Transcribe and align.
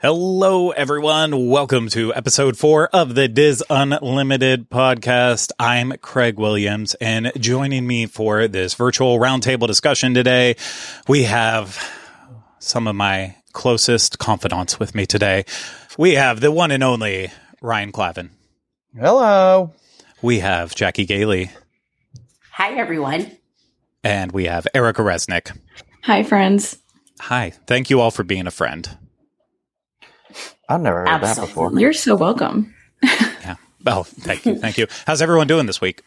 Hello, 0.00 0.70
everyone. 0.70 1.48
Welcome 1.48 1.88
to 1.88 2.14
episode 2.14 2.56
four 2.56 2.86
of 2.92 3.16
the 3.16 3.26
DIS 3.26 3.64
Unlimited 3.68 4.70
podcast. 4.70 5.50
I'm 5.58 5.94
Craig 6.00 6.38
Williams, 6.38 6.94
and 7.00 7.32
joining 7.36 7.88
me 7.88 8.06
for 8.06 8.46
this 8.46 8.74
virtual 8.74 9.18
roundtable 9.18 9.66
discussion 9.66 10.14
today, 10.14 10.54
we 11.08 11.24
have 11.24 11.84
some 12.60 12.86
of 12.86 12.94
my 12.94 13.34
closest 13.52 14.18
confidants 14.18 14.78
with 14.78 14.94
me 14.94 15.06
today. 15.06 15.44
We 15.96 16.14
have 16.14 16.40
the 16.40 16.52
one 16.52 16.70
and 16.70 16.82
only 16.82 17.30
Ryan 17.60 17.92
Clavin. 17.92 18.30
Hello. 18.98 19.72
We 20.22 20.40
have 20.40 20.74
Jackie 20.74 21.06
Gailey, 21.06 21.50
Hi, 22.52 22.72
everyone. 22.74 23.30
and 24.02 24.32
we 24.32 24.46
have 24.46 24.66
Erica 24.74 25.02
Resnick. 25.02 25.56
Hi, 26.04 26.22
friends. 26.24 26.78
Hi. 27.20 27.50
Thank 27.66 27.90
you 27.90 28.00
all 28.00 28.10
for 28.10 28.24
being 28.24 28.46
a 28.46 28.50
friend. 28.50 28.96
I've 30.68 30.80
never 30.80 31.06
heard 31.06 31.22
that 31.22 31.36
before. 31.40 31.78
You're 31.78 31.92
so 31.92 32.16
welcome. 32.16 32.74
Yeah. 33.40 33.54
Oh, 33.86 34.02
thank 34.02 34.44
you. 34.44 34.56
Thank 34.58 34.76
you. 34.76 34.86
How's 35.06 35.22
everyone 35.22 35.46
doing 35.46 35.64
this 35.66 35.80
week? 35.80 36.02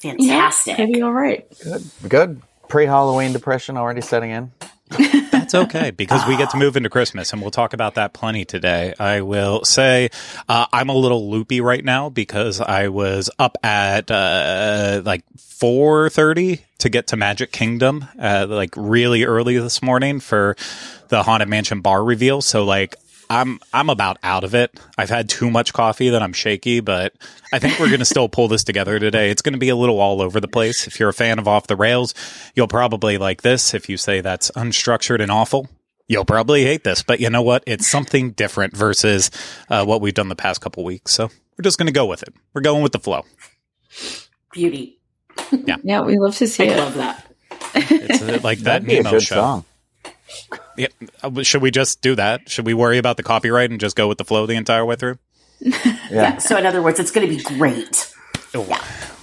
Fantastic. 0.00 0.76
Maybe 0.78 1.00
all 1.00 1.12
right. 1.12 1.46
Good. 1.62 1.82
Good. 2.08 2.42
Pre 2.68 2.84
Halloween 2.86 3.32
depression 3.32 3.76
already 3.76 4.00
setting 4.00 4.30
in. 4.30 4.52
That's 5.30 5.54
okay 5.54 5.90
because 5.90 6.26
we 6.26 6.36
get 6.36 6.50
to 6.50 6.56
move 6.56 6.76
into 6.76 6.88
Christmas 6.88 7.32
and 7.32 7.42
we'll 7.42 7.50
talk 7.50 7.72
about 7.72 7.94
that 7.94 8.12
plenty 8.12 8.44
today. 8.44 8.94
I 8.98 9.20
will 9.20 9.64
say 9.64 10.10
uh, 10.48 10.66
I'm 10.72 10.88
a 10.88 10.94
little 10.94 11.30
loopy 11.30 11.60
right 11.60 11.84
now 11.84 12.08
because 12.08 12.60
I 12.60 12.88
was 12.88 13.30
up 13.38 13.58
at 13.62 14.10
uh, 14.10 15.02
like 15.04 15.24
4:30 15.36 16.60
to 16.78 16.88
get 16.88 17.08
to 17.08 17.16
Magic 17.16 17.52
Kingdom 17.52 18.06
uh, 18.18 18.46
like 18.48 18.74
really 18.76 19.24
early 19.24 19.58
this 19.58 19.82
morning 19.82 20.20
for 20.20 20.56
the 21.08 21.22
Haunted 21.22 21.48
Mansion 21.48 21.80
bar 21.80 22.02
reveal. 22.02 22.42
So 22.42 22.64
like 22.64 22.96
I'm 23.30 23.58
I'm 23.72 23.90
about 23.90 24.18
out 24.22 24.44
of 24.44 24.54
it. 24.54 24.78
I've 24.98 25.08
had 25.10 25.28
too 25.28 25.50
much 25.50 25.72
coffee 25.72 26.10
that 26.10 26.22
I'm 26.22 26.32
shaky, 26.32 26.80
but 26.80 27.14
I 27.52 27.58
think 27.58 27.78
we're 27.78 27.88
going 27.88 27.98
to 28.00 28.04
still 28.04 28.28
pull 28.28 28.48
this 28.48 28.64
together 28.64 28.98
today. 28.98 29.30
It's 29.30 29.42
going 29.42 29.54
to 29.54 29.58
be 29.58 29.70
a 29.70 29.76
little 29.76 29.98
all 30.00 30.20
over 30.20 30.40
the 30.40 30.48
place. 30.48 30.86
If 30.86 31.00
you're 31.00 31.08
a 31.08 31.14
fan 31.14 31.38
of 31.38 31.48
Off 31.48 31.66
the 31.66 31.76
Rails, 31.76 32.14
you'll 32.54 32.68
probably 32.68 33.18
like 33.18 33.42
this. 33.42 33.74
If 33.74 33.88
you 33.88 33.96
say 33.96 34.20
that's 34.20 34.50
unstructured 34.52 35.20
and 35.20 35.30
awful, 35.30 35.68
you'll 36.06 36.24
probably 36.26 36.64
hate 36.64 36.84
this. 36.84 37.02
But 37.02 37.18
you 37.20 37.30
know 37.30 37.42
what? 37.42 37.64
It's 37.66 37.86
something 37.86 38.32
different 38.32 38.76
versus 38.76 39.30
uh, 39.68 39.84
what 39.84 40.00
we've 40.00 40.14
done 40.14 40.28
the 40.28 40.36
past 40.36 40.60
couple 40.60 40.84
weeks. 40.84 41.12
So 41.12 41.24
we're 41.58 41.62
just 41.62 41.78
going 41.78 41.86
to 41.86 41.92
go 41.92 42.06
with 42.06 42.22
it. 42.22 42.34
We're 42.52 42.60
going 42.62 42.82
with 42.82 42.92
the 42.92 42.98
flow. 43.00 43.24
Beauty. 44.52 44.98
Yeah, 45.50 45.76
Yeah, 45.82 46.00
we 46.02 46.18
love 46.18 46.36
to 46.36 46.46
see 46.46 46.64
I 46.68 46.74
it. 46.74 46.76
love 46.78 46.94
that. 46.94 47.26
It's 47.74 48.22
uh, 48.22 48.38
like 48.44 48.58
that 48.58 48.82
That'd 48.82 48.88
be 48.88 48.98
a 48.98 49.02
Nemo 49.02 49.18
show. 49.18 49.34
song. 49.34 49.64
Yeah. 50.76 50.88
Uh, 51.22 51.42
Should 51.42 51.62
we 51.62 51.70
just 51.70 52.00
do 52.02 52.14
that? 52.14 52.48
Should 52.48 52.66
we 52.66 52.74
worry 52.74 52.98
about 52.98 53.16
the 53.16 53.22
copyright 53.22 53.70
and 53.70 53.80
just 53.80 53.96
go 53.96 54.08
with 54.08 54.18
the 54.18 54.24
flow 54.24 54.46
the 54.46 54.54
entire 54.54 54.84
way 54.84 54.96
through? 54.96 55.18
Yeah. 56.10 56.38
So, 56.38 56.56
in 56.56 56.66
other 56.66 56.82
words, 56.82 57.00
it's 57.00 57.10
going 57.10 57.28
to 57.28 57.36
be 57.36 57.42
great. 57.42 58.12
Oh. 58.54 58.66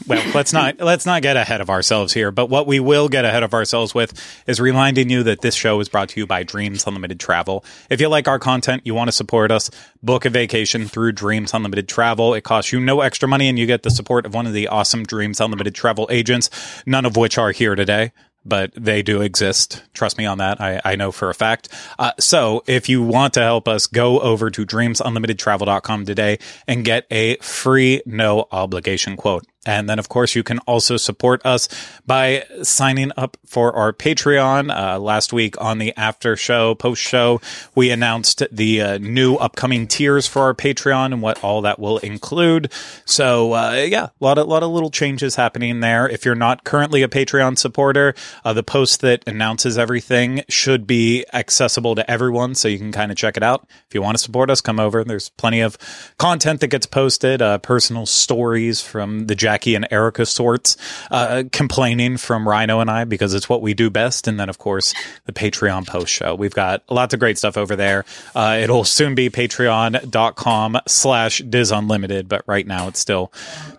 Well, 0.07 0.23
let's 0.33 0.51
not 0.51 0.79
let's 0.79 1.05
not 1.05 1.21
get 1.21 1.37
ahead 1.37 1.61
of 1.61 1.69
ourselves 1.69 2.11
here. 2.11 2.31
But 2.31 2.47
what 2.47 2.67
we 2.67 2.79
will 2.79 3.07
get 3.07 3.23
ahead 3.23 3.43
of 3.43 3.53
ourselves 3.53 3.93
with 3.93 4.13
is 4.47 4.59
reminding 4.59 5.09
you 5.09 5.23
that 5.23 5.41
this 5.41 5.55
show 5.55 5.79
is 5.79 5.89
brought 5.89 6.09
to 6.09 6.19
you 6.19 6.27
by 6.27 6.43
Dreams 6.43 6.85
Unlimited 6.87 7.19
Travel. 7.19 7.63
If 7.89 8.01
you 8.01 8.09
like 8.09 8.27
our 8.27 8.39
content, 8.39 8.81
you 8.83 8.95
want 8.95 9.07
to 9.09 9.11
support 9.11 9.51
us, 9.51 9.69
book 10.01 10.25
a 10.25 10.29
vacation 10.29 10.87
through 10.87 11.13
Dreams 11.13 11.53
Unlimited 11.53 11.87
Travel. 11.87 12.33
It 12.33 12.41
costs 12.41 12.71
you 12.71 12.79
no 12.79 13.01
extra 13.01 13.27
money, 13.29 13.47
and 13.47 13.59
you 13.59 13.67
get 13.67 13.83
the 13.83 13.91
support 13.91 14.25
of 14.25 14.33
one 14.33 14.47
of 14.47 14.53
the 14.53 14.67
awesome 14.67 15.03
Dreams 15.03 15.39
Unlimited 15.39 15.75
Travel 15.75 16.07
agents, 16.11 16.49
none 16.85 17.05
of 17.05 17.15
which 17.15 17.37
are 17.37 17.51
here 17.51 17.75
today. 17.75 18.11
But 18.43 18.71
they 18.75 19.03
do 19.03 19.21
exist. 19.21 19.83
Trust 19.93 20.17
me 20.17 20.25
on 20.25 20.39
that. 20.39 20.59
I, 20.59 20.81
I 20.83 20.95
know 20.95 21.11
for 21.11 21.29
a 21.29 21.33
fact. 21.33 21.69
Uh, 21.99 22.11
so 22.19 22.63
if 22.65 22.89
you 22.89 23.03
want 23.03 23.35
to 23.35 23.41
help 23.41 23.67
us, 23.67 23.85
go 23.85 24.19
over 24.19 24.49
to 24.49 24.65
dreamsunlimitedtravel.com 24.65 26.05
today 26.05 26.39
and 26.67 26.83
get 26.83 27.05
a 27.11 27.37
free, 27.37 28.01
no 28.05 28.47
obligation 28.51 29.15
quote. 29.15 29.45
And 29.65 29.87
then, 29.87 29.99
of 29.99 30.09
course, 30.09 30.33
you 30.33 30.41
can 30.41 30.57
also 30.59 30.97
support 30.97 31.45
us 31.45 31.69
by 32.07 32.45
signing 32.63 33.11
up 33.15 33.37
for 33.45 33.75
our 33.75 33.93
Patreon. 33.93 34.75
Uh, 34.75 34.97
last 34.99 35.33
week 35.33 35.59
on 35.61 35.77
the 35.77 35.93
after 35.95 36.35
show, 36.35 36.73
post 36.73 37.01
show, 37.01 37.39
we 37.75 37.91
announced 37.91 38.41
the 38.51 38.81
uh, 38.81 38.97
new 38.97 39.35
upcoming 39.35 39.87
tiers 39.87 40.25
for 40.25 40.41
our 40.41 40.55
Patreon 40.55 41.13
and 41.13 41.21
what 41.21 41.43
all 41.43 41.61
that 41.61 41.77
will 41.77 41.99
include. 41.99 42.71
So, 43.05 43.53
uh, 43.53 43.85
yeah, 43.87 44.05
a 44.05 44.11
lot 44.19 44.39
of, 44.39 44.47
lot 44.47 44.63
of 44.63 44.71
little 44.71 44.89
changes 44.89 45.35
happening 45.35 45.79
there. 45.79 46.09
If 46.09 46.25
you're 46.25 46.33
not 46.33 46.63
currently 46.63 47.03
a 47.03 47.07
Patreon 47.07 47.59
supporter, 47.59 48.15
uh, 48.43 48.53
the 48.53 48.63
post 48.63 49.01
that 49.01 49.23
announces 49.27 49.77
everything 49.77 50.43
should 50.49 50.87
be 50.87 51.23
accessible 51.33 51.93
to 51.95 52.09
everyone. 52.09 52.55
So 52.55 52.67
you 52.67 52.79
can 52.79 52.91
kind 52.91 53.11
of 53.11 53.17
check 53.17 53.37
it 53.37 53.43
out. 53.43 53.67
If 53.87 53.93
you 53.93 54.01
want 54.01 54.17
to 54.17 54.23
support 54.23 54.49
us, 54.49 54.59
come 54.59 54.79
over. 54.79 55.03
There's 55.03 55.29
plenty 55.29 55.61
of 55.61 55.77
content 56.17 56.61
that 56.61 56.69
gets 56.69 56.87
posted, 56.87 57.43
uh, 57.43 57.59
personal 57.59 58.07
stories 58.07 58.81
from 58.81 59.27
the 59.27 59.35
Jackie 59.51 59.75
and 59.75 59.85
Erica 59.91 60.25
sorts, 60.25 60.77
uh, 61.11 61.43
complaining 61.51 62.15
from 62.15 62.47
Rhino 62.47 62.79
and 62.79 62.89
I 62.89 63.03
because 63.03 63.33
it's 63.33 63.49
what 63.49 63.61
we 63.61 63.73
do 63.73 63.89
best. 63.89 64.25
And 64.25 64.39
then, 64.39 64.47
of 64.47 64.59
course, 64.59 64.93
the 65.25 65.33
Patreon 65.33 65.85
post 65.85 66.09
show. 66.09 66.35
We've 66.35 66.53
got 66.53 66.83
lots 66.89 67.13
of 67.13 67.19
great 67.19 67.37
stuff 67.37 67.57
over 67.57 67.75
there. 67.75 68.05
Uh, 68.33 68.59
it'll 68.61 68.85
soon 68.85 69.13
be 69.13 69.29
patreon.com 69.29 70.77
slash 70.87 71.39
DIS 71.39 71.71
Unlimited, 71.71 72.29
but 72.29 72.43
right 72.47 72.65
now 72.65 72.87
it's 72.87 72.99
still 72.99 73.33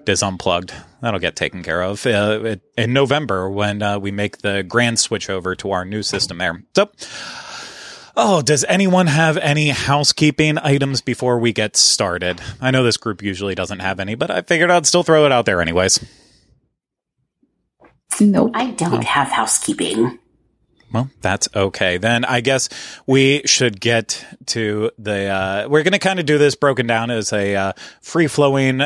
DIS 0.05 0.23
Unplugged. 0.23 0.75
That'll 1.01 1.19
get 1.19 1.37
taken 1.37 1.63
care 1.63 1.83
of 1.83 2.07
uh, 2.07 2.57
in 2.77 2.93
November 2.93 3.49
when 3.49 3.83
uh, 3.83 3.99
we 3.99 4.11
make 4.11 4.39
the 4.39 4.63
grand 4.63 4.99
switch 5.01 5.31
over 5.31 5.57
to 5.57 5.71
our 5.71 5.87
new 5.87 6.03
system 6.03 6.37
there. 6.37 6.63
So, 6.77 6.91
Oh, 8.17 8.43
does 8.43 8.65
anyone 8.65 9.07
have 9.07 9.39
any 9.39 9.71
housekeeping 9.71 10.59
items 10.59 11.01
before 11.01 11.39
we 11.39 11.53
get 11.53 11.77
started? 11.77 12.41
I 12.61 12.71
know 12.71 12.85
this 12.85 12.99
group 12.99 13.23
usually 13.23 13.55
doesn't 13.55 13.79
have 13.79 14.01
any, 14.01 14.15
but 14.15 14.31
I 14.31 14.43
figured 14.43 14.71
I'd 14.71 14.87
still 14.87 15.03
throw 15.03 15.25
it 15.25 15.33
out 15.33 15.47
there 15.47 15.63
anyways. 15.63 16.05
Nope. 18.21 18.51
I 18.55 18.73
don't 18.73 19.05
have 19.05 19.29
housekeeping. 19.29 20.19
Well, 20.93 21.09
that's 21.23 21.49
okay. 21.57 21.97
Then 21.97 22.27
I 22.27 22.43
guess 22.43 22.69
we 23.07 23.43
should 23.47 23.81
get 23.81 24.25
to 24.47 24.91
the, 24.99 25.29
uh, 25.29 25.69
we're 25.69 25.83
going 25.83 25.93
to 25.93 25.99
kind 25.99 26.21
of 26.21 26.27
do 26.27 26.37
this 26.37 26.55
broken 26.55 26.87
down 26.87 27.11
as 27.11 27.33
a, 27.33 27.57
uh, 27.57 27.73
free 28.03 28.27
flowing, 28.27 28.83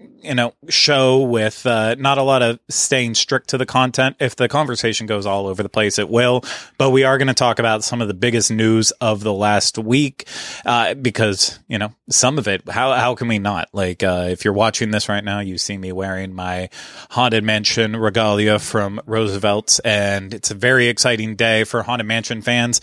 you 0.00 0.34
know, 0.34 0.54
show 0.68 1.20
with, 1.20 1.64
uh, 1.66 1.94
not 1.96 2.18
a 2.18 2.22
lot 2.22 2.42
of 2.42 2.58
staying 2.68 3.14
strict 3.14 3.50
to 3.50 3.58
the 3.58 3.66
content. 3.66 4.16
If 4.18 4.34
the 4.34 4.48
conversation 4.48 5.06
goes 5.06 5.24
all 5.24 5.46
over 5.46 5.62
the 5.62 5.68
place, 5.68 5.98
it 5.98 6.08
will, 6.08 6.42
but 6.78 6.90
we 6.90 7.04
are 7.04 7.16
going 7.16 7.28
to 7.28 7.34
talk 7.34 7.58
about 7.58 7.84
some 7.84 8.02
of 8.02 8.08
the 8.08 8.14
biggest 8.14 8.50
news 8.50 8.90
of 9.00 9.22
the 9.22 9.32
last 9.32 9.78
week, 9.78 10.26
uh, 10.66 10.94
because, 10.94 11.60
you 11.68 11.78
know, 11.78 11.94
some 12.10 12.38
of 12.38 12.48
it, 12.48 12.68
how, 12.68 12.92
how 12.92 13.14
can 13.14 13.28
we 13.28 13.38
not? 13.38 13.68
Like, 13.72 14.02
uh, 14.02 14.26
if 14.30 14.44
you're 14.44 14.54
watching 14.54 14.90
this 14.90 15.08
right 15.08 15.24
now, 15.24 15.40
you 15.40 15.58
see 15.58 15.78
me 15.78 15.92
wearing 15.92 16.34
my 16.34 16.70
Haunted 17.10 17.44
Mansion 17.44 17.94
regalia 17.94 18.58
from 18.58 19.00
Roosevelt's, 19.06 19.78
and 19.80 20.34
it's 20.34 20.50
a 20.50 20.54
very 20.54 20.88
exciting 20.88 21.36
day 21.36 21.64
for 21.64 21.82
Haunted 21.84 22.06
Mansion 22.06 22.42
fans 22.42 22.80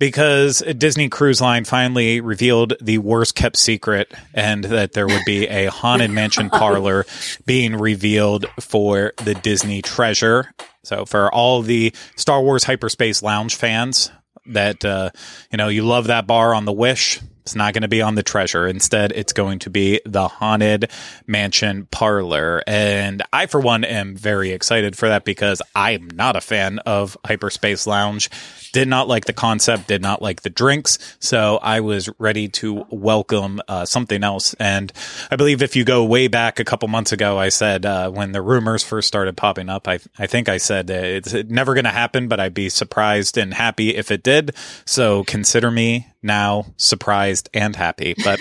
because 0.00 0.62
Disney 0.78 1.10
Cruise 1.10 1.42
Line 1.42 1.64
finally 1.64 2.20
revealed 2.20 2.72
the 2.80 2.98
worst 2.98 3.36
kept 3.36 3.56
secret 3.56 4.12
and 4.34 4.64
that 4.64 4.94
there 4.94 5.06
would 5.06 5.24
be 5.26 5.46
a 5.46 5.66
Haunted 5.66 6.10
Mansion 6.10 6.48
parlor 6.50 7.04
being 7.46 7.76
revealed 7.76 8.46
for 8.58 9.12
the 9.22 9.34
Disney 9.34 9.82
Treasure. 9.82 10.52
So 10.82 11.04
for 11.04 11.32
all 11.32 11.60
the 11.60 11.94
Star 12.16 12.40
Wars 12.40 12.64
Hyperspace 12.64 13.22
Lounge 13.22 13.54
fans 13.54 14.10
that, 14.46 14.84
uh, 14.86 15.10
you 15.52 15.58
know, 15.58 15.68
you 15.68 15.84
love 15.84 16.06
that 16.06 16.26
bar 16.26 16.54
on 16.54 16.64
the 16.64 16.72
Wish, 16.72 17.20
it's 17.42 17.56
not 17.56 17.74
going 17.74 17.82
to 17.82 17.88
be 17.88 18.00
on 18.00 18.14
the 18.14 18.22
treasure. 18.22 18.66
Instead, 18.66 19.12
it's 19.12 19.32
going 19.32 19.58
to 19.60 19.70
be 19.70 20.00
the 20.04 20.28
Haunted 20.28 20.90
Mansion 21.26 21.88
Parlor. 21.90 22.62
And 22.64 23.22
I, 23.32 23.46
for 23.46 23.60
one, 23.60 23.82
am 23.82 24.14
very 24.14 24.52
excited 24.52 24.96
for 24.96 25.08
that 25.08 25.24
because 25.24 25.60
I'm 25.74 26.08
not 26.14 26.36
a 26.36 26.40
fan 26.40 26.78
of 26.80 27.16
Hyperspace 27.24 27.88
Lounge. 27.88 28.30
Did 28.72 28.88
not 28.88 29.08
like 29.08 29.24
the 29.24 29.32
concept, 29.32 29.88
did 29.88 30.00
not 30.00 30.22
like 30.22 30.42
the 30.42 30.50
drinks. 30.50 30.98
So 31.18 31.58
I 31.62 31.80
was 31.80 32.08
ready 32.18 32.48
to 32.48 32.86
welcome 32.90 33.60
uh, 33.66 33.84
something 33.84 34.22
else. 34.22 34.54
And 34.54 34.92
I 35.30 35.36
believe 35.36 35.62
if 35.62 35.74
you 35.74 35.84
go 35.84 36.04
way 36.04 36.28
back 36.28 36.60
a 36.60 36.64
couple 36.64 36.86
months 36.88 37.12
ago, 37.12 37.38
I 37.38 37.48
said 37.48 37.84
uh, 37.84 38.10
when 38.10 38.32
the 38.32 38.42
rumors 38.42 38.82
first 38.84 39.08
started 39.08 39.36
popping 39.36 39.68
up, 39.68 39.88
I, 39.88 39.98
I 40.18 40.26
think 40.26 40.48
I 40.48 40.58
said 40.58 40.88
it's 40.90 41.32
never 41.32 41.74
going 41.74 41.84
to 41.84 41.90
happen, 41.90 42.28
but 42.28 42.38
I'd 42.38 42.54
be 42.54 42.68
surprised 42.68 43.36
and 43.36 43.52
happy 43.52 43.96
if 43.96 44.10
it 44.10 44.22
did. 44.22 44.54
So 44.84 45.24
consider 45.24 45.70
me 45.70 46.06
now 46.22 46.66
surprised 46.76 47.50
and 47.52 47.74
happy. 47.74 48.14
But 48.22 48.40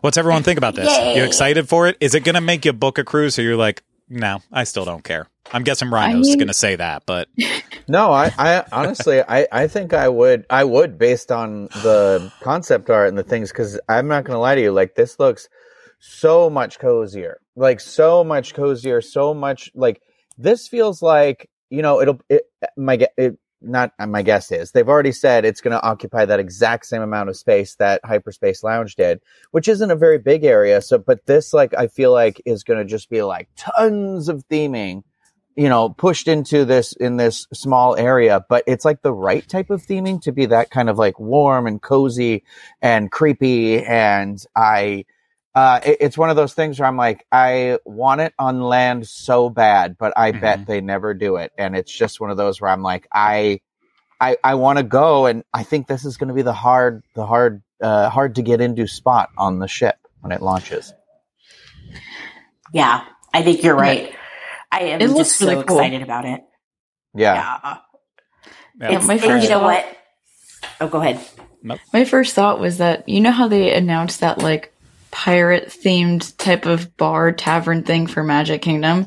what's 0.00 0.16
everyone 0.16 0.42
think 0.44 0.58
about 0.58 0.74
this? 0.76 0.88
Yay. 0.88 1.16
You 1.16 1.24
excited 1.24 1.68
for 1.68 1.88
it? 1.88 1.96
Is 2.00 2.14
it 2.14 2.24
going 2.24 2.36
to 2.36 2.40
make 2.40 2.64
you 2.64 2.72
book 2.72 2.98
a 2.98 3.04
cruise 3.04 3.38
or 3.38 3.42
you're 3.42 3.56
like, 3.56 3.82
no, 4.08 4.40
I 4.50 4.64
still 4.64 4.84
don't 4.84 5.04
care? 5.04 5.28
I'm 5.52 5.64
guessing 5.64 5.90
Rhino's 5.90 6.28
mean- 6.28 6.38
going 6.38 6.48
to 6.48 6.54
say 6.54 6.76
that, 6.76 7.04
but 7.06 7.28
No, 7.88 8.12
I, 8.12 8.30
I 8.38 8.64
honestly, 8.70 9.22
I, 9.22 9.46
I 9.50 9.66
think 9.66 9.94
I 9.94 10.08
would, 10.08 10.44
I 10.50 10.64
would 10.64 10.98
based 10.98 11.32
on 11.32 11.64
the 11.82 12.30
concept 12.42 12.90
art 12.90 13.08
and 13.08 13.16
the 13.16 13.22
things, 13.22 13.50
because 13.50 13.80
I'm 13.88 14.08
not 14.08 14.24
going 14.24 14.34
to 14.34 14.40
lie 14.40 14.54
to 14.54 14.60
you, 14.60 14.72
like 14.72 14.94
this 14.94 15.18
looks 15.18 15.48
so 15.98 16.50
much 16.50 16.78
cozier, 16.78 17.40
like 17.56 17.80
so 17.80 18.22
much 18.22 18.54
cozier, 18.54 19.00
so 19.00 19.32
much 19.32 19.70
like 19.74 20.02
this 20.36 20.68
feels 20.68 21.02
like 21.02 21.50
you 21.70 21.82
know 21.82 22.00
it'll 22.00 22.20
it, 22.28 22.44
my 22.76 23.06
it, 23.16 23.38
not 23.60 23.92
my 23.98 24.22
guess 24.22 24.52
is 24.52 24.70
they've 24.70 24.88
already 24.88 25.10
said 25.10 25.44
it's 25.44 25.60
going 25.60 25.72
to 25.72 25.82
occupy 25.82 26.24
that 26.24 26.38
exact 26.38 26.86
same 26.86 27.02
amount 27.02 27.28
of 27.28 27.36
space 27.36 27.74
that 27.74 28.00
hyperspace 28.04 28.62
lounge 28.62 28.94
did 28.94 29.20
which 29.50 29.66
isn't 29.66 29.90
a 29.90 29.96
very 29.96 30.16
big 30.16 30.44
area 30.44 30.80
so 30.80 30.96
but 30.96 31.26
this 31.26 31.52
like 31.52 31.74
i 31.76 31.88
feel 31.88 32.12
like 32.12 32.40
is 32.46 32.62
going 32.62 32.78
to 32.78 32.84
just 32.84 33.10
be 33.10 33.20
like 33.22 33.48
tons 33.56 34.28
of 34.28 34.46
theming 34.48 35.02
you 35.58 35.68
know 35.68 35.90
pushed 35.90 36.28
into 36.28 36.64
this 36.64 36.92
in 36.94 37.16
this 37.16 37.46
small 37.52 37.96
area 37.96 38.44
but 38.48 38.64
it's 38.66 38.84
like 38.84 39.02
the 39.02 39.12
right 39.12 39.46
type 39.48 39.70
of 39.70 39.82
theming 39.82 40.22
to 40.22 40.32
be 40.32 40.46
that 40.46 40.70
kind 40.70 40.88
of 40.88 40.96
like 40.96 41.18
warm 41.20 41.66
and 41.66 41.82
cozy 41.82 42.44
and 42.80 43.10
creepy 43.10 43.84
and 43.84 44.44
i 44.56 45.04
uh, 45.54 45.80
it- 45.84 45.96
it's 46.00 46.16
one 46.18 46.30
of 46.30 46.36
those 46.36 46.54
things 46.54 46.78
where 46.78 46.86
I'm 46.86 46.96
like, 46.96 47.26
I 47.32 47.78
want 47.84 48.20
it 48.20 48.32
on 48.38 48.60
land 48.60 49.08
so 49.08 49.50
bad, 49.50 49.96
but 49.98 50.12
I 50.16 50.30
bet 50.30 50.66
they 50.68 50.80
never 50.80 51.14
do 51.14 51.34
it. 51.36 51.50
And 51.58 51.74
it's 51.74 51.90
just 51.90 52.20
one 52.20 52.30
of 52.30 52.36
those 52.36 52.60
where 52.60 52.70
I'm 52.70 52.82
like, 52.82 53.08
I, 53.12 53.60
I, 54.20 54.36
I 54.44 54.54
want 54.54 54.78
to 54.78 54.84
go, 54.84 55.26
and 55.26 55.42
I 55.52 55.64
think 55.64 55.88
this 55.88 56.04
is 56.04 56.16
going 56.16 56.28
to 56.28 56.34
be 56.34 56.42
the 56.42 56.52
hard, 56.52 57.02
the 57.14 57.26
hard, 57.26 57.62
uh, 57.82 58.08
hard 58.08 58.36
to 58.36 58.42
get 58.42 58.60
into 58.60 58.86
spot 58.86 59.30
on 59.36 59.58
the 59.58 59.66
ship 59.66 59.96
when 60.20 60.30
it 60.30 60.42
launches. 60.42 60.94
Yeah, 62.72 63.04
I 63.34 63.42
think 63.42 63.64
you're 63.64 63.74
right. 63.74 64.14
I 64.70 64.80
am 64.80 65.00
It 65.00 65.08
looks 65.08 65.30
just 65.30 65.38
so 65.38 65.48
really 65.48 65.64
cool. 65.64 65.78
excited 65.78 66.02
about 66.02 66.24
it. 66.24 66.42
Yeah, 67.14 67.58
Yeah. 68.80 68.90
Yeah. 68.90 68.98
My 69.06 69.18
first 69.18 69.44
you 69.44 69.50
know 69.50 69.62
what? 69.62 69.86
Oh, 70.80 70.88
go 70.88 71.00
ahead. 71.00 71.20
My 71.92 72.04
first 72.04 72.34
thought 72.34 72.60
was 72.60 72.78
that 72.78 73.08
you 73.08 73.20
know 73.20 73.32
how 73.32 73.48
they 73.48 73.74
announced 73.74 74.20
that 74.20 74.38
like 74.38 74.72
pirate 75.10 75.68
themed 75.68 76.36
type 76.36 76.66
of 76.66 76.96
bar 76.96 77.32
tavern 77.32 77.82
thing 77.82 78.06
for 78.06 78.22
Magic 78.22 78.62
Kingdom. 78.62 79.06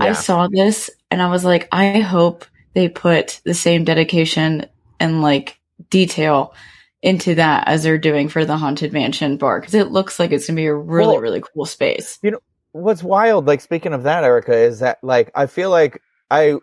I 0.00 0.12
saw 0.12 0.48
this 0.48 0.90
and 1.10 1.22
I 1.22 1.30
was 1.30 1.44
like, 1.44 1.68
I 1.72 2.00
hope 2.00 2.44
they 2.74 2.88
put 2.88 3.40
the 3.44 3.54
same 3.54 3.84
dedication 3.84 4.66
and 4.98 5.22
like 5.22 5.58
detail 5.90 6.54
into 7.02 7.36
that 7.36 7.68
as 7.68 7.82
they're 7.84 7.98
doing 7.98 8.28
for 8.28 8.44
the 8.44 8.56
Haunted 8.56 8.92
Mansion 8.92 9.36
bar 9.36 9.60
because 9.60 9.74
it 9.74 9.90
looks 9.92 10.18
like 10.18 10.32
it's 10.32 10.46
gonna 10.48 10.56
be 10.56 10.66
a 10.66 10.74
really 10.74 11.12
Well- 11.12 11.20
really 11.20 11.42
cool 11.54 11.64
space. 11.66 12.18
What's 12.76 13.02
wild 13.02 13.46
like 13.46 13.60
speaking 13.60 13.92
of 13.92 14.04
that 14.04 14.24
erica 14.24 14.54
is 14.56 14.80
that 14.80 14.98
like 15.02 15.30
i 15.34 15.46
feel 15.46 15.70
like 15.70 16.02
i 16.30 16.54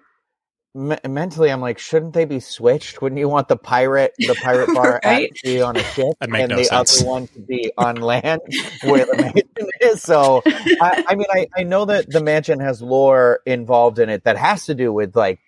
me- 0.76 0.98
mentally 1.08 1.52
i'm 1.52 1.62
like 1.62 1.80
shouldn't 1.80 2.14
they 2.14 2.26
be 2.26 2.40
switched 2.40 3.02
wouldn't 3.02 3.20
you 3.20 3.30
want 3.30 3.48
the 3.48 3.58
pirate 3.58 4.14
the 4.20 4.36
pirate 4.36 4.72
bar 4.74 5.02
Right? 5.04 5.32
at 5.32 5.38
sea 5.44 5.62
on 5.62 5.78
a 5.78 5.84
ship 5.84 6.16
and 6.36 6.50
no 6.50 6.58
the 6.58 6.64
sense. 6.64 7.02
other 7.02 7.08
one 7.10 7.28
to 7.30 7.40
be 7.40 7.72
on 7.78 7.98
land 7.98 8.42
where 8.82 9.06
the 9.06 9.16
mansion 9.16 9.70
is 9.82 10.02
so 10.02 10.42
I, 10.46 10.96
I 11.08 11.16
mean 11.16 11.28
I, 11.32 11.48
I 11.58 11.64
know 11.64 11.86
that 11.86 12.12
the 12.12 12.22
mansion 12.22 12.60
has 12.60 12.82
lore 12.82 13.40
involved 13.46 14.00
in 14.00 14.10
it 14.10 14.24
that 14.26 14.38
has 14.38 14.66
to 14.68 14.76
do 14.76 14.94
with 14.94 15.16
like 15.16 15.40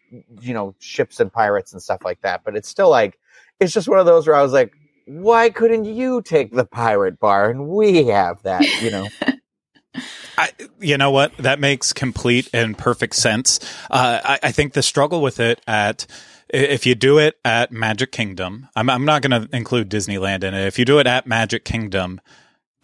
you 0.42 0.54
know 0.54 0.76
ships 0.80 1.20
and 1.20 1.32
pirates 1.32 1.74
and 1.74 1.82
stuff 1.82 2.02
like 2.06 2.22
that 2.22 2.44
but 2.44 2.56
it's 2.56 2.70
still 2.70 2.90
like 2.90 3.20
it's 3.60 3.74
just 3.74 3.88
one 3.88 4.00
of 4.00 4.06
those 4.06 4.28
where 4.28 4.36
i 4.36 4.42
was 4.42 4.54
like 4.54 4.74
why 5.08 5.50
couldn't 5.50 5.86
you 5.86 6.22
take 6.22 6.52
the 6.52 6.66
pirate 6.66 7.20
bar 7.20 7.50
and 7.50 7.68
we 7.68 8.06
have 8.06 8.42
that 8.44 8.64
you 8.82 8.92
know 8.92 9.08
I, 10.38 10.52
you 10.80 10.98
know 10.98 11.12
what? 11.12 11.36
That 11.38 11.60
makes 11.60 11.94
complete 11.94 12.50
and 12.54 12.78
perfect 12.78 13.16
sense. 13.16 13.60
Uh, 13.90 14.20
I, 14.24 14.40
I 14.44 14.52
think 14.52 14.74
the 14.74 14.84
struggle 14.84 15.22
with 15.22 15.40
it 15.40 15.62
at 15.68 16.06
if 16.50 16.86
you 16.86 16.96
do 16.96 17.18
it 17.18 17.38
at 17.44 17.72
Magic 17.72 18.12
Kingdom, 18.12 18.70
I'm, 18.76 18.90
I'm 18.90 19.06
not 19.06 19.22
going 19.22 19.48
to 19.48 19.56
include 19.56 19.90
Disneyland 19.90 20.44
in 20.44 20.54
it. 20.54 20.68
If 20.68 20.78
you 20.78 20.86
do 20.86 21.00
it 21.00 21.08
at 21.08 21.26
Magic 21.26 21.66
Kingdom, 21.66 22.22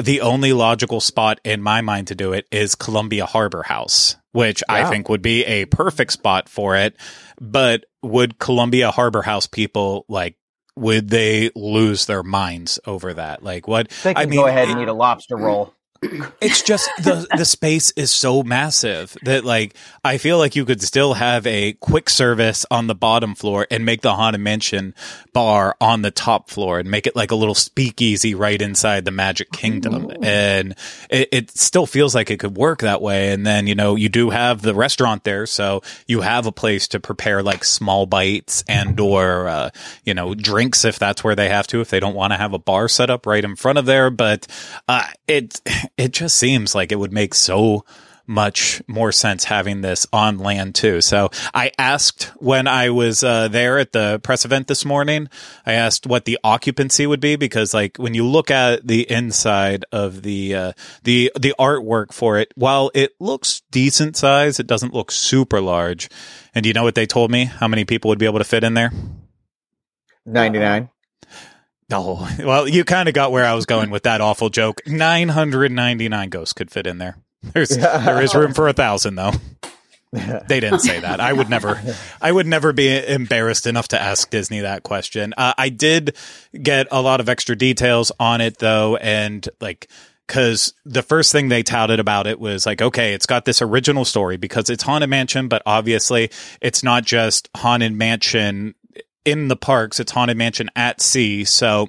the 0.02 0.22
only 0.22 0.52
logical 0.54 1.00
spot 1.00 1.40
in 1.44 1.62
my 1.62 1.82
mind 1.82 2.08
to 2.08 2.16
do 2.16 2.34
it 2.34 2.48
is 2.52 2.76
Columbia 2.76 3.26
Harbor 3.26 3.64
House, 3.64 4.16
which 4.32 4.64
I 4.68 4.90
think 4.90 5.10
would 5.10 5.22
be 5.22 5.46
a 5.46 5.66
perfect 5.66 6.12
spot 6.14 6.50
for 6.50 6.76
it. 6.76 6.96
But 7.40 7.86
would 8.02 8.40
Columbia 8.40 8.92
Harbor 8.92 9.22
House 9.22 9.48
people 9.48 10.06
like? 10.08 10.38
Would 10.78 11.10
they 11.10 11.52
lose 11.54 12.06
their 12.06 12.24
minds 12.24 12.80
over 12.88 13.14
that? 13.14 13.44
Like 13.44 13.68
what? 13.68 13.90
they 14.04 14.14
can 14.14 14.24
I 14.24 14.26
mean, 14.26 14.40
go 14.40 14.48
ahead 14.48 14.70
and 14.70 14.80
eat 14.80 14.88
a 14.88 14.94
lobster 14.94 15.36
roll 15.36 15.74
it's 16.04 16.64
just 16.64 16.90
the 16.98 17.28
the 17.38 17.46
space 17.46 17.92
is 17.92 18.10
so 18.10 18.42
massive 18.42 19.16
that 19.22 19.46
like 19.46 19.76
I 20.04 20.18
feel 20.18 20.40
like 20.40 20.56
you 20.56 20.66
could 20.66 20.82
still 20.82 21.14
have 21.14 21.46
a 21.46 21.74
quick 21.74 22.10
service 22.10 22.66
on 22.72 22.88
the 22.88 22.96
bottom 22.96 23.36
floor 23.36 23.68
and 23.70 23.86
make 23.86 24.02
the 24.02 24.16
haunted 24.16 24.42
mansion 24.42 24.96
bar 25.32 25.76
on 25.80 26.02
the 26.02 26.10
top 26.10 26.50
floor 26.50 26.80
and 26.80 26.90
make 26.90 27.06
it 27.06 27.16
like 27.16 27.30
a 27.30 27.36
little 27.36 27.54
speakeasy 27.54 28.34
right 28.34 28.60
inside 28.60 29.06
the 29.06 29.12
Magic 29.12 29.52
Kingdom, 29.52 30.12
and 30.24 30.76
it, 31.12 31.30
it 31.32 31.52
still 31.52 31.86
feels 31.86 32.16
like 32.16 32.32
it 32.32 32.40
could 32.40 32.58
work 32.58 32.80
that 32.80 33.00
way. 33.00 33.32
And 33.32 33.46
then 33.46 33.68
you 33.68 33.76
know 33.76 33.96
you 33.96 34.10
do 34.10 34.32
have 34.32 34.64
the 34.64 34.74
restaurant 34.74 35.24
there, 35.24 35.46
so 35.46 35.84
you 36.08 36.22
have 36.22 36.48
a 36.48 36.52
place 36.52 36.88
to 36.90 37.00
prepare 37.00 37.44
like 37.44 37.64
small 37.64 38.08
bites 38.08 38.64
and 38.68 39.00
or 39.00 39.48
uh, 39.48 39.70
you 40.04 40.16
know 40.16 40.34
drinks 40.34 40.84
if 40.84 40.98
that's 40.98 41.24
where 41.24 41.36
they 41.36 41.50
have 41.50 41.68
to 41.68 41.80
if 41.80 41.92
they 41.92 42.00
don't 42.00 42.16
want 42.16 42.34
to 42.34 42.38
have 42.38 42.54
a 42.54 42.60
bar 42.60 42.88
set 42.88 43.12
up 43.12 43.28
right 43.28 43.44
in 43.44 43.56
front 43.56 43.78
of 43.78 43.86
there. 43.86 44.10
But 44.10 44.48
uh, 44.88 45.06
it 45.28 45.62
it 46.02 46.12
just 46.12 46.36
seems 46.36 46.74
like 46.74 46.92
it 46.92 46.98
would 46.98 47.14
make 47.14 47.36
so 47.36 47.86
much 48.26 48.82
more 48.88 49.12
sense 49.12 49.44
having 49.46 49.82
this 49.82 50.08
on 50.14 50.38
land 50.38 50.74
too. 50.74 51.02
So 51.02 51.30
I 51.54 51.72
asked 51.78 52.32
when 52.38 52.68
I 52.68 52.90
was 52.90 53.24
uh, 53.24 53.50
there 53.50 53.78
at 53.78 53.92
the 53.92 54.20
press 54.24 54.46
event 54.46 54.68
this 54.68 54.86
morning, 54.86 55.28
I 55.66 55.74
asked 55.74 56.08
what 56.08 56.26
the 56.26 56.40
occupancy 56.44 57.06
would 57.06 57.20
be 57.20 57.36
because 57.36 57.74
like 57.74 57.98
when 57.98 58.14
you 58.14 58.26
look 58.26 58.50
at 58.50 58.88
the 58.88 59.10
inside 59.12 59.86
of 59.92 60.24
the 60.24 60.56
uh, 60.56 60.74
the 61.04 61.32
the 61.40 61.54
artwork 61.60 62.14
for 62.14 62.40
it, 62.40 62.52
while 62.56 62.90
it 62.96 63.12
looks 63.20 63.62
decent 63.70 64.16
size, 64.16 64.60
it 64.60 64.68
doesn't 64.68 64.94
look 64.94 65.12
super 65.12 65.62
large. 65.62 66.10
And 66.56 66.64
do 66.64 66.70
you 66.70 66.74
know 66.74 66.84
what 66.84 66.96
they 66.96 67.06
told 67.06 67.32
me? 67.32 67.46
How 67.46 67.68
many 67.68 67.86
people 67.86 68.10
would 68.10 68.20
be 68.20 68.26
able 68.26 68.40
to 68.40 68.46
fit 68.46 68.64
in 68.64 68.74
there? 68.74 68.92
99 70.26 70.91
Oh, 71.92 72.30
well, 72.40 72.68
you 72.68 72.84
kind 72.84 73.08
of 73.08 73.16
got 73.16 73.32
where 73.32 73.46
I 73.46 73.54
was 73.54 73.66
going 73.66 73.90
with 73.90 74.04
that 74.04 74.22
awful 74.22 74.50
joke. 74.50 74.82
999 74.88 76.30
ghosts 76.30 76.54
could 76.54 76.72
fit 76.72 76.88
in 76.88 76.98
there. 76.98 77.18
There's 77.44 77.70
there 77.70 78.22
is 78.22 78.36
room 78.36 78.54
for 78.54 78.68
a 78.68 78.74
thousand 78.74 79.16
though. 79.16 79.32
They 80.12 80.60
didn't 80.60 80.80
say 80.80 81.00
that. 81.00 81.22
I 81.22 81.32
would 81.32 81.50
never, 81.50 81.82
I 82.22 82.32
would 82.32 82.46
never 82.46 82.74
be 82.74 82.94
embarrassed 83.08 83.66
enough 83.66 83.88
to 83.90 84.02
ask 84.02 84.30
Disney 84.30 84.60
that 84.60 84.84
question. 84.84 85.34
Uh, 85.38 85.54
I 85.58 85.70
did 85.70 86.18
get 86.62 86.88
a 86.92 87.02
lot 87.02 87.22
of 87.22 87.30
extra 87.30 87.56
details 87.56 88.12
on 88.20 88.42
it 88.42 88.58
though, 88.58 88.98
and 88.98 89.48
like, 89.62 89.88
cause 90.28 90.74
the 90.86 91.02
first 91.02 91.32
thing 91.32 91.48
they 91.48 91.64
touted 91.64 92.00
about 92.02 92.28
it 92.28 92.40
was 92.40 92.66
like, 92.66 92.82
okay, 92.82 93.14
it's 93.14 93.26
got 93.26 93.46
this 93.46 93.62
original 93.62 94.04
story 94.04 94.36
because 94.36 94.70
it's 94.70 94.84
Haunted 94.84 95.10
Mansion, 95.10 95.48
but 95.48 95.62
obviously 95.66 96.30
it's 96.60 96.84
not 96.84 97.06
just 97.06 97.50
Haunted 97.56 97.94
Mansion 97.94 98.76
in 99.26 99.48
the 99.48 99.56
parks, 99.56 100.00
it's 100.00 100.12
Haunted 100.12 100.38
Mansion 100.38 100.70
at 100.76 101.02
sea. 101.02 101.44
So, 101.44 101.88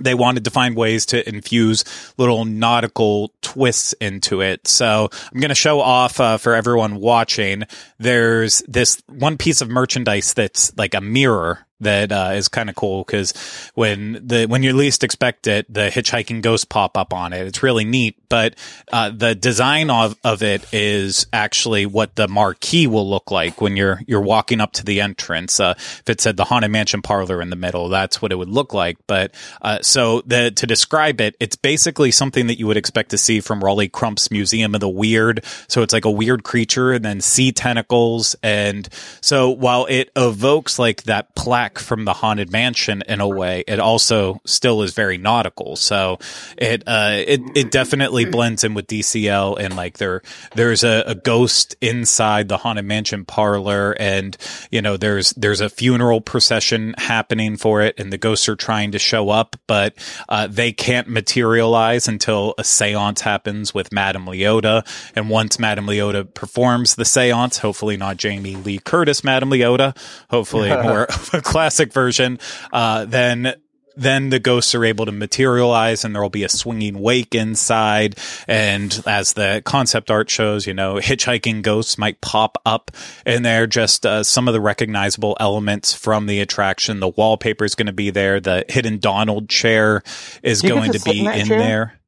they 0.00 0.14
wanted 0.14 0.44
to 0.44 0.50
find 0.50 0.76
ways 0.76 1.06
to 1.06 1.28
infuse 1.28 1.84
little 2.16 2.44
nautical 2.44 3.32
twists 3.42 3.92
into 4.00 4.40
it. 4.40 4.66
So 4.66 5.08
I'm 5.32 5.40
going 5.40 5.50
to 5.50 5.54
show 5.54 5.80
off 5.80 6.18
uh, 6.18 6.36
for 6.38 6.54
everyone 6.54 6.96
watching. 6.96 7.64
There's 7.98 8.62
this 8.66 9.00
one 9.06 9.36
piece 9.36 9.60
of 9.60 9.68
merchandise 9.68 10.34
that's 10.34 10.76
like 10.76 10.94
a 10.94 11.00
mirror 11.00 11.66
that 11.80 12.12
uh, 12.12 12.32
is 12.34 12.48
kind 12.48 12.70
of 12.70 12.76
cool 12.76 13.04
because 13.04 13.32
when 13.74 14.20
the 14.24 14.46
when 14.46 14.62
you 14.62 14.72
least 14.72 15.02
expect 15.02 15.46
it, 15.46 15.72
the 15.72 15.88
hitchhiking 15.88 16.40
ghosts 16.40 16.64
pop 16.64 16.96
up 16.96 17.12
on 17.12 17.32
it. 17.32 17.46
It's 17.46 17.62
really 17.62 17.84
neat, 17.84 18.16
but 18.28 18.54
uh, 18.92 19.10
the 19.10 19.34
design 19.34 19.90
of, 19.90 20.16
of 20.22 20.42
it 20.42 20.64
is 20.72 21.26
actually 21.32 21.86
what 21.86 22.14
the 22.14 22.28
marquee 22.28 22.86
will 22.86 23.08
look 23.08 23.30
like 23.30 23.60
when 23.60 23.76
you're 23.76 24.00
you're 24.06 24.20
walking 24.20 24.60
up 24.60 24.72
to 24.74 24.84
the 24.84 25.00
entrance. 25.00 25.58
Uh, 25.58 25.74
if 25.76 26.08
it 26.08 26.20
said 26.20 26.36
the 26.36 26.44
haunted 26.44 26.70
mansion 26.70 27.02
parlor 27.02 27.42
in 27.42 27.50
the 27.50 27.56
middle, 27.56 27.88
that's 27.88 28.22
what 28.22 28.30
it 28.30 28.36
would 28.36 28.48
look 28.48 28.72
like. 28.72 28.96
But 29.06 29.34
uh, 29.60 29.82
so 29.82 30.22
the 30.26 30.52
to 30.52 30.66
describe 30.66 31.20
it, 31.20 31.36
it's 31.40 31.56
basically 31.56 32.12
something 32.12 32.46
that 32.46 32.58
you 32.58 32.66
would 32.68 32.76
expect 32.76 33.10
to 33.10 33.18
see 33.18 33.40
from 33.40 33.62
Rolly 33.62 33.88
Crump's 33.88 34.30
Museum 34.30 34.74
of 34.74 34.80
the 34.80 34.88
Weird. 34.88 35.44
So 35.68 35.82
it's 35.82 35.92
like 35.92 36.04
a 36.04 36.10
weird 36.10 36.44
creature 36.44 36.92
and 36.92 37.04
then 37.04 37.20
sea 37.20 37.50
tentacles, 37.50 38.36
and 38.42 38.88
so 39.20 39.50
while 39.50 39.86
it 39.86 40.10
evokes 40.14 40.78
like 40.78 41.02
that 41.04 41.34
plastic 41.34 41.63
back 41.64 41.78
from 41.78 42.04
the 42.04 42.12
haunted 42.12 42.52
mansion 42.52 43.02
in 43.08 43.20
a 43.20 43.28
way, 43.28 43.64
it 43.66 43.80
also 43.80 44.40
still 44.44 44.82
is 44.82 44.92
very 44.92 45.16
nautical. 45.16 45.76
So 45.76 46.18
it 46.58 46.82
uh, 46.86 47.22
it 47.26 47.40
it 47.54 47.70
definitely 47.70 48.26
blends 48.26 48.64
in 48.64 48.74
with 48.74 48.86
DCL 48.86 49.58
and 49.58 49.74
like 49.74 49.96
there 49.98 50.20
there's 50.54 50.84
a, 50.84 51.04
a 51.06 51.14
ghost 51.14 51.74
inside 51.80 52.48
the 52.48 52.58
haunted 52.58 52.84
mansion 52.84 53.24
parlor, 53.24 53.92
and 53.98 54.36
you 54.70 54.82
know 54.82 54.96
there's 54.96 55.30
there's 55.30 55.62
a 55.62 55.70
funeral 55.70 56.20
procession 56.20 56.94
happening 56.98 57.56
for 57.56 57.80
it, 57.80 57.98
and 57.98 58.12
the 58.12 58.18
ghosts 58.18 58.48
are 58.48 58.56
trying 58.56 58.92
to 58.92 58.98
show 58.98 59.30
up, 59.30 59.56
but 59.66 59.94
uh, 60.28 60.46
they 60.46 60.72
can't 60.72 61.08
materialize 61.08 62.08
until 62.08 62.54
a 62.58 62.64
seance 62.64 63.22
happens 63.22 63.72
with 63.72 63.90
Madame 63.90 64.26
Leota, 64.26 64.86
and 65.16 65.30
once 65.30 65.58
Madame 65.58 65.86
Leota 65.86 66.32
performs 66.34 66.96
the 66.96 67.04
seance, 67.06 67.58
hopefully 67.58 67.96
not 67.96 68.18
Jamie 68.18 68.56
Lee 68.56 68.78
Curtis 68.78 69.24
Madame 69.24 69.50
Leota, 69.50 69.96
hopefully 70.28 70.68
more 70.82 71.04
of 71.04 71.32
a 71.32 71.40
classic 71.54 71.92
version, 71.92 72.36
uh, 72.72 73.04
then 73.04 73.54
then 73.96 74.30
the 74.30 74.40
ghosts 74.40 74.74
are 74.74 74.84
able 74.84 75.06
to 75.06 75.12
materialize 75.12 76.04
and 76.04 76.12
there 76.12 76.20
will 76.20 76.28
be 76.28 76.42
a 76.42 76.48
swinging 76.48 76.98
wake 76.98 77.32
inside. 77.32 78.18
And 78.48 79.00
as 79.06 79.34
the 79.34 79.62
concept 79.64 80.10
art 80.10 80.28
shows, 80.28 80.66
you 80.66 80.74
know, 80.74 80.96
hitchhiking 80.96 81.62
ghosts 81.62 81.96
might 81.96 82.20
pop 82.20 82.58
up 82.66 82.90
and 83.24 83.44
they're 83.44 83.68
just 83.68 84.04
uh, 84.04 84.24
some 84.24 84.48
of 84.48 84.54
the 84.54 84.60
recognizable 84.60 85.36
elements 85.38 85.94
from 85.94 86.26
the 86.26 86.40
attraction. 86.40 86.98
The 86.98 87.10
wallpaper 87.10 87.64
is 87.64 87.76
going 87.76 87.86
to 87.86 87.92
be 87.92 88.10
there. 88.10 88.40
The 88.40 88.64
hidden 88.68 88.98
Donald 88.98 89.48
chair 89.48 90.02
is 90.42 90.64
you 90.64 90.70
going 90.70 90.90
to 90.90 90.98
to 90.98 91.04
be 91.04 91.24
in 91.24 91.42
in 91.42 91.48
there. 91.48 92.00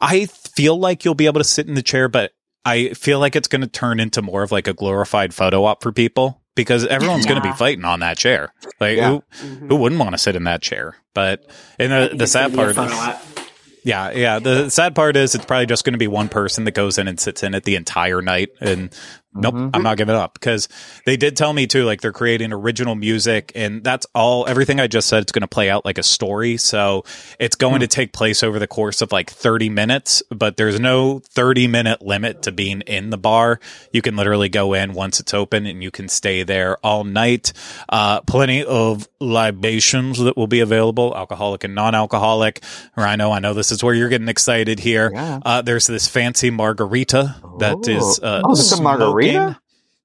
I 0.00 0.24
feel 0.24 0.78
like 0.78 1.04
you'll 1.04 1.14
be 1.14 1.26
able 1.26 1.40
to 1.40 1.44
sit 1.44 1.68
in 1.68 1.74
the 1.74 1.82
chair, 1.82 2.08
but 2.08 2.32
I 2.64 2.94
feel 2.94 3.18
like 3.18 3.36
it's 3.36 3.48
going 3.48 3.60
to 3.60 3.66
turn 3.66 4.00
into 4.00 4.22
more 4.22 4.42
of 4.42 4.52
like 4.52 4.68
a 4.68 4.72
glorified 4.72 5.34
photo 5.34 5.64
op 5.66 5.82
for 5.82 5.92
people 5.92 6.40
because 6.56 6.84
everyone's 6.86 7.26
going 7.26 7.40
to 7.40 7.48
be 7.48 7.54
fighting 7.54 7.84
on 7.84 8.00
that 8.00 8.18
chair. 8.18 8.52
Like 8.80 8.96
Yeah. 8.96 9.20
who 9.38 9.46
who 9.68 9.76
wouldn't 9.76 10.00
want 10.00 10.12
to 10.12 10.18
sit 10.18 10.34
in 10.34 10.44
that 10.44 10.62
chair? 10.62 10.96
But 11.14 11.48
and 11.78 11.92
the, 11.92 12.16
the 12.16 12.26
sad 12.26 12.52
gonna 12.52 12.66
be 12.66 12.72
a 12.72 12.74
part 12.74 12.90
is, 12.90 13.36
yeah, 13.84 14.10
yeah. 14.10 14.38
The 14.40 14.68
sad 14.68 14.96
part 14.96 15.16
is 15.16 15.36
it's 15.36 15.44
probably 15.44 15.66
just 15.66 15.84
going 15.84 15.92
to 15.92 15.98
be 15.98 16.08
one 16.08 16.28
person 16.28 16.64
that 16.64 16.72
goes 16.72 16.98
in 16.98 17.06
and 17.06 17.20
sits 17.20 17.44
in 17.44 17.54
it 17.54 17.62
the 17.62 17.76
entire 17.76 18.20
night. 18.20 18.48
And 18.60 18.92
nope, 19.40 19.54
Mm-hmm. 19.54 19.70
I'm 19.74 19.82
not 19.82 19.96
giving 19.96 20.14
up 20.14 20.34
because 20.34 20.68
they 21.06 21.16
did 21.16 21.36
tell 21.36 21.52
me 21.52 21.66
too, 21.66 21.84
like 21.84 22.00
they're 22.00 22.12
creating 22.12 22.52
original 22.52 22.94
music 22.94 23.52
and 23.54 23.82
that's 23.82 24.06
all, 24.14 24.46
everything 24.46 24.80
I 24.80 24.86
just 24.86 25.08
said, 25.08 25.22
it's 25.22 25.32
going 25.32 25.42
to 25.42 25.48
play 25.48 25.70
out 25.70 25.84
like 25.84 25.98
a 25.98 26.02
story. 26.02 26.56
So 26.56 27.04
it's 27.38 27.56
going 27.56 27.80
to 27.80 27.86
take 27.86 28.12
place 28.12 28.42
over 28.42 28.58
the 28.58 28.66
course 28.66 29.00
of 29.02 29.12
like 29.12 29.30
30 29.30 29.68
minutes, 29.70 30.22
but 30.30 30.56
there's 30.56 30.78
no 30.80 31.20
30 31.30 31.68
minute 31.68 32.02
limit 32.02 32.42
to 32.42 32.52
being 32.52 32.82
in 32.82 33.10
the 33.10 33.18
bar. 33.18 33.60
You 33.92 34.02
can 34.02 34.16
literally 34.16 34.48
go 34.48 34.74
in 34.74 34.92
once 34.92 35.20
it's 35.20 35.32
open 35.34 35.66
and 35.66 35.82
you 35.82 35.90
can 35.90 36.08
stay 36.08 36.42
there 36.42 36.76
all 36.84 37.04
night. 37.04 37.52
Uh, 37.88 38.20
plenty 38.22 38.64
of 38.64 39.08
libations 39.20 40.18
that 40.18 40.36
will 40.36 40.46
be 40.46 40.60
available, 40.60 41.14
alcoholic 41.16 41.64
and 41.64 41.74
non-alcoholic. 41.74 42.62
Rhino, 42.96 43.30
I 43.30 43.38
know 43.38 43.54
this 43.54 43.72
is 43.72 43.82
where 43.82 43.94
you're 43.94 44.08
getting 44.08 44.28
excited 44.28 44.80
here. 44.80 45.10
Yeah. 45.12 45.40
Uh, 45.44 45.62
there's 45.62 45.86
this 45.86 46.08
fancy 46.08 46.50
margarita 46.50 47.36
that 47.58 47.86
is, 47.88 48.20
uh, 48.22 48.42
Oh, 48.44 48.52
it's 48.52 48.72
a 48.72 48.82
margarita? 48.82 49.25
Smoking. 49.32 49.56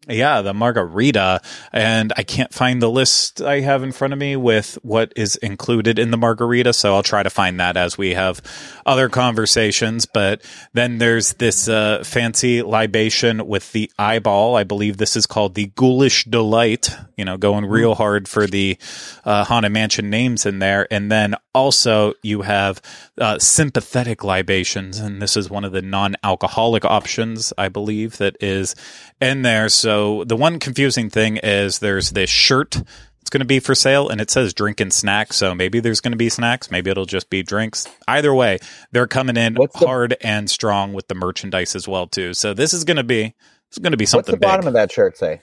Yeah, 0.08 0.42
the 0.42 0.54
margarita. 0.54 1.42
And 1.72 2.12
I 2.18 2.24
can't 2.24 2.52
find 2.52 2.82
the 2.82 2.90
list 2.90 3.40
I 3.40 3.60
have 3.60 3.84
in 3.84 3.92
front 3.92 4.14
of 4.14 4.20
me 4.20 4.36
with 4.36 4.80
what 4.82 5.14
is 5.16 5.36
included 5.36 6.00
in 6.00 6.10
the 6.10 6.18
margarita. 6.18 6.74
So 6.74 6.96
I'll 6.96 7.04
try 7.04 7.22
to 7.22 7.30
find 7.30 7.60
that 7.60 7.78
as 7.78 8.00
we 8.00 8.16
have 8.16 8.42
other 8.84 9.10
conversations. 9.10 10.08
But 10.08 10.42
then 10.74 10.98
there's 10.98 11.34
this 11.34 11.70
uh, 11.70 12.04
fancy 12.04 12.64
libation 12.64 13.46
with 13.46 13.72
the 13.74 13.92
eyeball. 14.00 14.56
I 14.56 14.64
believe 14.64 14.98
this 14.98 15.16
is 15.16 15.28
called 15.28 15.54
the 15.54 15.68
Ghoulish 15.68 16.26
Delight, 16.26 16.96
you 17.16 17.24
know, 17.24 17.38
going 17.38 17.66
real 17.66 17.94
hard 17.94 18.28
for 18.28 18.48
the 18.48 18.80
uh, 19.24 19.44
Haunted 19.44 19.72
Mansion 19.72 20.10
names 20.10 20.48
in 20.48 20.58
there. 20.58 20.88
And 20.90 21.12
then 21.12 21.36
also 21.54 22.14
you 22.24 22.42
have 22.42 22.82
uh, 23.20 23.38
sympathetic 23.38 24.24
libations. 24.24 24.98
And 24.98 25.22
this 25.22 25.38
is 25.38 25.48
one 25.48 25.64
of 25.64 25.74
the 25.74 25.84
non 25.84 26.16
alcoholic 26.24 26.86
options, 26.86 27.54
I 27.56 27.70
believe, 27.70 28.18
that 28.18 28.36
is 28.42 28.74
in 29.22 29.42
there. 29.44 29.70
So 29.70 30.24
the 30.26 30.36
one 30.36 30.60
confusing 30.60 31.10
thing 31.10 31.38
is 31.38 31.80
there's 31.80 32.12
this 32.12 32.30
shirt. 32.30 32.76
It's 33.22 33.30
going 33.30 33.40
to 33.42 33.46
be 33.46 33.60
for 33.60 33.76
sale 33.76 34.10
and 34.10 34.20
it 34.20 34.32
says 34.32 34.54
drink 34.54 34.80
and 34.82 34.92
snack. 34.92 35.32
So 35.34 35.54
maybe 35.54 35.80
there's 35.80 36.02
going 36.02 36.12
to 36.14 36.18
be 36.18 36.30
snacks. 36.30 36.72
Maybe 36.72 36.90
it'll 36.90 37.06
just 37.06 37.30
be 37.30 37.44
drinks. 37.44 37.88
Either 38.08 38.34
way, 38.34 38.58
they're 38.92 39.08
coming 39.08 39.38
in 39.38 39.54
the- 39.54 39.68
hard 39.76 40.18
and 40.22 40.50
strong 40.50 40.94
with 40.94 41.08
the 41.08 41.16
merchandise 41.16 41.76
as 41.76 41.88
well 41.88 42.08
too. 42.08 42.34
So 42.34 42.54
this 42.54 42.74
is 42.74 42.84
going 42.84 42.98
to 42.98 43.04
be, 43.04 43.36
it's 43.70 43.78
going 43.78 43.92
to 43.92 43.98
be 43.98 44.06
something 44.08 44.34
What's 44.34 44.42
the 44.42 44.46
bottom 44.48 44.62
big. 44.62 44.68
of 44.70 44.74
that 44.74 44.92
shirt 44.92 45.18
say? 45.18 45.42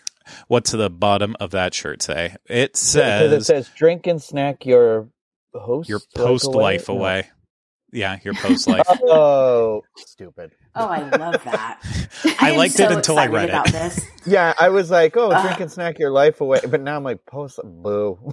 What's 0.49 0.73
the 0.73 0.90
bottom 0.90 1.37
of 1.40 1.52
that 1.52 1.73
shirt 1.73 2.02
say? 2.02 2.37
It 2.47 2.73
Because 2.73 3.32
it 3.32 3.44
says 3.44 3.47
says 3.47 3.70
drink 3.75 4.06
and 4.06 4.20
snack 4.23 4.66
your 4.66 5.08
host 5.54 5.88
your 5.88 6.00
post 6.14 6.44
life 6.47 6.88
No. 6.88 6.97
away. 6.97 7.30
Yeah, 7.90 8.18
your 8.23 8.35
post 8.35 8.66
life. 8.68 8.87
Oh, 9.02 9.83
stupid. 9.97 10.52
Oh, 10.75 10.87
I 10.87 11.00
love 11.09 11.42
that. 11.45 11.80
I 12.40 12.50
am 12.50 12.57
liked 12.59 12.75
so 12.75 12.85
it 12.85 12.92
until 12.92 13.18
I 13.18 13.25
excited 13.25 13.50
read 13.52 13.66
it. 13.66 13.73
This. 13.73 14.07
Yeah, 14.26 14.52
I 14.59 14.68
was 14.68 14.90
like, 14.90 15.16
oh, 15.16 15.30
Ah. 15.33 15.42
drink 15.42 15.61
and 15.61 15.73
snack 15.73 15.99
your 15.99 16.11
life 16.11 16.40
away, 16.42 16.61
but 16.68 16.83
now 16.83 16.97
I'm 16.97 17.02
like, 17.04 17.25
post 17.25 17.59
boo. 17.64 18.33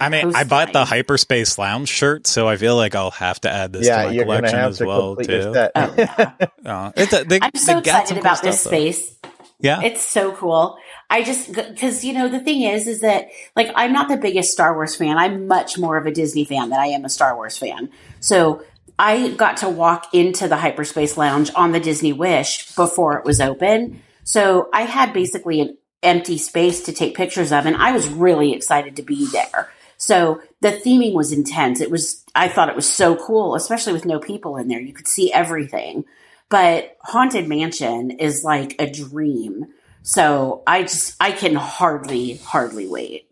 I 0.00 0.08
mean, 0.08 0.34
I 0.34 0.42
post 0.44 0.48
bought 0.48 0.72
the 0.72 0.84
hyperspace 0.84 1.58
lounge 1.58 1.88
shirt, 1.90 2.26
so 2.26 2.48
I 2.48 2.56
feel 2.56 2.76
like 2.76 2.94
I'll 2.94 3.10
have 3.12 3.40
to 3.42 3.50
add 3.50 3.72
this 3.72 3.86
yeah, 3.86 4.02
to 4.02 4.08
my 4.08 4.12
you're 4.14 4.24
gonna 4.24 4.36
collection 4.38 4.58
have 4.58 4.70
as 4.70 4.78
to 4.78 4.86
well 4.86 5.16
complete 5.16 5.42
too. 5.42 5.52
Oh, 5.74 5.94
yeah. 5.98 6.32
Uh, 6.64 6.92
it's 6.96 7.12
a, 7.12 7.24
they, 7.24 7.38
I'm 7.42 7.50
so 7.54 7.80
got 7.80 7.84
some 8.08 8.16
excited 8.16 8.16
cool 8.16 8.18
about 8.20 8.42
this 8.42 8.60
stuff, 8.60 8.70
though. 8.72 8.76
space. 8.90 9.16
Yeah, 9.60 9.80
It's 9.82 10.02
so 10.02 10.32
cool. 10.32 10.76
I 11.08 11.22
just 11.22 11.52
because 11.52 12.04
you 12.04 12.12
know 12.12 12.28
the 12.28 12.40
thing 12.40 12.62
is 12.62 12.86
is 12.86 13.00
that 13.00 13.28
like 13.54 13.70
I'm 13.74 13.92
not 13.92 14.08
the 14.08 14.16
biggest 14.16 14.52
Star 14.52 14.74
Wars 14.74 14.96
fan. 14.96 15.18
I'm 15.18 15.46
much 15.46 15.78
more 15.78 15.96
of 15.96 16.06
a 16.06 16.10
Disney 16.10 16.44
fan 16.44 16.70
than 16.70 16.80
I 16.80 16.86
am 16.86 17.04
a 17.04 17.08
Star 17.08 17.36
Wars 17.36 17.56
fan. 17.56 17.90
So 18.20 18.62
I 18.98 19.28
got 19.30 19.58
to 19.58 19.68
walk 19.68 20.14
into 20.14 20.48
the 20.48 20.56
hyperspace 20.56 21.16
lounge 21.16 21.50
on 21.54 21.72
the 21.72 21.80
Disney 21.80 22.12
Wish 22.12 22.74
before 22.74 23.18
it 23.18 23.24
was 23.24 23.40
open. 23.40 24.02
So 24.24 24.68
I 24.72 24.82
had 24.82 25.12
basically 25.12 25.60
an 25.60 25.76
empty 26.02 26.38
space 26.38 26.82
to 26.84 26.92
take 26.92 27.16
pictures 27.16 27.52
of 27.52 27.66
and 27.66 27.76
I 27.76 27.92
was 27.92 28.08
really 28.08 28.52
excited 28.52 28.96
to 28.96 29.02
be 29.02 29.26
there. 29.26 29.70
So 29.98 30.40
the 30.60 30.72
theming 30.72 31.14
was 31.14 31.32
intense. 31.32 31.80
It 31.80 31.90
was 31.90 32.24
I 32.34 32.48
thought 32.48 32.68
it 32.68 32.76
was 32.76 32.90
so 32.90 33.16
cool, 33.16 33.54
especially 33.54 33.92
with 33.92 34.04
no 34.04 34.18
people 34.18 34.56
in 34.56 34.68
there. 34.68 34.80
You 34.80 34.92
could 34.92 35.08
see 35.08 35.32
everything. 35.32 36.04
But 36.48 36.96
Haunted 37.02 37.48
Mansion 37.48 38.10
is 38.10 38.44
like 38.44 38.76
a 38.78 38.90
dream. 38.90 39.66
So 40.06 40.62
I 40.68 40.82
just 40.82 41.16
I 41.20 41.32
can 41.32 41.56
hardly 41.56 42.36
hardly 42.36 42.86
wait. 42.86 43.28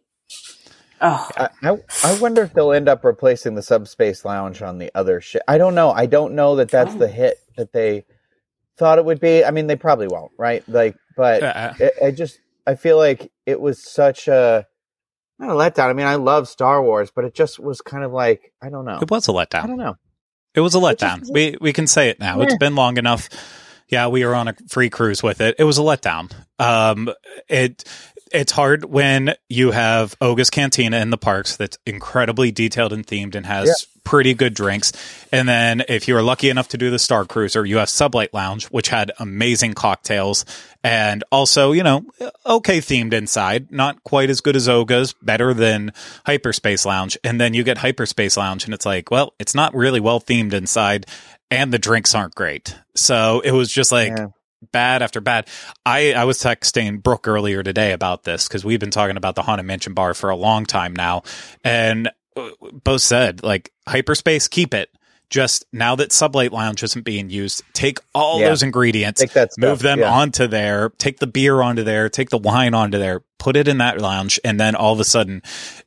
Oh, 1.00 1.28
I, 1.36 1.48
I, 1.62 1.76
I 2.02 2.18
wonder 2.18 2.42
if 2.42 2.52
they'll 2.52 2.72
end 2.72 2.88
up 2.88 3.04
replacing 3.04 3.54
the 3.54 3.62
subspace 3.62 4.24
lounge 4.24 4.60
on 4.60 4.78
the 4.78 4.90
other 4.94 5.20
ship. 5.20 5.42
I 5.46 5.56
don't 5.56 5.76
know. 5.76 5.92
I 5.92 6.06
don't 6.06 6.34
know 6.34 6.56
that 6.56 6.70
that's 6.70 6.94
the 6.94 7.06
hit 7.06 7.36
that 7.56 7.72
they 7.72 8.04
thought 8.76 8.98
it 8.98 9.04
would 9.04 9.20
be. 9.20 9.44
I 9.44 9.52
mean, 9.52 9.68
they 9.68 9.76
probably 9.76 10.08
won't, 10.08 10.32
right? 10.36 10.68
Like, 10.68 10.96
but 11.16 11.42
Uh, 11.44 11.74
it, 11.78 11.92
I 12.04 12.10
just 12.10 12.40
I 12.66 12.74
feel 12.74 12.96
like 12.96 13.30
it 13.46 13.60
was 13.60 13.80
such 13.80 14.26
a 14.26 14.66
not 15.38 15.50
a 15.50 15.54
letdown. 15.54 15.90
I 15.90 15.92
mean, 15.92 16.06
I 16.06 16.16
love 16.16 16.48
Star 16.48 16.82
Wars, 16.82 17.12
but 17.14 17.24
it 17.24 17.34
just 17.34 17.60
was 17.60 17.80
kind 17.82 18.02
of 18.02 18.12
like 18.12 18.52
I 18.60 18.68
don't 18.68 18.84
know. 18.84 18.98
it 19.00 19.08
was 19.08 19.28
a 19.28 19.32
letdown. 19.32 19.62
I 19.62 19.66
don't 19.68 19.78
know. 19.78 19.94
It 20.56 20.60
was 20.60 20.74
a 20.74 20.78
letdown. 20.78 21.20
wasn't- 21.20 21.34
We 21.34 21.56
we 21.60 21.72
can 21.72 21.86
say 21.86 22.08
it 22.08 22.18
now. 22.18 22.40
It's 22.40 22.56
been 22.56 22.74
long 22.74 22.96
enough. 22.98 23.28
Yeah, 23.94 24.08
we 24.08 24.24
were 24.24 24.34
on 24.34 24.48
a 24.48 24.54
free 24.68 24.90
cruise 24.90 25.22
with 25.22 25.40
it. 25.40 25.54
It 25.56 25.64
was 25.64 25.78
a 25.78 25.82
letdown. 25.82 26.32
Um, 26.58 27.10
it 27.48 27.84
it's 28.32 28.50
hard 28.50 28.84
when 28.86 29.34
you 29.48 29.70
have 29.70 30.16
Oga's 30.20 30.50
Cantina 30.50 30.96
in 30.98 31.10
the 31.10 31.16
parks 31.18 31.56
that's 31.56 31.78
incredibly 31.86 32.50
detailed 32.50 32.92
and 32.92 33.06
themed 33.06 33.36
and 33.36 33.46
has 33.46 33.68
Yeah. 33.68 34.00
pretty 34.02 34.34
good 34.34 34.54
drinks. 34.54 34.90
And 35.30 35.48
then 35.48 35.84
if 35.88 36.08
you 36.08 36.16
are 36.16 36.22
lucky 36.22 36.50
enough 36.50 36.66
to 36.70 36.78
do 36.78 36.90
the 36.90 36.98
Star 36.98 37.24
Cruiser, 37.24 37.64
you 37.64 37.76
have 37.76 37.88
Sublight 37.88 38.30
Lounge, 38.32 38.64
which 38.66 38.88
had 38.88 39.12
amazing 39.20 39.74
cocktails 39.74 40.44
and 40.82 41.22
also, 41.30 41.70
you 41.70 41.84
know, 41.84 42.04
okay 42.44 42.78
themed 42.78 43.12
inside, 43.12 43.70
not 43.70 44.02
quite 44.02 44.30
as 44.30 44.40
good 44.40 44.56
as 44.56 44.68
Oga's, 44.68 45.14
better 45.22 45.54
than 45.54 45.92
Hyperspace 46.26 46.84
Lounge. 46.84 47.16
And 47.22 47.40
then 47.40 47.54
you 47.54 47.62
get 47.62 47.78
Hyperspace 47.78 48.36
Lounge 48.36 48.64
and 48.64 48.74
it's 48.74 48.84
like, 48.86 49.12
well, 49.12 49.34
it's 49.38 49.54
not 49.54 49.72
really 49.76 50.00
well 50.00 50.20
themed 50.20 50.54
inside 50.54 51.06
and 51.50 51.72
the 51.72 51.78
drinks 51.78 52.14
aren't 52.14 52.34
great. 52.34 52.76
So 52.94 53.40
it 53.40 53.52
was 53.52 53.70
just 53.70 53.92
like 53.92 54.16
Yeah. 54.16 54.26
bad 54.72 55.02
after 55.02 55.20
bad. 55.20 55.48
I, 55.84 56.12
I 56.14 56.24
was 56.24 56.38
texting 56.38 57.02
Brooke 57.02 57.28
earlier 57.28 57.62
today 57.62 57.92
about 57.92 58.24
this 58.24 58.48
because 58.48 58.64
we've 58.64 58.80
been 58.80 58.90
talking 58.90 59.16
about 59.16 59.34
the 59.34 59.42
Haunted 59.42 59.66
Mansion 59.66 59.94
bar 59.94 60.14
for 60.14 60.30
a 60.30 60.36
long 60.36 60.64
time 60.66 60.94
now. 60.94 61.22
And 61.62 62.10
uh, 62.36 62.50
both 62.82 63.02
said, 63.02 63.42
like, 63.42 63.70
hyperspace, 63.88 64.48
keep 64.48 64.74
it. 64.74 64.90
Just 65.30 65.64
now 65.72 65.96
that 65.96 66.10
Sublight 66.10 66.50
Lounge 66.52 66.82
isn't 66.82 67.02
being 67.04 67.30
used, 67.30 67.62
take 67.72 67.98
all 68.14 68.40
Yeah. 68.40 68.50
those 68.50 68.62
ingredients, 68.62 69.20
Take 69.20 69.32
that 69.32 69.52
stuff, 69.52 69.62
move 69.62 69.78
them 69.80 69.98
yeah. 70.00 70.12
onto 70.12 70.46
there, 70.46 70.90
take 70.98 71.18
the 71.18 71.26
beer 71.26 71.60
onto 71.62 71.82
there, 71.82 72.08
take 72.08 72.30
the 72.30 72.38
wine 72.38 72.74
onto 72.74 72.98
there, 72.98 73.22
put 73.38 73.56
it 73.56 73.66
in 73.66 73.78
that 73.78 74.00
lounge, 74.00 74.38
and 74.44 74.60
then 74.60 74.74
all 74.76 74.92
of 74.92 75.00
a 75.00 75.04
sudden 75.04 75.42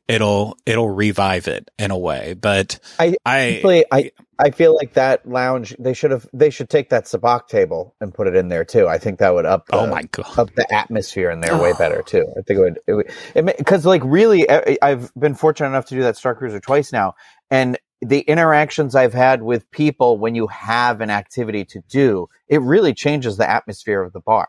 it'll 0.08 0.58
it'll 0.66 0.90
revive 0.90 1.46
it 1.48 1.70
in 1.78 1.90
a 1.90 1.96
way. 1.96 2.34
But 2.34 2.78
I 2.98 3.14
I 3.24 3.84
I 3.92 4.10
I 4.38 4.50
feel 4.50 4.76
like 4.76 4.92
that 4.94 5.28
lounge 5.28 5.74
they 5.78 5.92
should 5.92 6.12
have 6.12 6.28
they 6.32 6.50
should 6.50 6.70
take 6.70 6.90
that 6.90 7.06
sabacc 7.06 7.48
table 7.48 7.96
and 8.00 8.14
put 8.14 8.28
it 8.28 8.36
in 8.36 8.48
there 8.48 8.64
too. 8.64 8.86
I 8.86 8.98
think 8.98 9.18
that 9.18 9.34
would 9.34 9.46
up 9.46 9.68
oh 9.72 9.78
the, 9.78 9.82
Oh 9.84 9.90
my 9.90 10.02
God. 10.02 10.38
up 10.38 10.54
the 10.54 10.72
atmosphere 10.72 11.30
in 11.30 11.40
there 11.40 11.58
way 11.58 11.72
better 11.78 12.02
too. 12.02 12.24
I 12.38 12.42
think 12.42 12.58
it 12.58 12.60
would 12.60 13.08
it 13.34 13.58
because 13.58 13.84
like 13.84 14.02
really 14.04 14.48
I've 14.80 15.12
been 15.14 15.34
fortunate 15.34 15.68
enough 15.68 15.86
to 15.86 15.94
do 15.94 16.02
that 16.02 16.16
Star 16.16 16.34
Cruiser 16.34 16.60
twice 16.60 16.92
now, 16.92 17.14
and 17.50 17.78
the 18.00 18.20
interactions 18.20 18.94
I've 18.94 19.14
had 19.14 19.42
with 19.42 19.68
people 19.72 20.18
when 20.18 20.34
you 20.34 20.46
have 20.46 21.00
an 21.00 21.10
activity 21.10 21.64
to 21.64 21.80
do, 21.88 22.28
it 22.46 22.62
really 22.62 22.94
changes 22.94 23.36
the 23.36 23.50
atmosphere 23.50 24.02
of 24.02 24.12
the 24.12 24.20
bar. 24.20 24.48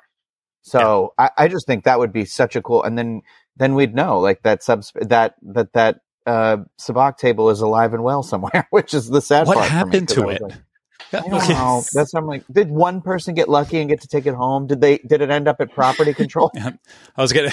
So 0.62 1.14
I, 1.18 1.32
I 1.38 1.48
just 1.48 1.66
think 1.66 1.86
that 1.86 1.98
would 1.98 2.14
be 2.14 2.26
such 2.26 2.56
a 2.56 2.62
cool, 2.62 2.84
and 2.84 2.98
then 2.98 3.22
then 3.58 3.74
we'd 3.76 3.96
know 3.96 4.20
like 4.20 4.44
that 4.44 4.62
subs 4.62 4.92
that 4.96 5.36
that 5.42 5.74
that 5.74 6.02
uh 6.26 6.58
sabacc 6.80 7.18
table 7.18 7.50
is 7.50 7.62
alive 7.62 7.94
and 7.94 8.04
well 8.04 8.24
somewhere, 8.24 8.68
which 8.72 8.94
is 8.94 9.10
the 9.10 9.22
sad 9.22 9.48
What 9.48 9.58
part. 9.58 9.70
for 9.70 9.86
me, 9.88 10.06
to 10.06 10.30
it? 10.30 10.42
like, 10.42 10.54
I 11.12 11.20
don't 11.28 11.50
know. 11.50 11.84
That's 11.94 12.14
I'm 12.14 12.28
like, 12.28 12.44
did 12.52 12.70
one 12.70 13.02
person 13.02 13.34
get 13.34 13.50
lucky 13.50 13.80
and 13.80 13.90
get 13.90 14.02
to 14.02 14.08
take 14.08 14.26
it 14.28 14.36
home? 14.36 14.68
Did 14.68 14.82
they? 14.82 15.00
Did 15.00 15.22
it 15.22 15.30
end 15.32 15.48
up 15.48 15.60
at 15.60 15.72
property 15.74 16.14
control? 16.14 16.52
I 16.56 17.22
was 17.22 17.34
getting. 17.34 17.52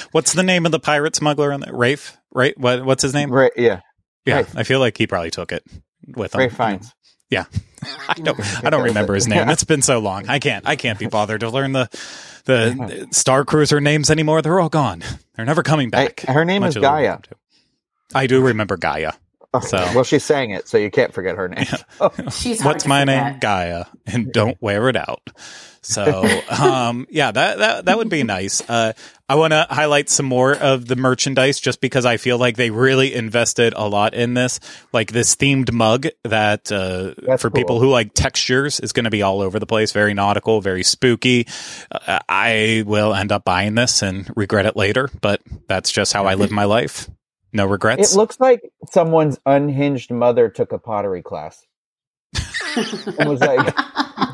what's 0.12 0.32
the 0.34 0.42
name 0.42 0.66
of 0.66 0.72
the 0.72 0.80
pirate 0.80 1.16
smuggler 1.16 1.52
on 1.52 1.60
that? 1.60 1.70
Raithe, 1.70 2.14
right? 2.32 2.58
What, 2.58 2.84
what's 2.84 3.02
his 3.02 3.14
name? 3.14 3.30
right? 3.30 3.52
Yeah. 3.56 3.80
Yeah, 4.26 4.42
Raithe. 4.42 4.56
I 4.56 4.62
feel 4.64 4.80
like 4.80 4.98
he 4.98 5.06
probably 5.06 5.30
took 5.30 5.52
it 5.52 5.64
with 6.16 6.34
him. 6.34 6.40
Ray 6.40 6.48
Fines. 6.50 6.92
Yeah, 7.30 7.44
I 8.08 8.14
don't. 8.14 8.64
I 8.64 8.70
don't 8.70 8.84
remember 8.84 9.14
his 9.14 9.28
name. 9.28 9.48
It's 9.50 9.64
been 9.64 9.82
so 9.82 9.98
long. 9.98 10.28
I 10.28 10.38
can't. 10.38 10.66
I 10.66 10.76
can't 10.76 10.98
be 10.98 11.06
bothered 11.06 11.40
to 11.40 11.50
learn 11.50 11.72
the 11.72 11.88
the 12.44 13.06
Star 13.10 13.44
Cruiser 13.44 13.80
names 13.80 14.10
anymore. 14.10 14.40
They're 14.40 14.58
all 14.58 14.70
gone. 14.70 15.02
They're 15.36 15.44
never 15.44 15.62
coming 15.62 15.90
back. 15.90 16.20
her 16.20 16.44
name 16.46 16.62
Much 16.62 16.76
is 16.76 16.82
Gaya. 16.82 17.18
Want 18.12 18.12
to. 18.12 18.18
I 18.18 18.26
do 18.26 18.40
remember 18.40 18.76
Gaya. 18.76 19.12
So- 19.62 19.78
well, 19.94 20.04
she 20.04 20.18
sang 20.18 20.50
it, 20.50 20.68
so 20.68 20.76
you 20.76 20.90
can't 20.90 21.12
forget 21.12 21.36
her 21.36 21.48
name. 21.48 21.66
oh 22.00 22.10
She's 22.30 22.62
What's 22.62 22.86
my 22.86 23.02
forget. 23.02 23.24
name? 23.24 23.38
Gaya, 23.40 23.86
and 24.06 24.32
don't 24.32 24.60
wear 24.60 24.88
it 24.88 24.96
out. 24.96 25.30
So, 25.80 26.22
um, 26.50 27.06
yeah, 27.10 27.30
that, 27.32 27.58
that, 27.58 27.84
that 27.86 27.96
would 27.96 28.10
be 28.10 28.22
nice. 28.24 28.60
Uh, 28.68 28.92
I 29.26 29.36
want 29.36 29.52
to 29.52 29.66
highlight 29.70 30.10
some 30.10 30.26
more 30.26 30.54
of 30.54 30.86
the 30.86 30.96
merchandise 30.96 31.60
just 31.60 31.80
because 31.80 32.04
I 32.04 32.18
feel 32.18 32.36
like 32.36 32.56
they 32.56 32.70
really 32.70 33.14
invested 33.14 33.72
a 33.74 33.88
lot 33.88 34.12
in 34.12 34.34
this. 34.34 34.60
Like 34.92 35.12
this 35.12 35.34
themed 35.34 35.72
mug 35.72 36.08
that, 36.24 36.70
uh, 36.70 37.14
That's 37.26 37.40
for 37.40 37.50
people 37.50 37.80
who 37.80 37.88
like 37.88 38.12
textures 38.12 38.80
is 38.80 38.92
going 38.92 39.04
to 39.04 39.10
be 39.10 39.22
all 39.22 39.40
over 39.40 39.58
the 39.58 39.66
place. 39.66 39.92
Very 39.92 40.12
nautical, 40.12 40.60
very 40.60 40.82
spooky. 40.82 41.46
Uh, 41.90 42.18
I 42.28 42.84
will 42.86 43.14
end 43.14 43.32
up 43.32 43.44
buying 43.44 43.74
this 43.74 44.02
and 44.02 44.30
regret 44.36 44.66
it 44.66 44.76
later, 44.76 45.08
but 45.22 45.40
that's 45.68 45.90
just 45.90 46.12
how 46.12 46.26
I 46.26 46.34
live 46.34 46.50
my 46.50 46.64
life. 46.64 47.08
No 47.52 47.66
regrets. 47.66 48.12
It 48.12 48.16
looks 48.16 48.38
like 48.40 48.60
someone's 48.90 49.38
unhinged 49.46 50.10
mother 50.10 50.48
took 50.48 50.72
a 50.72 50.78
pottery 50.78 51.22
class 51.22 51.64
and 53.16 53.28
was 53.28 53.40
like, 53.40 53.74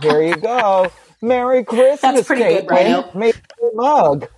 "Here 0.03 0.23
you 0.23 0.37
go, 0.37 0.91
Merry 1.23 1.65
Christmas, 1.65 2.01
That's 2.03 2.27
pretty 2.27 2.43
good, 2.43 2.67
Caitlin. 2.67 2.71
Rhino. 2.71 3.11
Make 3.15 3.37
your 3.61 3.75
mug." 3.75 4.29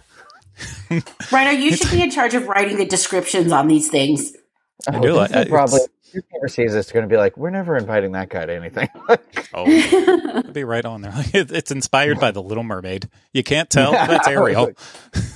Rhino, 1.32 1.50
you 1.50 1.74
should 1.76 1.90
be 1.96 2.02
in 2.02 2.10
charge 2.10 2.34
of 2.34 2.46
writing 2.48 2.76
the 2.76 2.86
descriptions 2.86 3.52
on 3.52 3.66
these 3.68 3.88
things. 3.88 4.32
Oh, 4.92 4.96
I 4.96 5.00
do. 5.00 5.16
Oh, 5.16 5.18
I- 5.20 5.24
is 5.24 5.32
I- 5.32 5.44
probably. 5.48 5.80
It's- 6.16 6.24
If 6.24 6.30
he 6.30 6.36
ever 6.38 6.48
sees 6.48 6.72
this, 6.72 6.90
going 6.92 7.04
to 7.04 7.08
be 7.12 7.16
like, 7.16 7.36
"We're 7.36 7.50
never 7.50 7.76
inviting 7.76 8.12
that 8.12 8.28
guy 8.28 8.46
to 8.46 8.54
anything." 8.54 8.88
Oh, 9.54 9.64
it'd 9.66 10.52
be 10.52 10.64
right 10.64 10.84
on 10.84 11.00
there. 11.02 11.12
It- 11.32 11.50
It's 11.52 11.70
inspired 11.70 12.18
by 12.20 12.30
the 12.30 12.42
Little 12.42 12.64
Mermaid. 12.64 13.08
You 13.32 13.42
can't 13.42 13.70
tell. 13.70 13.92
That's 13.92 14.26
Ariel. 14.28 14.72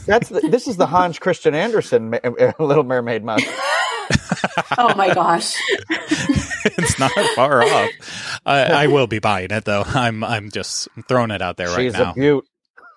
That's 0.06 0.28
the, 0.28 0.40
this 0.40 0.66
is 0.68 0.76
the 0.76 0.86
Hans 0.86 1.18
Christian 1.18 1.54
Andersen 1.54 2.14
uh, 2.14 2.18
uh, 2.24 2.52
Little 2.58 2.84
Mermaid 2.84 3.24
mug. 3.24 3.40
oh 4.78 4.94
my 4.96 5.14
gosh. 5.14 5.54
it's 6.64 6.98
not 6.98 7.12
far 7.34 7.62
off. 7.62 7.90
I, 8.44 8.62
I 8.64 8.86
will 8.88 9.06
be 9.06 9.18
buying 9.20 9.50
it 9.50 9.64
though. 9.64 9.82
I'm 9.86 10.24
I'm 10.24 10.50
just 10.50 10.88
throwing 11.08 11.30
it 11.30 11.40
out 11.42 11.56
there 11.56 11.68
right 11.68 11.76
She's 11.76 11.92
now. 11.94 12.10
a 12.10 12.14
beaut. 12.14 12.46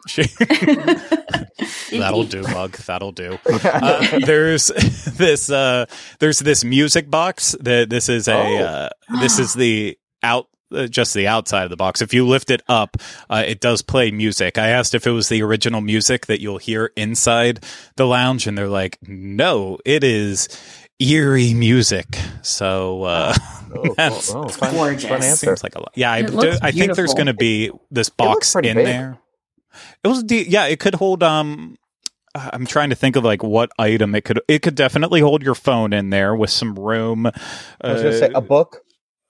She- 0.08 0.24
That'll 1.92 2.24
do, 2.24 2.42
Mug. 2.54 2.72
That'll 2.78 3.12
do. 3.12 3.38
Uh, 3.64 4.20
there's 4.20 4.68
this 5.18 5.50
uh, 5.50 5.86
there's 6.20 6.40
this 6.40 6.64
music 6.64 7.10
box. 7.10 7.56
That 7.60 7.90
this 7.90 8.10
is 8.10 8.28
a 8.28 8.34
Oh. 8.34 8.64
uh, 8.64 8.90
this 9.22 9.40
is 9.40 9.54
the 9.54 9.98
out 10.22 10.48
uh, 10.74 10.88
just 10.88 11.14
the 11.14 11.28
outside 11.28 11.64
of 11.64 11.70
the 11.70 11.76
box. 11.78 12.02
If 12.02 12.14
you 12.14 12.28
lift 12.28 12.50
it 12.52 12.62
up, 12.68 12.98
uh, 13.30 13.44
it 13.46 13.60
does 13.60 13.82
play 13.82 14.12
music. 14.12 14.58
I 14.58 14.70
asked 14.70 14.94
if 14.96 15.06
it 15.08 15.12
was 15.12 15.30
the 15.30 15.42
original 15.44 15.82
music 15.82 16.26
that 16.28 16.42
you'll 16.42 16.58
hear 16.58 16.92
inside 16.96 17.64
the 17.96 18.06
lounge, 18.06 18.48
and 18.48 18.58
they're 18.58 18.68
like, 18.68 18.98
"No, 19.08 19.78
it 19.86 20.04
is 20.04 20.50
eerie 21.00 21.54
music." 21.54 22.18
So 22.42 23.04
uh, 23.04 23.34
Oh, 23.76 23.94
that's- 23.96 24.34
oh, 24.34 24.44
oh, 24.44 24.48
fun, 24.50 24.74
Gorgeous. 24.76 25.04
fun 25.10 25.24
answer. 25.24 25.48
Seems 25.48 25.64
like 25.64 25.76
a 25.76 25.80
lot. 25.80 25.92
Yeah, 25.96 26.12
I, 26.12 26.22
do, 26.22 26.54
I 26.62 26.72
think 26.72 26.94
there's 26.96 27.14
going 27.16 27.26
to 27.28 27.34
be 27.34 27.72
this 27.92 28.10
box 28.10 28.54
in 28.56 28.62
big. 28.62 28.86
there. 28.86 29.18
It 30.04 30.08
was, 30.08 30.24
de- 30.24 30.48
yeah, 30.50 30.66
it 30.66 30.80
could 30.80 30.96
hold. 30.96 31.24
Um, 31.24 31.78
I'm 32.36 32.66
trying 32.66 32.90
to 32.90 32.96
think 32.96 33.16
of 33.16 33.24
like 33.24 33.44
what 33.44 33.72
item 33.78 34.16
it 34.16 34.24
could. 34.26 34.42
It 34.48 34.64
could 34.64 34.76
definitely 34.76 35.22
hold 35.22 35.44
your 35.44 35.56
phone 35.56 35.94
in 35.94 36.10
there 36.10 36.36
with 36.36 36.50
some 36.50 36.76
room. 36.76 37.28
I 37.28 37.32
was 37.92 38.02
going 38.02 38.12
to 38.12 38.18
say 38.18 38.30
Uh, 38.34 38.40
a 38.40 38.42
book, 38.42 38.82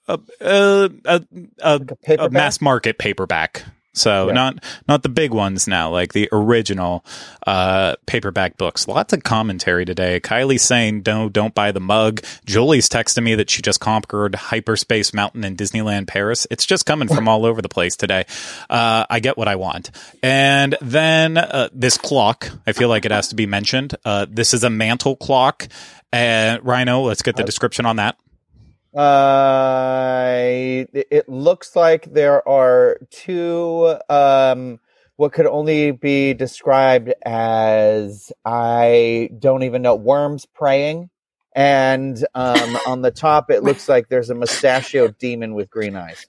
a, 0.08 0.18
a, 0.40 0.90
a, 1.04 1.22
a, 1.60 1.78
like 1.78 1.90
a 1.90 2.24
a 2.24 2.30
mass 2.30 2.60
market 2.60 2.98
paperback. 2.98 3.64
So 3.94 4.26
Yeah. 4.28 4.34
not 4.34 4.64
not 4.86 5.02
the 5.02 5.08
big 5.08 5.32
ones 5.32 5.66
now, 5.66 5.90
like 5.90 6.12
the 6.12 6.28
original 6.32 7.04
uh, 7.46 7.94
paperback 8.06 8.56
books. 8.56 8.86
Lots 8.86 9.12
of 9.12 9.22
commentary 9.22 9.84
today. 9.84 10.20
Kylie's 10.20 10.62
saying 10.62 11.02
no, 11.06 11.28
don't 11.28 11.54
buy 11.54 11.72
the 11.72 11.80
mug. 11.80 12.20
Julie's 12.44 12.88
texting 12.88 13.22
me 13.22 13.34
that 13.36 13.48
she 13.50 13.62
just 13.62 13.80
conquered 13.80 14.34
Hyperspace 14.34 15.14
Mountain 15.14 15.44
in 15.44 15.56
Disneyland 15.56 16.06
Paris. 16.06 16.46
It's 16.50 16.66
just 16.66 16.86
coming 16.86 17.08
from 17.08 17.28
all 17.28 17.46
over 17.46 17.62
the 17.62 17.68
place 17.68 17.96
today. 17.96 18.24
Uh, 18.68 19.06
I 19.08 19.20
get 19.20 19.38
what 19.38 19.48
I 19.48 19.56
want. 19.56 19.90
And 20.22 20.76
then 20.80 21.36
uh, 21.38 21.68
this 21.72 21.96
clock, 21.96 22.50
I 22.66 22.72
feel 22.72 22.88
like 22.88 23.04
it 23.04 23.12
has 23.12 23.28
to 23.28 23.34
be 23.34 23.46
mentioned. 23.46 23.94
Uh, 24.04 24.26
this 24.28 24.52
is 24.54 24.64
a 24.64 24.70
mantle 24.70 25.16
clock. 25.16 25.68
And 26.12 26.64
Rhino, 26.64 27.02
let's 27.02 27.22
get 27.22 27.34
the 27.36 27.42
description 27.44 27.86
on 27.86 27.96
that. 27.96 28.16
Uh, 28.94 30.84
it 30.92 31.28
looks 31.28 31.74
like 31.74 32.12
there 32.12 32.46
are 32.48 32.98
two, 33.10 33.96
um, 34.08 34.78
what 35.16 35.32
could 35.32 35.46
only 35.46 35.90
be 35.90 36.32
described 36.34 37.12
as 37.24 38.32
I 38.44 39.30
don't 39.38 39.64
even 39.64 39.82
know 39.82 39.96
worms 39.96 40.46
praying, 40.46 41.10
and 41.54 42.24
um, 42.34 42.78
on 42.86 43.02
the 43.02 43.10
top 43.10 43.50
it 43.50 43.64
looks 43.64 43.88
like 43.88 44.08
there's 44.08 44.30
a 44.30 44.34
mustachioed 44.34 45.18
demon 45.18 45.54
with 45.54 45.70
green 45.70 45.96
eyes. 45.96 46.26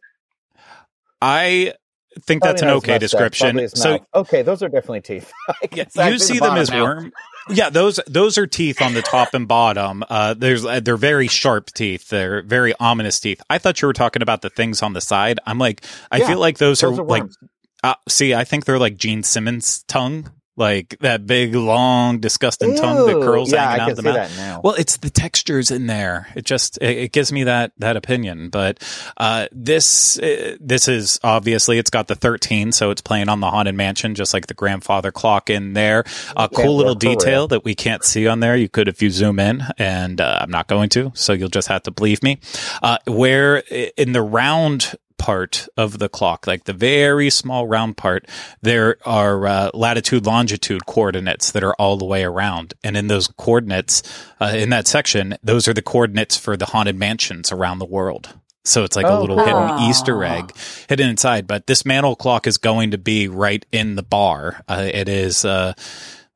I 1.21 1.73
think 2.21 2.41
Probably 2.41 2.43
that's 2.43 2.61
an 2.61 2.69
okay 2.71 2.97
description. 2.99 3.67
So 3.73 4.05
okay, 4.13 4.41
those 4.43 4.63
are 4.63 4.69
definitely 4.69 5.01
teeth. 5.01 5.31
I 5.49 5.67
yeah, 5.71 5.85
guess 5.85 5.97
actually 5.97 6.11
you 6.11 6.17
the 6.27 6.35
see 6.35 6.39
them 6.39 6.57
as 6.57 6.71
worm. 6.71 7.13
Yeah, 7.47 7.69
those 7.69 7.99
those 8.07 8.37
are 8.37 8.47
teeth 8.47 8.81
on 8.81 8.93
the 8.93 9.03
top 9.03 9.33
and 9.35 9.47
bottom. 9.47 10.03
Uh, 10.09 10.33
there's 10.35 10.65
uh, 10.65 10.79
they're 10.81 10.97
very 10.97 11.27
sharp 11.27 11.67
teeth. 11.73 12.09
They're 12.09 12.41
very 12.43 12.73
ominous 12.79 13.19
teeth. 13.19 13.41
I 13.49 13.57
thought 13.59 13.81
you 13.81 13.87
were 13.87 13.93
talking 13.93 14.21
about 14.21 14.41
the 14.41 14.49
things 14.49 14.81
on 14.83 14.93
the 14.93 15.01
side. 15.01 15.39
I'm 15.45 15.59
like, 15.59 15.83
I 16.11 16.19
Yeah, 16.19 16.27
feel 16.27 16.39
like 16.39 16.57
those, 16.59 16.81
Those 16.81 16.99
are, 16.99 17.01
are 17.01 17.05
like. 17.05 17.23
Uh, 17.83 17.95
see, 18.09 18.33
I 18.33 18.45
think 18.45 18.65
they're 18.65 18.79
like 18.79 18.97
Gene 18.97 19.23
Simmons' 19.23 19.83
tongue, 19.83 20.31
like 20.57 20.97
that 21.01 21.27
big, 21.27 21.53
long, 21.55 22.19
disgusting 22.19 22.75
tongue 22.75 23.07
that 23.07 23.25
curls 23.25 23.51
yeah, 23.51 23.69
hanging 23.69 23.81
I 23.81 23.89
out 23.89 23.95
the 23.95 24.03
mouth. 24.03 24.63
Well, 24.63 24.73
it's 24.75 24.97
the 24.97 25.09
textures 25.09 25.71
in 25.71 25.87
there. 25.87 26.27
It 26.35 26.45
just 26.45 26.77
it, 26.77 26.97
it 26.97 27.11
gives 27.11 27.31
me 27.31 27.43
that 27.43 27.73
that 27.77 27.97
opinion. 27.97 28.49
But 28.49 28.81
uh, 29.17 29.47
this 29.51 30.17
uh, 30.19 30.57
this 30.59 30.87
is 30.87 31.19
obviously 31.23 31.77
it's 31.77 31.89
got 31.89 32.07
the 32.07 32.15
thirteen, 32.15 32.71
so 32.71 32.91
it's 32.91 33.01
playing 33.01 33.29
on 33.29 33.39
the 33.39 33.49
haunted 33.49 33.75
mansion, 33.75 34.15
just 34.15 34.33
like 34.33 34.47
the 34.47 34.53
grandfather 34.53 35.11
clock 35.11 35.49
in 35.49 35.73
there. 35.73 36.01
A 36.35 36.47
Can't 36.47 36.53
cool 36.53 36.77
little 36.77 36.95
detail 36.95 37.47
that 37.47 37.65
we 37.65 37.75
can't 37.75 38.03
see 38.03 38.27
on 38.27 38.39
there. 38.39 38.55
You 38.55 38.69
could 38.69 38.87
if 38.87 39.01
you 39.01 39.09
zoom 39.09 39.39
in, 39.39 39.63
and 39.77 40.21
uh, 40.21 40.39
I'm 40.41 40.51
not 40.51 40.67
going 40.67 40.89
to, 40.89 41.11
so 41.15 41.33
you'll 41.33 41.49
just 41.49 41.67
have 41.67 41.83
to 41.83 41.91
believe 41.91 42.23
me. 42.23 42.39
Uh, 42.81 42.97
where 43.07 43.57
in 43.97 44.13
the 44.13 44.21
round 44.21 44.95
part 45.17 45.67
of 45.77 45.99
the 45.99 46.09
clock, 46.09 46.45
like 46.47 46.65
the 46.65 46.73
very 46.73 47.29
small 47.29 47.67
round 47.67 47.97
part, 47.97 48.25
there 48.61 48.97
are 49.05 49.47
uh, 49.47 49.71
latitude 49.73 50.25
longitude 50.25 50.85
coordinates 50.85 51.51
that 51.51 51.63
are 51.63 51.73
all 51.75 51.97
the 51.97 52.05
way 52.05 52.23
around. 52.23 52.73
And 52.83 52.95
in 52.97 53.07
those 53.07 53.27
coordinates, 53.27 54.03
uh, 54.41 54.53
in 54.55 54.69
that 54.69 54.87
section, 54.87 55.37
those 55.43 55.67
are 55.67 55.73
the 55.73 55.81
coordinates 55.81 56.37
for 56.37 56.57
the 56.57 56.65
haunted 56.67 56.97
mansions 56.97 57.51
around 57.51 57.79
the 57.79 57.85
world. 57.85 58.33
So 58.63 58.83
it's 58.83 58.95
like 58.95 59.05
a 59.05 59.09
Oh, 59.09 59.21
little 59.21 59.37
cool. 59.37 59.45
hidden. 59.45 59.89
Easter 59.89 60.23
egg 60.23 60.51
hidden 60.89 61.07
inside. 61.09 61.45
But 61.45 61.67
this 61.67 61.85
mantle 61.85 62.15
clock 62.15 62.47
is 62.47 62.57
going 62.57 62.91
to 62.91 62.97
be 62.97 63.27
right 63.27 63.63
in 63.71 63.95
the 63.95 64.01
bar. 64.03 64.63
Uh, 64.67 64.89
it 64.91 65.07
is. 65.07 65.45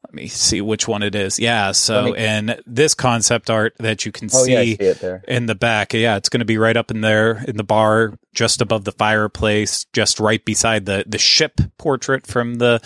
Let 0.05 0.13
me 0.13 0.27
see 0.27 0.61
which 0.61 0.87
one 0.87 1.03
it 1.03 1.13
is. 1.13 1.37
Yeah. 1.39 1.71
So 1.73 2.05
me- 2.13 2.17
in 2.17 2.59
this 2.65 2.93
concept 2.95 3.49
art 3.49 3.73
that 3.79 4.05
you 4.05 4.11
can 4.11 4.29
Oh 4.33 4.43
see 4.43 4.53
yeah, 4.53 4.61
see 4.63 4.71
it 4.85 4.99
there. 5.01 5.23
in 5.27 5.45
the 5.45 5.55
back. 5.55 5.93
Yeah, 5.93 6.15
it's 6.15 6.29
going 6.29 6.39
to 6.39 6.45
be 6.45 6.57
right 6.57 6.75
up 6.77 6.89
in 6.89 7.01
there 7.01 7.43
in 7.47 7.57
the 7.57 7.63
bar, 7.63 8.13
just 8.33 8.61
above 8.61 8.85
the 8.85 8.91
fireplace, 8.93 9.85
just 9.93 10.19
right 10.19 10.43
beside 10.43 10.85
the 10.85 11.03
the 11.05 11.17
ship 11.19 11.59
portrait 11.77 12.25
from 12.25 12.55
the 12.55 12.79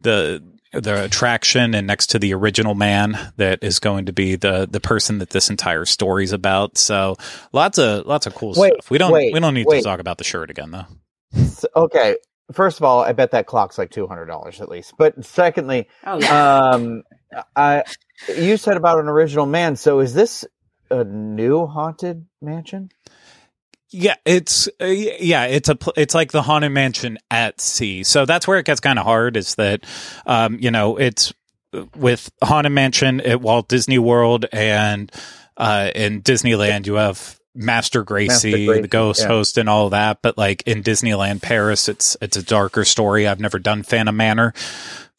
the 0.00 0.42
the 0.72 1.04
attraction 1.04 1.72
and 1.74 1.86
next 1.86 2.08
to 2.08 2.18
the 2.18 2.34
original 2.34 2.74
man 2.74 3.32
that 3.36 3.60
is 3.62 3.78
going 3.78 4.04
to 4.06 4.12
be 4.12 4.34
the 4.36 4.68
the 4.70 4.80
person 4.80 5.18
that 5.18 5.30
this 5.30 5.48
entire 5.48 5.84
story's 5.86 6.32
about. 6.32 6.76
So 6.76 7.16
lots 7.52 7.78
of 7.78 8.04
lots 8.06 8.26
of 8.26 8.34
cool 8.34 8.52
Wait, 8.56 8.72
stuff. 8.74 8.90
We 8.90 8.98
don't 8.98 9.12
wait, 9.12 9.32
we 9.32 9.40
don't 9.40 9.54
need 9.54 9.66
wait. 9.66 9.78
to 9.78 9.84
talk 9.84 10.00
about 10.00 10.18
the 10.18 10.24
shirt 10.24 10.50
again 10.50 10.72
though. 10.72 10.86
Okay. 11.74 12.16
First 12.52 12.78
of 12.78 12.84
all, 12.84 13.00
I 13.00 13.12
bet 13.12 13.32
that 13.32 13.46
clock's 13.46 13.78
like 13.78 13.90
two 13.90 14.06
hundred 14.06 14.26
dollars 14.26 14.60
at 14.60 14.68
least. 14.68 14.94
But 14.96 15.24
secondly, 15.24 15.88
Oh 16.04 16.18
yeah. 16.20 16.70
um, 16.70 17.02
I 17.54 17.82
you 18.34 18.56
said 18.56 18.76
about 18.76 19.00
an 19.00 19.08
original 19.08 19.46
man. 19.46 19.76
So 19.76 20.00
is 20.00 20.14
this 20.14 20.44
a 20.90 21.04
new 21.04 21.66
haunted 21.66 22.26
mansion? 22.40 22.90
Yeah, 23.90 24.16
it's 24.24 24.68
uh, 24.80 24.86
yeah, 24.86 25.44
it's 25.46 25.68
a 25.68 25.78
it's 25.96 26.14
like 26.14 26.32
the 26.32 26.42
haunted 26.42 26.72
mansion 26.72 27.18
at 27.30 27.60
sea. 27.60 28.02
So 28.04 28.26
that's 28.26 28.46
where 28.46 28.58
it 28.58 28.66
gets 28.66 28.80
kind 28.80 28.98
of 28.98 29.04
hard. 29.04 29.36
Is 29.36 29.54
that 29.56 29.84
um, 30.26 30.58
you 30.60 30.70
know 30.70 30.96
it's 30.96 31.32
with 31.96 32.30
haunted 32.42 32.72
mansion 32.72 33.20
at 33.20 33.40
Walt 33.40 33.68
Disney 33.68 33.98
World 33.98 34.46
and 34.52 35.10
uh, 35.56 35.90
in 35.94 36.22
Disneyland 36.22 36.86
you 36.86 36.94
have 36.94 37.38
Master 37.56 38.04
Gracey, 38.04 38.28
Master 38.28 38.48
Gracey, 38.48 38.82
the 38.82 38.88
ghost 38.88 39.22
yeah. 39.22 39.28
host, 39.28 39.58
and 39.58 39.68
all 39.68 39.90
that. 39.90 40.22
But 40.22 40.38
like 40.38 40.62
in 40.66 40.82
Disneyland 40.82 41.42
Paris, 41.42 41.88
it's 41.88 42.16
it's 42.20 42.36
a 42.36 42.42
darker 42.42 42.84
story. 42.84 43.26
I've 43.26 43.40
never 43.40 43.58
done 43.58 43.82
Phantom 43.82 44.16
Manor. 44.16 44.54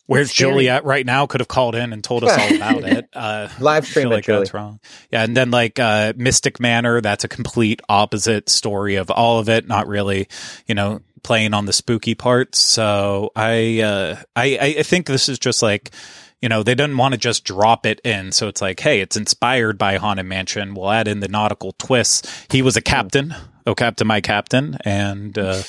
Where's. 0.08 0.32
Juliet 0.32 0.86
right 0.86 1.06
now? 1.06 1.28
Could 1.28 1.42
have 1.42 1.50
called 1.50 1.76
in 1.76 1.92
and 1.92 2.02
told 2.04 2.24
us 2.24 2.32
all 2.38 2.56
about 2.56 2.84
it. 2.84 3.10
Uh, 3.14 3.50
Live 3.60 3.86
stream 3.86 4.10
like 4.10 4.24
Julie. 4.24 4.40
that's 4.40 4.54
wrong. 4.54 4.80
Yeah, 5.12 5.24
and 5.24 5.36
then 5.36 5.52
like 5.52 5.80
uh, 5.80 6.14
Mystic 6.16 6.60
Manor, 6.60 7.02
that's 7.02 7.26
a 7.26 7.28
complete 7.28 7.82
opposite 7.90 8.50
story 8.50 8.96
of 8.96 9.12
all 9.12 9.40
of 9.40 9.50
it. 9.50 9.68
Not 9.68 9.88
really, 9.88 10.30
you 10.66 10.76
know, 10.76 11.02
playing 11.24 11.54
on 11.54 11.66
the 11.66 11.74
spooky 11.74 12.16
parts. 12.16 12.58
So 12.58 13.32
I, 13.36 13.82
uh, 13.82 14.16
I, 14.34 14.76
I 14.80 14.84
think 14.84 15.08
this 15.08 15.28
is 15.28 15.40
just 15.40 15.62
like, 15.62 15.92
you 16.42 16.50
know, 16.50 16.64
they 16.64 16.76
didn't 16.76 16.98
want 16.98 17.14
to 17.14 17.18
just 17.18 17.44
drop 17.44 17.86
it 17.86 18.00
in. 18.04 18.32
So 18.32 18.48
it's 18.48 18.62
like, 18.62 18.80
hey, 18.80 19.02
it's 19.02 19.18
inspired 19.18 19.78
by 19.78 19.98
Haunted 19.98 20.26
Mansion. 20.26 20.74
We'll 20.76 20.92
add 20.92 21.08
in 21.08 21.20
the 21.20 21.28
nautical 21.28 21.74
twists. 21.74 22.46
He 22.52 22.62
was 22.62 22.76
a 22.78 22.82
captain. 22.82 23.34
Oh, 23.66 23.76
captain, 23.76 24.08
my 24.08 24.22
captain, 24.22 24.78
and. 24.86 25.38
uh 25.38 25.64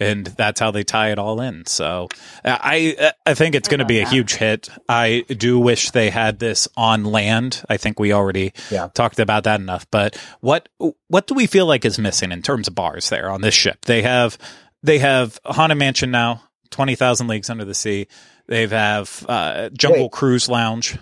and 0.00 0.26
that's 0.26 0.58
how 0.58 0.72
they 0.72 0.82
tie 0.82 1.12
it 1.12 1.18
all 1.20 1.40
in. 1.40 1.64
So 1.66 2.08
I 2.44 3.12
I 3.24 3.34
think 3.34 3.54
it's 3.54 3.68
going 3.68 3.78
to 3.78 3.84
be 3.84 4.00
a 4.00 4.04
that. 4.04 4.12
huge 4.12 4.34
hit. 4.34 4.68
I 4.88 5.24
do 5.28 5.60
wish 5.60 5.92
they 5.92 6.10
had 6.10 6.40
this 6.40 6.66
on 6.76 7.04
land. 7.04 7.62
I 7.68 7.76
think 7.76 8.00
we 8.00 8.12
already 8.12 8.52
Yeah. 8.68 8.88
talked 8.94 9.20
about 9.20 9.44
that 9.44 9.60
enough. 9.60 9.86
But 9.92 10.16
what 10.40 10.68
what 11.06 11.28
do 11.28 11.34
we 11.34 11.46
feel 11.46 11.66
like 11.66 11.84
is 11.84 12.00
missing 12.00 12.32
in 12.32 12.42
terms 12.42 12.66
of 12.66 12.74
bars 12.74 13.10
there 13.10 13.30
on 13.30 13.42
this 13.42 13.54
ship? 13.54 13.84
They 13.84 14.02
have 14.02 14.38
they 14.82 14.98
have 14.98 15.38
Haunted 15.44 15.78
Mansion 15.78 16.10
now, 16.10 16.42
twenty 16.70 16.96
thousand 16.96 17.28
leagues 17.28 17.48
under 17.48 17.64
the 17.64 17.74
sea. 17.74 18.08
They 18.52 18.66
have 18.66 19.24
uh, 19.26 19.70
Jungle 19.70 20.02
Wait. 20.02 20.12
Cruise 20.12 20.46
Lounge. 20.46 20.98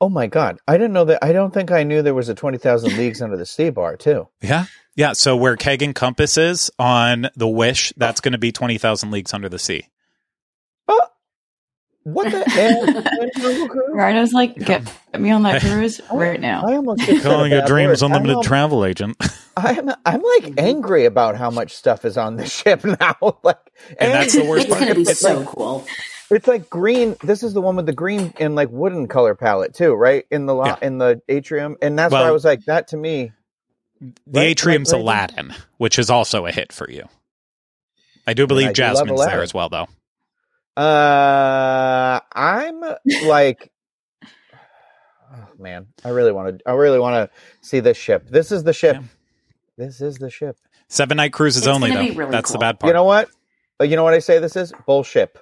Oh 0.00 0.08
my 0.08 0.26
god! 0.26 0.58
I 0.66 0.72
didn't 0.72 0.92
know 0.92 1.04
that. 1.04 1.22
I 1.22 1.30
don't 1.30 1.54
think 1.54 1.70
I 1.70 1.84
knew 1.84 2.02
there 2.02 2.14
was 2.14 2.28
a 2.28 2.34
twenty 2.34 2.58
thousand 2.58 2.96
leagues 2.96 3.22
under 3.22 3.36
the 3.36 3.46
sea 3.46 3.70
bar 3.70 3.96
too. 3.96 4.26
Yeah. 4.42 4.66
Yeah, 4.96 5.12
so 5.12 5.36
where 5.36 5.54
Keg 5.54 5.82
and 5.82 5.94
Compass 5.94 6.36
is 6.36 6.72
on 6.76 7.30
the 7.36 7.46
Wish, 7.46 7.92
that's 7.96 8.20
going 8.20 8.32
to 8.32 8.38
be 8.38 8.50
20,000 8.50 9.12
leagues 9.12 9.32
under 9.32 9.48
the 9.48 9.60
sea. 9.60 9.86
What 12.04 12.30
the 12.30 12.38
and, 12.58 13.06
and 13.06 13.30
Jungle 13.36 13.68
Cruise? 13.68 13.90
Rhino's 13.92 14.32
like, 14.32 14.56
get 14.56 14.82
me 15.18 15.30
on 15.30 15.42
that 15.42 15.60
cruise 15.62 16.00
right 16.12 16.40
now. 16.40 16.62
I 16.66 16.76
almost 16.76 17.00
just 17.00 17.22
said 17.22 17.30
Calling 17.30 17.52
a 17.52 17.56
your 17.56 17.66
dreams 17.66 18.02
word. 18.02 18.06
unlimited 18.08 18.36
I'm, 18.38 18.42
travel 18.42 18.84
agent. 18.84 19.16
I'm 19.56 19.90
I'm 20.06 20.22
like 20.22 20.44
mm-hmm. 20.44 20.58
angry 20.58 21.04
about 21.04 21.36
how 21.36 21.50
much 21.50 21.74
stuff 21.74 22.04
is 22.04 22.16
on 22.16 22.36
the 22.36 22.46
ship 22.46 22.84
now. 22.84 23.16
like, 23.42 23.58
And 23.98 24.12
that's 24.12 24.34
the 24.34 24.44
worst 24.44 24.66
it's 24.66 24.74
part. 24.74 24.80
going 24.80 24.94
to 24.94 25.04
be 25.04 25.10
It's 25.10 25.20
so 25.20 25.38
like- 25.40 25.46
cool. 25.48 25.86
It's 26.30 26.46
like 26.46 26.68
green. 26.68 27.16
This 27.22 27.42
is 27.42 27.54
the 27.54 27.62
one 27.62 27.76
with 27.76 27.86
the 27.86 27.92
green 27.94 28.34
and 28.38 28.54
like 28.54 28.68
wooden 28.70 29.08
color 29.08 29.34
palette 29.34 29.74
too, 29.74 29.94
right? 29.94 30.24
In 30.30 30.44
the 30.46 30.54
lo- 30.54 30.66
Yeah. 30.66 30.76
in 30.82 30.98
the 30.98 31.22
atrium, 31.28 31.76
and 31.80 31.98
that's 31.98 32.12
why 32.12 32.20
I 32.22 32.30
was 32.32 32.44
like, 32.44 32.64
that 32.66 32.88
to 32.88 32.96
me. 32.98 33.32
The 34.00 34.12
Right, 34.40 34.48
Atrium's 34.56 34.92
right, 34.92 34.98
right. 34.98 35.02
Aladdin, 35.32 35.54
which 35.78 35.98
is 35.98 36.10
also 36.10 36.44
a 36.46 36.52
hit 36.52 36.70
for 36.72 36.88
you. 36.90 37.08
I 38.26 38.34
do 38.34 38.42
I 38.42 38.46
believe 38.46 38.68
do 38.68 38.72
Jasmine's 38.74 39.24
there 39.24 39.42
as 39.42 39.54
well, 39.54 39.70
though. 39.70 39.88
Uh, 40.78 42.20
I'm 42.32 42.80
like, 43.24 43.72
oh 44.24 45.48
man, 45.58 45.88
I 46.04 46.10
really 46.10 46.32
want 46.32 46.58
to. 46.58 46.68
I 46.68 46.74
really 46.74 46.98
want 46.98 47.14
to 47.30 47.68
see 47.68 47.80
this 47.80 47.96
ship. 47.96 48.28
This 48.28 48.52
is 48.52 48.64
the 48.64 48.72
ship. 48.72 48.96
Yeah. 48.96 49.02
This 49.76 50.00
is 50.00 50.18
the 50.18 50.30
ship. 50.30 50.56
Seven 50.88 51.16
night 51.16 51.32
cruises 51.32 51.62
It's 51.62 51.68
only, 51.68 51.90
though. 51.90 52.00
really 52.00 52.30
That's 52.30 52.52
the 52.52 52.58
bad 52.58 52.80
part. 52.80 52.88
You 52.88 52.94
know 52.94 53.04
what? 53.04 53.28
Uh, 53.80 53.84
You 53.84 53.96
know 53.96 54.04
what 54.04 54.14
I 54.14 54.18
say? 54.20 54.38
This 54.38 54.56
is 54.56 54.72
bullshit. 54.86 55.36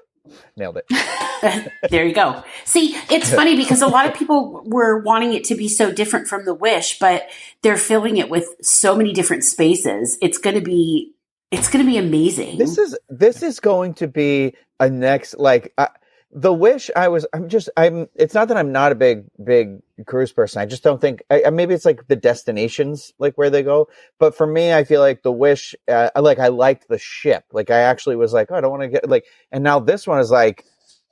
Nailed 0.57 0.79
it. 0.79 0.87
there 1.91 2.05
you 2.05 2.15
go. 2.15 2.43
See, 2.65 2.97
it's 3.11 3.33
funny 3.33 3.57
because 3.57 3.83
a 3.83 3.87
lot 3.87 4.07
of 4.07 4.15
people 4.15 4.63
were 4.65 5.01
wanting 5.01 5.33
it 5.33 5.45
to 5.45 5.55
be 5.55 5.69
so 5.69 5.93
different 5.93 6.29
from 6.29 6.45
the 6.45 6.55
Wish, 6.55 6.99
but 6.99 7.29
they're 7.63 7.77
filling 7.77 8.17
it 8.17 8.29
with 8.31 8.49
so 8.63 8.97
many 8.97 9.13
different 9.13 9.45
spaces. 9.45 10.17
It's 10.21 10.39
going 10.39 10.57
to 10.57 10.63
be, 10.63 11.13
it's 11.51 11.69
going 11.69 11.85
to 11.85 11.91
be 11.91 11.99
amazing. 11.99 12.59
This 12.59 12.79
is 12.79 12.99
this 13.09 13.43
is 13.43 13.61
going 13.61 13.95
to 13.95 14.09
be 14.09 14.55
a 14.81 14.91
next 14.91 15.39
like 15.39 15.73
uh, 15.79 15.89
the 16.33 16.53
wish. 16.53 16.91
I 16.95 17.09
was. 17.09 17.27
I'm 17.33 17.49
just. 17.49 17.71
I'm. 17.77 18.09
It's 18.15 18.35
not 18.35 18.49
that 18.49 18.57
I'm 18.57 18.73
not 18.73 18.93
a 18.93 18.97
big 18.97 19.25
big 19.43 19.79
cruise 20.07 20.33
person. 20.33 20.61
I 20.61 20.67
just 20.67 20.83
don't 20.83 21.01
think. 21.01 21.23
I, 21.31 21.45
I- 21.47 21.51
maybe 21.51 21.73
it's 21.75 21.85
like 21.85 22.09
the 22.09 22.17
destinations, 22.17 23.13
like 23.19 23.35
where 23.37 23.49
they 23.51 23.63
go. 23.63 23.89
But 24.19 24.37
for 24.37 24.47
me, 24.47 24.73
I 24.73 24.85
feel 24.85 25.01
like 25.01 25.23
the 25.23 25.33
wish. 25.33 25.75
Uh, 25.89 26.11
like 26.21 26.39
I 26.39 26.49
liked 26.49 26.89
the 26.89 26.99
ship. 26.99 27.45
Like 27.53 27.71
I 27.71 27.79
actually 27.81 28.17
was 28.17 28.33
like, 28.33 28.51
oh, 28.51 28.57
I 28.57 28.61
don't 28.61 28.71
want 28.71 28.83
to 28.83 28.89
get 28.89 29.09
like. 29.09 29.25
And 29.53 29.63
now 29.65 29.79
this 29.81 30.07
one 30.07 30.19
is 30.21 30.31
like 30.31 30.65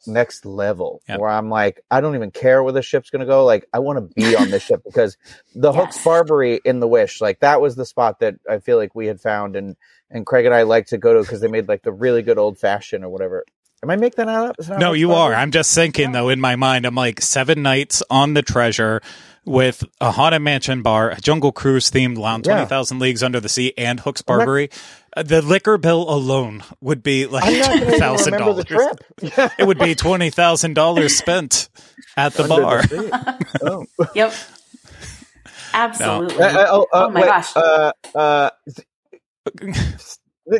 next 0.06 0.44
level 0.44 1.00
Yep. 1.08 1.18
where 1.20 1.30
I'm 1.30 1.48
like, 1.48 1.80
I 1.90 2.02
don't 2.02 2.14
even 2.14 2.30
care 2.30 2.62
where 2.62 2.72
the 2.74 2.82
ship's 2.82 3.08
gonna 3.08 3.24
go. 3.24 3.44
Like 3.46 3.66
I 3.72 3.78
want 3.78 3.98
to 3.98 4.14
be 4.14 4.36
on 4.36 4.50
this 4.50 4.62
ship 4.64 4.82
because 4.84 5.16
the 5.54 5.72
Hooks 5.74 6.02
Barbary 6.04 6.60
in 6.64 6.80
the 6.80 6.88
Wish, 6.88 7.20
like 7.22 7.40
that 7.40 7.62
was 7.62 7.76
the 7.76 7.86
spot 7.86 8.18
that 8.20 8.34
I 8.50 8.58
feel 8.58 8.76
like 8.76 8.94
we 8.94 9.06
had 9.06 9.20
found 9.20 9.56
and 9.56 9.76
and 10.14 10.24
Craig 10.24 10.46
and 10.46 10.54
I 10.54 10.62
like 10.62 10.86
to 10.86 10.96
go 10.98 11.12
to 11.14 11.20
because 11.20 11.42
they 11.42 11.48
made 11.48 11.68
like 11.68 11.82
the 11.82 11.92
really 11.92 12.22
good 12.22 12.38
old 12.38 12.58
fashioned 12.58 13.04
or 13.04 13.10
whatever. 13.10 13.44
Am 13.82 13.90
I 13.90 13.96
making 13.96 14.24
that 14.24 14.28
up? 14.34 14.56
Is 14.58 14.68
it 14.68 14.72
not 14.72 14.80
No, 14.80 14.92
you 14.94 15.08
Barbary? 15.08 15.34
are. 15.34 15.38
I'm 15.42 15.50
just 15.50 15.74
thinking, 15.74 16.12
though, 16.12 16.30
in 16.30 16.40
my 16.40 16.56
mind, 16.56 16.86
I'm 16.86 16.94
like 16.94 17.20
seven 17.20 17.62
nights 17.62 18.02
on 18.08 18.32
the 18.32 18.40
treasure 18.40 19.02
with 19.44 19.84
a 20.00 20.10
Haunted 20.10 20.40
Mansion 20.40 20.80
bar, 20.80 21.10
a 21.10 21.20
Jungle 21.20 21.52
Cruise 21.52 21.90
themed 21.90 22.16
lounge, 22.16 22.46
Yeah. 22.46 22.54
20,000 22.54 22.98
Leagues 22.98 23.22
Under 23.22 23.40
the 23.40 23.50
Sea, 23.50 23.74
and 23.76 24.00
Hooks 24.00 24.22
I'm 24.26 24.32
not- 24.32 24.38
Barbary. 24.46 24.70
Uh, 25.14 25.22
the 25.22 25.42
liquor 25.42 25.76
bill 25.76 26.08
alone 26.08 26.62
would 26.80 27.02
be 27.02 27.26
like 27.26 27.44
I'm 27.44 27.58
not 27.58 27.68
going 27.80 27.80
to 27.92 27.98
$2,000. 27.98 28.24
remember 28.32 28.52
the 28.54 28.64
trip. 28.64 29.04
Yeah. 29.20 29.50
It 29.58 29.66
would 29.66 29.78
be 29.78 29.94
$20,000 29.94 31.10
spent 31.14 31.68
at 32.16 32.32
the 32.32 32.44
Under 32.44 32.62
bar. 32.62 32.82
sea. 32.84 33.10
Oh. 33.62 33.84
yep. 34.14 34.32
Absolutely. 35.74 36.36
Uh, 36.42 36.46
uh, 36.48 36.66
oh, 36.70 36.82
uh, 36.82 36.86
Oh 36.92 37.10
my 37.10 37.20
wait, 37.20 37.26
gosh. 37.26 37.56
Uh, 37.56 37.92
uh, 38.14 38.50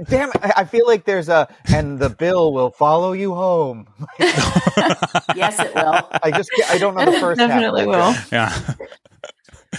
damn 0.08 0.30
it! 0.30 0.36
I 0.42 0.52
I 0.58 0.64
feel 0.64 0.86
like 0.86 1.04
there's 1.04 1.28
a 1.28 1.48
and 1.72 1.98
the 1.98 2.10
bill 2.10 2.52
will 2.52 2.70
follow 2.70 3.12
you 3.12 3.34
home. 3.34 3.86
yes, 4.18 5.58
it 5.60 5.74
will. 5.74 6.08
I 6.22 6.30
just 6.34 6.50
I 6.68 6.78
don't 6.78 6.94
know 6.94 7.04
the 7.10 7.12
first 7.20 7.40
half. 7.40 7.48
Definitely 7.50 7.86
will. 7.86 8.14
Yeah. 8.32 8.52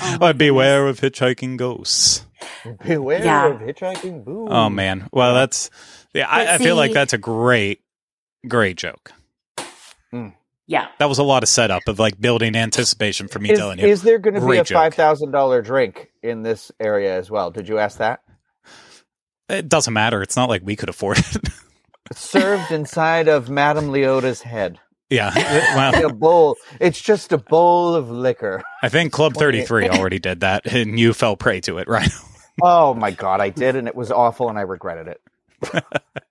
Oh, 0.02 0.18
Oh, 0.20 0.34
beware 0.34 0.88
of 0.90 1.00
hitchhiking 1.00 1.56
ghosts. 1.56 2.26
Beware 2.86 3.24
Yeah. 3.24 3.48
of 3.48 3.62
hitchhiking. 3.62 4.26
Boo. 4.26 4.46
Oh 4.50 4.70
man. 4.70 5.08
Well, 5.14 5.34
that's 5.34 5.70
yeah. 6.14 6.28
I, 6.30 6.44
But 6.44 6.48
I 6.50 6.58
feel 6.58 6.76
like 6.76 6.92
that's 6.92 7.14
a 7.14 7.18
great, 7.18 7.80
great 8.46 8.76
joke. 8.76 9.14
Hmm. 10.12 10.30
Yeah. 10.68 10.88
That 11.00 11.08
was 11.08 11.18
a 11.18 11.24
lot 11.24 11.44
of 11.44 11.50
setup 11.50 11.84
of 11.88 11.98
like 11.98 12.20
building 12.20 12.58
anticipation 12.58 13.30
for 13.30 13.40
me 13.40 13.52
Is, 13.52 13.58
telling 13.60 13.80
you. 13.80 13.86
is 13.88 14.02
there 14.02 14.20
going 14.20 14.34
to 14.34 14.46
be 14.46 14.58
a 14.58 14.66
five 14.66 14.94
thousand 14.94 15.32
dollar 15.32 15.62
drink 15.62 16.10
in 16.22 16.44
this 16.44 16.74
area 16.82 17.18
as 17.18 17.32
well? 17.32 17.50
Did 17.50 17.70
you 17.70 17.78
ask 17.80 18.00
that? 18.00 18.20
It 19.50 19.70
doesn't 19.70 19.94
matter. 19.94 20.22
It's 20.22 20.36
not 20.36 20.50
like 20.50 20.62
we 20.64 20.76
could 20.76 20.90
afford 20.90 21.20
it. 21.20 21.50
Served 22.14 22.72
inside 22.72 23.28
of 23.28 23.50
Madame 23.50 23.90
Leota's 23.92 24.42
head. 24.42 24.80
yeah. 25.10 25.32
A 26.06 26.14
bowl. 26.14 26.56
It's 26.80 27.00
just 27.02 27.32
a 27.32 27.38
bowl 27.38 27.96
of 27.96 28.10
liquor. 28.12 28.62
I 28.84 28.90
think 28.90 29.12
Club 29.12 29.34
33 29.36 29.90
already 29.90 30.20
did 30.20 30.42
that, 30.42 30.66
and 30.72 31.00
you 31.00 31.14
fell 31.14 31.36
prey 31.36 31.62
to 31.62 31.78
it, 31.80 31.88
right? 31.88 32.10
Oh 32.64 32.94
my 32.94 33.12
god, 33.12 33.42
I 33.42 33.50
did, 33.50 33.76
and 33.76 33.86
it 33.86 33.96
was 33.96 34.12
awful, 34.14 34.48
and 34.48 34.58
I 34.58 34.62
regretted 34.62 35.08
it. 35.10 35.22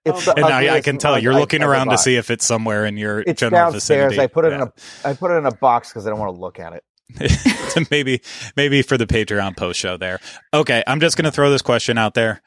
It's 0.07 0.27
And 0.27 0.39
now 0.41 0.57
I 0.57 0.81
can 0.81 0.97
tell 0.97 1.19
you're 1.19 1.35
I've 1.35 1.39
looking 1.39 1.63
around 1.63 1.91
to 1.91 1.99
see 1.99 2.17
if 2.17 2.31
it's 2.31 2.47
somewhere 2.47 2.87
in 2.87 2.97
your 2.97 3.21
It's 3.21 3.39
general 3.41 3.73
downstairs. 3.73 4.13
vicinity. 4.15 4.21
I 4.23 4.27
put 4.29 4.47
it 4.47 4.53
Yeah. 4.53 4.63
in 4.63 4.63
a 4.63 4.73
I 5.05 5.13
put 5.13 5.33
it 5.33 5.35
in 5.35 5.45
a 5.45 5.55
box 5.55 5.91
because 5.91 6.07
I 6.07 6.11
don't 6.11 6.19
want 6.19 6.35
to 6.35 6.41
look 6.41 6.59
at 6.59 6.73
it. 6.73 7.87
Maybe 7.91 8.23
maybe 8.57 8.81
for 8.81 8.97
the 8.97 9.07
Patreon 9.07 9.55
post 9.55 9.79
show 9.79 9.99
there. 9.99 10.19
Okay, 10.55 10.83
I'm 10.87 11.01
just 11.01 11.17
going 11.19 11.27
to 11.27 11.31
throw 11.31 11.51
this 11.51 11.61
question 11.61 11.99
out 11.99 12.15
there. 12.15 12.41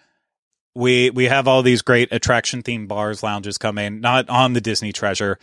We 0.78 1.10
we 1.10 1.26
have 1.26 1.48
all 1.48 1.64
these 1.64 1.82
great 1.82 2.12
attraction 2.12 2.62
themed 2.62 2.88
bars, 2.88 3.24
lounges 3.24 3.58
coming, 3.58 4.00
not 4.00 4.30
on 4.30 4.54
the 4.54 4.62
Disney 4.62 4.94
Treasure. 4.94 5.40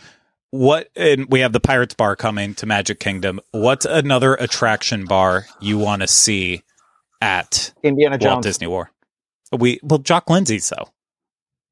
What 0.51 0.89
and 0.95 1.25
we 1.29 1.41
have 1.41 1.51
the 1.51 1.59
Pirates 1.59 1.93
Bar 1.93 2.15
coming 2.15 2.53
to 2.55 2.65
Magic 2.65 3.01
Kingdom. 3.01 3.41
What's 3.51 3.85
another 3.85 4.35
attraction 4.35 5.03
bar 5.03 5.45
you 5.59 5.77
want 5.77 6.03
to 6.03 6.07
see 6.07 6.63
at 7.19 7.73
Indiana 7.83 8.13
Walt 8.13 8.21
Jones. 8.21 8.45
Disney 8.45 8.67
war 8.67 8.91
We 9.51 9.81
well, 9.83 9.99
Jock 9.99 10.29
Lindsay's 10.29 10.69
though. 10.69 10.87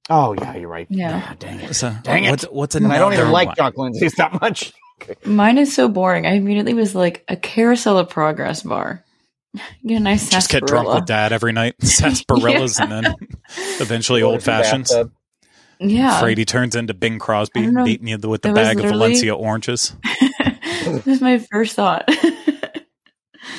Oh 0.09 0.33
yeah, 0.33 0.57
you're 0.57 0.67
right. 0.67 0.87
Yeah. 0.89 1.21
Ah, 1.25 1.35
dang 1.39 1.61
it. 1.61 1.73
So, 1.73 1.95
Dang 2.03 2.25
it. 2.25 2.31
What's, 2.31 2.43
what's 2.43 2.75
another 2.75 2.95
I 2.95 2.97
don't 2.97 3.13
even 3.13 3.31
like 3.31 3.47
one? 3.47 3.55
Jock 3.55 3.77
Lindsay's 3.77 4.15
that 4.15 4.41
much. 4.41 4.73
Mine 5.25 5.57
is 5.57 5.73
so 5.73 5.87
boring. 5.87 6.25
I 6.25 6.33
immediately 6.33 6.73
was 6.73 6.93
like 6.95 7.23
a 7.29 7.37
carousel 7.37 7.97
of 7.97 8.09
progress 8.09 8.63
bar. 8.63 9.02
Get 9.85 9.97
a 9.97 9.99
nice 9.99 10.29
Just 10.29 10.49
get 10.49 10.65
drunk 10.65 10.89
with 10.89 11.05
dad 11.05 11.31
every 11.31 11.51
night, 11.53 11.75
sarsaparillas, 11.81 12.79
and 12.79 12.91
then 12.91 13.15
eventually 13.79 14.21
old 14.23 14.41
fashions. 14.43 14.89
Bathtub. 14.91 15.11
Yeah. 15.79 16.19
Frady 16.19 16.45
turns 16.45 16.75
into 16.75 16.93
Bing 16.93 17.19
Crosby, 17.19 17.69
beating 17.83 18.07
you 18.07 18.17
with 18.17 18.41
the 18.41 18.53
That 18.53 18.55
was 18.55 18.67
bag 18.67 18.79
of 18.79 18.85
Valencia 18.85 19.35
oranges. 19.35 19.95
that 20.03 21.03
was 21.05 21.19
my 21.21 21.39
first 21.39 21.75
thought. 21.75 22.05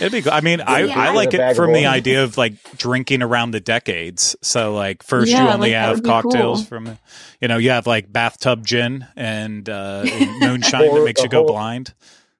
It'd 0.00 0.10
be 0.12 0.22
good. 0.22 0.32
I 0.32 0.40
mean, 0.40 0.60
I, 0.62 0.84
Yeah. 0.84 0.98
I 0.98 1.12
like 1.12 1.26
With 1.28 1.34
a 1.34 1.38
bag 1.38 1.48
it 1.48 1.50
of 1.52 1.56
from 1.56 1.72
the 1.74 1.86
idea 1.86 2.24
of 2.24 2.38
like 2.38 2.54
drinking 2.78 3.22
around 3.22 3.50
the 3.50 3.60
decades. 3.60 4.34
So, 4.42 4.74
like, 4.74 5.02
first 5.02 5.30
you 5.30 5.36
only 5.38 5.70
like, 5.72 5.78
have 5.78 6.02
cocktails 6.02 6.60
cool. 6.60 6.66
from, 6.66 6.98
you 7.40 7.48
know, 7.48 7.58
you 7.58 7.70
have 7.70 7.86
like 7.86 8.10
bathtub 8.10 8.64
gin 8.66 9.06
and 9.16 9.68
uh, 9.68 10.04
moonshine 10.40 10.94
that 10.94 11.04
makes 11.04 11.22
you 11.22 11.28
go 11.28 11.40
whole- 11.40 11.48
blind. 11.48 11.94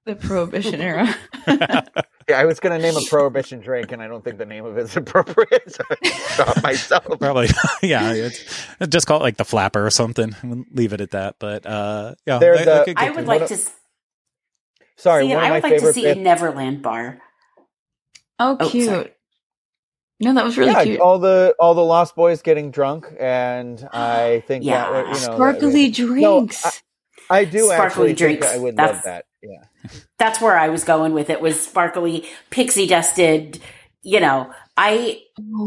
the 0.07 0.17
prohibition 0.17 0.81
era. 0.81 1.14
Yeah, 2.29 2.39
I 2.41 2.45
was 2.47 2.61
going 2.61 2.79
to 2.81 2.83
name 2.87 2.97
a 2.97 3.01
prohibition 3.09 3.61
drink, 3.61 3.93
and 3.93 4.03
I 4.03 4.07
don't 4.09 4.25
think 4.25 4.39
the 4.39 4.47
name 4.47 4.65
of 4.65 4.79
it 4.79 4.83
is 4.83 4.97
appropriate. 4.97 5.73
So 5.73 5.85
I 5.91 6.09
stopped 6.09 6.63
myself. 6.63 7.19
Probably, 7.21 7.49
yeah. 7.83 8.13
It's, 8.13 8.67
just 8.89 9.07
call 9.07 9.21
it 9.21 9.23
like 9.23 9.37
the 9.37 9.45
flapper 9.45 9.85
or 9.85 9.91
something. 9.91 10.35
We'll 10.43 10.65
leave 10.73 10.93
it 10.93 11.01
at 11.01 11.11
that. 11.13 11.37
But 11.39 11.67
uh, 11.67 12.15
yeah, 12.27 12.39
There's 12.39 12.61
a- 12.67 12.85
could 12.85 12.97
I 12.99 13.11
would 13.11 13.27
like 13.27 13.47
to 13.49 13.59
Sorry, 14.97 15.25
see. 15.27 15.35
one 15.35 15.39
of 15.39 15.43
I 15.45 15.49
my 15.49 15.55
would 15.57 15.63
like 15.65 15.73
to 15.75 15.79
favorite. 15.81 15.95
see 15.95 16.07
a 16.09 16.15
Neverland 16.15 16.83
bar. 16.83 17.19
Oh, 18.39 18.57
Oh, 18.61 18.69
cute. 18.71 18.87
sorry. 18.87 19.11
no, 20.21 20.35
that 20.35 20.45
was 20.45 20.57
really 20.57 20.73
yeah, 20.73 20.85
cute. 20.85 21.01
all 21.01 21.19
the 21.19 21.55
all 21.59 21.75
the 21.75 21.85
Lost 21.85 22.15
Boys 22.17 22.43
getting 22.43 22.71
drunk, 22.71 23.07
and 23.21 23.87
I 23.93 24.43
think 24.47 24.65
Yeah. 24.65 24.91
that 24.91 25.07
you 25.07 25.13
know 25.13 25.19
Sparkly 25.35 25.87
that- 25.89 25.95
drinks. 25.95 26.83
I, 27.29 27.39
I 27.41 27.45
do 27.45 27.67
Sparkly 27.67 27.77
actually 27.87 28.07
think 28.09 28.19
drinks. 28.19 28.47
I 28.49 28.57
would 28.59 28.77
That's- 28.77 28.97
love 28.97 29.05
that. 29.05 29.25
Yeah, 29.44 29.90
That's 30.18 30.40
where 30.40 30.57
I 30.59 30.68
was 30.68 30.85
going 30.85 31.12
with 31.12 31.30
it. 31.30 31.40
Was 31.40 31.61
sparkly, 31.61 32.26
pixie 32.50 32.87
dusted. 32.87 33.61
You 34.02 34.20
know, 34.20 34.52
I 34.76 35.22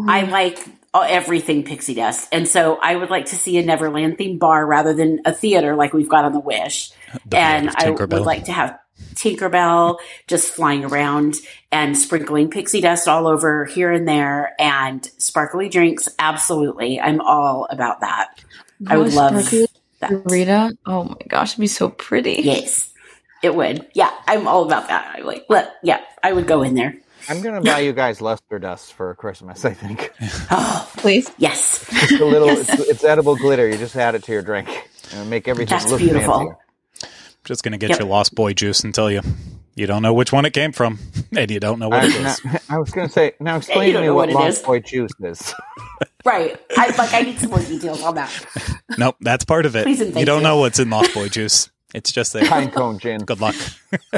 I 0.07 0.21
Oh, 0.27 0.31
like 0.31 0.59
uh, 0.93 1.05
everything 1.07 1.63
pixie 1.63 1.93
dust, 1.95 2.27
and 2.31 2.47
so 2.47 2.77
I 2.81 2.95
would 2.95 3.09
like 3.09 3.25
to 3.27 3.35
see 3.35 3.57
a 3.57 3.63
Neverland 3.63 4.17
themed 4.17 4.39
bar 4.39 4.65
rather 4.65 4.93
than 4.93 5.21
a 5.25 5.33
theater 5.33 5.75
like 5.75 5.93
we've 5.93 6.09
got 6.09 6.25
on 6.25 6.33
the 6.33 6.39
Wish. 6.39 6.91
the 7.25 7.37
and 7.37 7.69
I 7.69 7.89
would 7.91 8.11
like 8.13 8.45
to 8.45 8.51
have 8.51 8.79
Tinkerbell 9.15 9.97
just 10.27 10.53
flying 10.53 10.85
around 10.85 11.35
and 11.71 11.97
sprinkling 11.97 12.49
pixie 12.49 12.81
dust 12.81 13.07
all 13.07 13.27
over 13.27 13.65
here 13.65 13.91
and 13.91 14.07
there, 14.07 14.53
and 14.59 15.05
sparkly 15.17 15.69
drinks. 15.69 16.09
Absolutely, 16.19 16.99
I'm 16.99 17.21
all 17.21 17.67
about 17.69 18.01
that. 18.01 18.29
I 18.87 18.97
would 18.97 19.13
love 19.13 19.33
that. 19.33 20.21
Rita. 20.25 20.77
Oh 20.85 21.03
my 21.05 21.17
gosh, 21.27 21.53
it'd 21.53 21.61
be 21.61 21.67
so 21.67 21.89
pretty. 21.89 22.41
Yes, 22.43 22.93
it 23.43 23.55
would. 23.55 23.87
Yeah, 23.93 24.11
I'm 24.27 24.47
all 24.47 24.65
about 24.65 24.87
that. 24.89 25.15
I 25.17 25.21
like. 25.21 25.45
Let, 25.49 25.75
yeah, 25.83 26.01
I 26.23 26.33
would 26.33 26.47
go 26.47 26.63
in 26.63 26.73
there. 26.75 26.95
I'm 27.29 27.41
gonna 27.41 27.61
buy 27.61 27.79
you 27.79 27.91
guys 27.93 28.21
luster 28.21 28.57
dust 28.59 28.93
for 28.93 29.13
Christmas. 29.15 29.65
I 29.65 29.73
think 29.73 30.13
Oh, 30.51 30.89
Please. 30.97 31.29
yes, 31.37 31.85
it's 31.91 32.21
a 32.21 32.25
little. 32.25 32.47
it's, 32.49 32.69
it's 32.69 33.03
edible 33.03 33.35
glitter. 33.35 33.67
You 33.67 33.77
just 33.77 33.95
add 33.97 34.15
it 34.15 34.23
to 34.23 34.31
your 34.31 34.41
drink 34.41 34.69
and 35.13 35.29
make 35.29 35.47
everything 35.47 35.77
That's 35.77 35.89
look 35.91 35.99
beautiful. 35.99 36.55
fancier. 36.99 37.09
just 37.43 37.63
gonna 37.63 37.77
get 37.77 37.89
Yep. 37.91 37.99
you 37.99 38.05
Lost 38.05 38.33
Boy 38.33 38.53
juice 38.53 38.83
and 38.85 38.93
tell 38.95 39.11
you 39.11 39.21
you 39.75 39.87
don't 39.87 40.01
know 40.01 40.13
which 40.13 40.31
one 40.31 40.45
it 40.45 40.53
came 40.53 40.71
from, 40.71 40.99
and 41.35 41.51
you 41.51 41.59
don't 41.59 41.79
know 41.79 41.89
what 41.89 42.03
I, 42.03 42.05
it 42.07 42.15
is. 42.15 42.45
now- 42.45 42.59
I 42.69 42.77
was 42.79 42.91
gonna 42.91 43.09
say 43.09 43.33
now. 43.41 43.57
Explain 43.57 43.93
to 43.93 44.01
me 44.01 44.09
what, 44.09 44.29
what 44.29 44.35
Lost 44.45 44.59
is. 44.59 44.63
Boy 44.63 44.79
juice 44.79 45.11
is. 45.19 45.53
right. 46.23 46.57
I 46.77 46.95
like. 46.95 47.13
I 47.13 47.21
need 47.23 47.39
some 47.39 47.49
more 47.49 47.59
details 47.59 48.01
on 48.03 48.15
that. 48.15 48.45
Nope, 48.97 49.17
that's 49.19 49.43
part 49.43 49.65
of 49.65 49.75
it. 49.75 49.83
Please 49.83 49.99
You 49.99 50.25
don't 50.25 50.37
you. 50.37 50.43
know 50.43 50.57
what's 50.59 50.79
in 50.79 50.89
Lost 50.89 51.13
Boy 51.13 51.27
juice. 51.27 51.69
It's 51.93 52.11
just 52.11 52.33
there. 52.33 52.45
Pine 52.45 52.71
cone 52.71 52.99
gin. 52.99 53.21
Good 53.23 53.39
luck. 53.41 53.55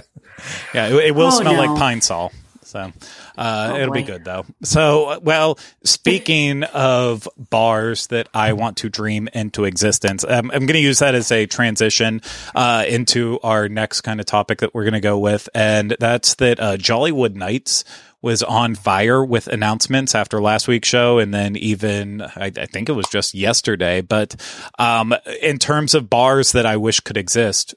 yeah, 0.73 0.87
it, 0.87 0.93
it 1.05 1.15
will 1.15 1.27
Oh, 1.27 1.29
smell 1.41 1.53
no. 1.55 1.59
like 1.71 1.79
pine 1.79 2.01
sol. 2.01 2.31
So 2.63 2.91
uh, 3.37 3.69
Oh, 3.73 3.77
it'll 3.77 3.93
be 3.93 4.03
good 4.03 4.23
though. 4.25 4.45
So, 4.63 5.19
well, 5.21 5.57
speaking 5.83 6.63
of 6.65 7.27
bars 7.35 8.05
that 8.07 8.29
I 8.33 8.53
want 8.53 8.77
to 8.77 8.89
dream 8.89 9.27
into 9.33 9.65
existence, 9.65 10.23
um, 10.23 10.51
I'm 10.51 10.67
going 10.67 10.73
to 10.73 10.79
use 10.79 10.99
that 10.99 11.15
as 11.15 11.31
a 11.31 11.47
transition 11.47 12.21
uh, 12.53 12.85
into 12.87 13.39
our 13.41 13.69
next 13.69 14.01
kind 14.01 14.19
of 14.19 14.27
topic 14.27 14.59
that 14.59 14.75
we're 14.75 14.83
going 14.83 14.93
to 14.93 14.99
go 14.99 15.17
with, 15.17 15.49
and 15.55 15.95
that's 15.99 16.35
that 16.35 16.59
uh, 16.59 16.77
Jollywood 16.77 17.33
Nights 17.33 17.85
was 18.21 18.43
on 18.43 18.75
fire 18.75 19.23
with 19.23 19.47
announcements 19.47 20.13
after 20.13 20.41
last 20.41 20.67
week's 20.67 20.87
show, 20.89 21.19
and 21.19 21.33
then 21.33 21.55
even 21.55 22.21
I, 22.21 22.51
I 22.55 22.65
think 22.65 22.89
it 22.89 22.93
was 22.93 23.07
just 23.07 23.33
yesterday. 23.33 24.01
But 24.01 24.35
um, 24.77 25.15
in 25.41 25.57
terms 25.57 25.95
of 25.95 26.09
bars 26.09 26.51
that 26.51 26.65
I 26.65 26.75
wish 26.77 26.99
could 26.99 27.17
exist, 27.17 27.75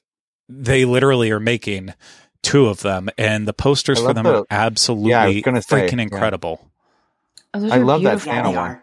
they 0.49 0.85
literally 0.85 1.31
are 1.31 1.41
making 1.41 1.95
two 2.43 2.67
of 2.67 2.81
them, 2.81 3.09
and 3.17 3.47
the 3.47 3.53
posters 3.53 4.01
for 4.01 4.13
them 4.13 4.25
the- 4.25 4.39
are 4.41 4.47
absolutely 4.51 5.11
Yeah, 5.11 5.23
I 5.23 5.41
gonna 5.41 5.63
say, 5.63 5.89
freaking 5.89 5.97
yeah. 5.99 6.03
incredible. 6.03 6.69
Oh, 7.55 7.71
I 7.71 7.77
love 7.79 8.03
that 8.03 8.23
beautiful. 8.23 8.33
Yeah, 8.53 8.57
one. 8.61 8.83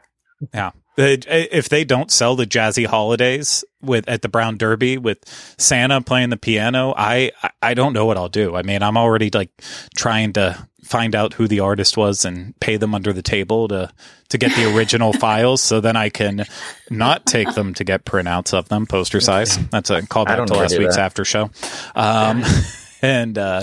Yeah. 0.53 0.71
If 1.01 1.69
they 1.69 1.85
don't 1.85 2.11
sell 2.11 2.35
the 2.35 2.45
Jazzy 2.45 2.85
Holidays 2.85 3.63
with 3.81 4.07
at 4.09 4.21
the 4.21 4.27
Brown 4.29 4.57
Derby 4.57 4.97
with 4.97 5.19
Santa 5.57 6.01
playing 6.01 6.29
the 6.29 6.37
piano, 6.37 6.93
I 6.97 7.31
I- 7.41 7.49
I 7.61 7.73
don't 7.73 7.93
know 7.93 8.05
what 8.05 8.17
I'll 8.17 8.29
do. 8.29 8.55
I 8.55 8.63
mean, 8.63 8.81
I'm 8.83 8.95
already 8.97 9.29
like 9.33 9.49
trying 9.95 10.33
to 10.33 10.67
find 10.89 11.15
out 11.15 11.33
who 11.33 11.47
the 11.47 11.59
artist 11.59 11.95
was 11.95 12.25
and 12.25 12.59
pay 12.59 12.75
them 12.75 12.95
under 12.95 13.13
the 13.13 13.21
table 13.21 13.67
to 13.67 13.91
to 14.29 14.37
get 14.37 14.55
the 14.55 14.75
original 14.75 15.13
files, 15.19 15.61
so 15.61 15.79
then 15.79 15.95
I 15.95 16.09
can 16.09 16.45
not 16.89 17.25
take 17.25 17.53
them 17.53 17.73
to 17.75 17.83
get 17.83 18.05
printouts 18.05 18.57
of 18.57 18.69
them 18.69 18.85
poster 18.85 19.21
size. 19.21 19.57
That's 19.69 19.89
a 19.89 20.01
callback 20.01 20.47
to 20.47 20.53
last 20.53 20.77
week's 20.77 20.95
that. 20.95 21.05
after 21.05 21.23
show. 21.23 21.51
Um, 21.95 22.43
and 23.01 23.37
uh, 23.37 23.61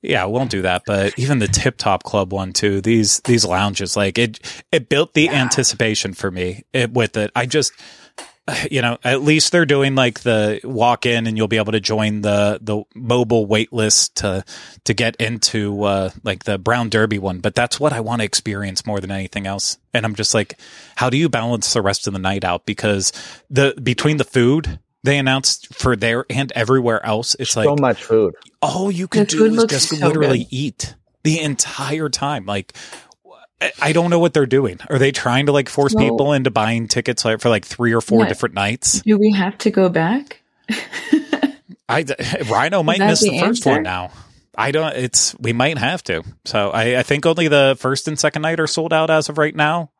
yeah, 0.00 0.24
won't 0.24 0.50
do 0.50 0.62
that. 0.62 0.82
But 0.86 1.18
even 1.18 1.38
the 1.38 1.48
Tip 1.48 1.76
Top 1.76 2.02
Club 2.02 2.32
one 2.32 2.52
too. 2.52 2.80
These 2.80 3.20
these 3.20 3.44
lounges, 3.44 3.96
like 3.96 4.18
it, 4.18 4.64
it 4.72 4.88
built 4.88 5.14
the 5.14 5.28
anticipation 5.28 6.14
for 6.14 6.30
me 6.30 6.64
it, 6.72 6.92
with 6.92 7.16
it. 7.16 7.30
I 7.36 7.46
just, 7.46 7.72
you 8.70 8.82
know, 8.82 8.98
at 9.04 9.22
least 9.22 9.52
they're 9.52 9.66
doing 9.66 9.94
like 9.94 10.20
the 10.20 10.60
walk 10.64 11.06
in, 11.06 11.26
and 11.26 11.36
you'll 11.36 11.48
be 11.48 11.56
able 11.58 11.72
to 11.72 11.80
join 11.80 12.22
the 12.22 12.58
the 12.60 12.82
mobile 12.94 13.46
wait 13.46 13.72
list 13.72 14.16
to 14.16 14.44
to 14.84 14.94
get 14.94 15.16
into 15.16 15.82
uh, 15.84 16.10
like 16.24 16.44
the 16.44 16.58
Brown 16.58 16.88
Derby 16.88 17.18
one. 17.18 17.40
But 17.40 17.54
that's 17.54 17.78
what 17.80 17.92
I 17.92 18.00
want 18.00 18.20
to 18.20 18.24
experience 18.24 18.86
more 18.86 19.00
than 19.00 19.10
anything 19.10 19.46
else. 19.46 19.78
And 19.94 20.04
I'm 20.04 20.14
just 20.14 20.34
like, 20.34 20.58
how 20.96 21.10
do 21.10 21.16
you 21.16 21.28
balance 21.28 21.72
the 21.72 21.82
rest 21.82 22.06
of 22.06 22.12
the 22.12 22.18
night 22.18 22.44
out? 22.44 22.66
Because 22.66 23.12
the 23.50 23.74
between 23.82 24.16
the 24.18 24.24
food. 24.24 24.78
They 25.04 25.18
announced 25.18 25.74
for 25.74 25.96
there 25.96 26.24
and 26.30 26.52
everywhere 26.52 27.04
else. 27.04 27.34
It's 27.40 27.56
like 27.56 27.64
so 27.66 27.74
much 27.74 28.04
food. 28.04 28.34
all 28.62 28.88
you 28.88 29.08
can 29.08 29.24
The 29.24 29.26
do 29.26 29.44
is 29.46 29.64
just 29.64 29.88
so 29.88 29.96
literally 29.96 30.44
good. 30.44 30.48
eat 30.50 30.94
the 31.24 31.40
entire 31.40 32.08
time. 32.08 32.46
Like, 32.46 32.72
I- 33.62 33.72
I 33.80 33.92
don't 33.92 34.10
know 34.10 34.18
what 34.18 34.34
they're 34.34 34.46
doing. 34.46 34.78
Are 34.90 34.98
they 34.98 35.12
trying 35.12 35.46
to 35.46 35.52
like 35.52 35.68
force 35.68 35.94
Well- 35.94 36.04
people 36.04 36.32
into 36.32 36.50
buying 36.50 36.88
tickets 36.88 37.22
for 37.22 37.38
like 37.48 37.64
three 37.64 37.92
or 37.92 38.00
four 38.00 38.22
Yeah. 38.22 38.28
different 38.28 38.54
nights? 38.54 39.02
Do 39.02 39.18
we 39.18 39.32
have 39.32 39.56
to 39.58 39.70
go 39.70 39.88
back? 39.88 40.42
I 41.88 42.04
Rhino 42.50 42.82
might 42.82 42.98
miss 43.00 43.20
the, 43.20 43.30
the 43.30 43.40
first 43.40 43.66
one 43.66 43.82
now. 43.82 44.10
I 44.56 44.70
don't. 44.70 44.94
It's 44.96 45.34
we 45.38 45.52
might 45.52 45.78
have 45.78 46.02
to. 46.04 46.22
So 46.44 46.70
I, 46.70 46.98
I 46.98 47.02
think 47.02 47.24
only 47.26 47.48
the 47.48 47.76
first 47.78 48.06
and 48.08 48.18
second 48.18 48.42
night 48.42 48.60
are 48.60 48.66
sold 48.66 48.92
out 48.92 49.10
as 49.10 49.28
of 49.28 49.38
right 49.38 49.54
now, 49.54 49.90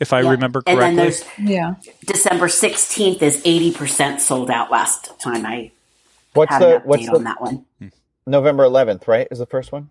if 0.00 0.12
I 0.12 0.20
Yeah. 0.20 0.30
remember 0.30 0.62
And 0.66 0.80
then 0.80 0.96
correctly. 0.96 1.24
there's 1.38 1.50
Yeah. 1.50 1.74
December 2.06 2.46
16th 2.48 3.22
is 3.22 3.42
80% 3.42 4.20
sold 4.20 4.50
out 4.50 4.70
last 4.70 5.18
time 5.18 5.44
I 5.46 5.70
What's 6.34 6.52
had 6.52 6.60
the 6.62 6.76
an 6.76 6.82
what's 6.84 7.06
the 7.06 7.14
on 7.16 7.24
that 7.24 7.40
one. 7.40 7.64
November 8.26 8.64
11th? 8.64 9.06
Right, 9.08 9.26
is 9.30 9.38
the 9.38 9.46
first 9.46 9.72
one. 9.72 9.90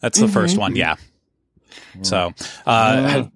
That's 0.00 0.18
the 0.18 0.26
Mhm. 0.26 0.32
first 0.32 0.58
one, 0.58 0.76
yeah. 0.76 0.96
So 2.02 2.32
uh, 2.66 2.96
Mm. 2.96 3.32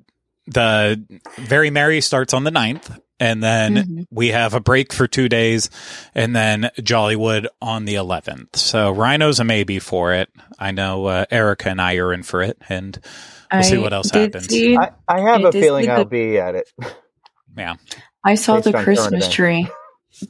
the 0.46 1.20
Very 1.38 1.70
Merry 1.70 2.00
starts 2.00 2.34
on 2.34 2.44
the 2.44 2.50
9th, 2.50 2.98
and 3.18 3.42
then 3.42 3.74
Mhm. 3.76 4.04
we 4.10 4.28
have 4.28 4.54
a 4.54 4.60
break 4.60 4.92
for 4.92 5.06
two 5.06 5.28
days, 5.28 5.70
and 6.14 6.34
then 6.34 6.70
Jollywood 6.78 7.46
on 7.62 7.84
the 7.84 7.94
11th. 7.94 8.56
So 8.56 8.90
Rhino's 8.90 9.40
a 9.40 9.44
maybe 9.44 9.78
for 9.78 10.12
it. 10.14 10.28
I 10.58 10.70
know 10.72 11.06
uh, 11.06 11.24
Erica 11.30 11.68
and 11.70 11.80
I 11.80 11.96
are 11.96 12.12
in 12.12 12.22
for 12.22 12.42
it, 12.42 12.58
and 12.68 12.98
We'll 13.52 13.62
see 13.64 13.78
what 13.78 13.92
else 13.92 14.10
happens. 14.10 14.48
see- 14.48 14.76
I, 14.76 14.90
I 15.08 15.20
have 15.20 15.40
It 15.40 15.46
a 15.46 15.52
feeling 15.52 15.90
I'll 15.90 15.98
the- 16.00 16.04
be 16.06 16.38
at 16.38 16.54
it. 16.54 16.70
yeah. 17.56 17.74
I 18.24 18.34
saw 18.34 18.56
Based 18.56 18.64
the 18.64 18.72
Christmas 18.82 19.08
events. 19.24 19.28
tree 19.34 19.68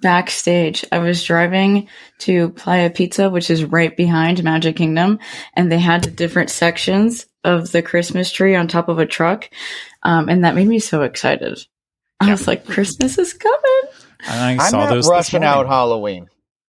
backstage. 0.01 0.85
I 0.93 0.99
was 0.99 1.23
driving 1.25 1.89
to 2.21 2.51
Playa 2.51 2.91
Pizza, 2.91 3.31
which 3.31 3.51
is 3.51 3.65
right 3.65 3.97
behind 3.97 4.43
Magic 4.45 4.77
Kingdom, 4.77 5.19
and 5.55 5.71
they 5.71 5.79
had 5.79 6.05
the 6.05 6.11
different 6.11 6.51
sections 6.51 7.27
of 7.45 7.73
the 7.73 7.83
Christmas 7.83 8.31
tree 8.31 8.55
on 8.55 8.69
top 8.69 8.89
of 8.89 8.99
a 8.99 9.07
truck. 9.07 9.49
Um, 10.03 10.29
and 10.29 10.45
that 10.45 10.55
made 10.55 10.69
me 10.69 10.79
so 10.79 11.03
excited. 11.03 11.59
I 12.21 12.31
was 12.31 12.47
like, 12.47 12.67
Christmas 12.67 13.19
is 13.19 13.33
coming. 13.33 13.93
I 14.29 14.53
I'm 14.53 14.61
saw 14.61 14.79
not 14.81 14.91
those 14.91 15.07
this 15.07 15.11
rushing 15.11 15.45
out. 15.45 15.67
Halloween. 15.67 16.29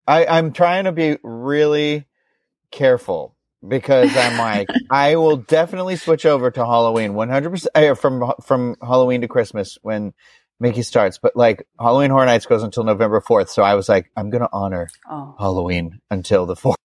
I, 0.06 0.26
I'm 0.26 0.52
trying 0.52 0.84
to 0.84 0.92
be 0.92 1.18
really 1.22 2.06
careful 2.70 3.36
because 3.66 4.16
I'm 4.16 4.38
like, 4.38 4.68
I 4.90 5.16
will 5.16 5.36
definitely 5.36 5.96
switch 5.96 6.26
over 6.26 6.50
to 6.50 6.64
Halloween 6.64 7.12
100% 7.12 7.66
uh, 7.74 7.94
from 7.94 8.32
from 8.42 8.76
Halloween 8.80 9.20
to 9.22 9.28
Christmas 9.28 9.78
when 9.82 10.12
Mickey 10.62 10.82
starts, 10.82 11.18
but 11.18 11.36
like 11.36 11.66
Halloween 11.78 12.10
Horror 12.10 12.24
Nights 12.26 12.46
goes 12.46 12.62
until 12.62 12.84
November 12.84 13.20
4th. 13.20 13.48
So 13.50 13.62
I 13.62 13.74
was 13.74 13.88
like, 13.88 14.10
I'm 14.16 14.30
going 14.30 14.42
to 14.42 14.48
honor 14.52 14.88
Oh. 15.10 15.34
Halloween 15.38 16.00
until 16.10 16.46
the 16.46 16.54
4th. 16.56 16.76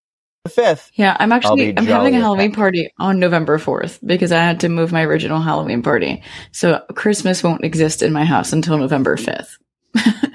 The 0.44 0.50
5th. 0.52 0.92
Yeah, 0.96 1.16
I'm 1.20 1.32
actually 1.32 1.78
I'm 1.78 1.86
having 1.86 2.16
a 2.16 2.20
Halloween 2.20 2.50
heck. 2.52 2.58
party 2.58 2.92
on 3.00 3.20
November 3.20 3.58
4th 3.60 4.00
because 4.06 4.32
I 4.32 4.40
had 4.40 4.62
to 4.62 4.70
move 4.70 4.92
my 4.92 5.04
original 5.04 5.40
Halloween 5.42 5.84
party. 5.84 6.24
So 6.52 6.82
Christmas 6.96 7.44
won't 7.44 7.64
exist 7.64 8.02
in 8.02 8.12
my 8.14 8.26
house 8.26 8.52
until 8.54 8.78
November 8.78 9.16
5th. 9.16 9.58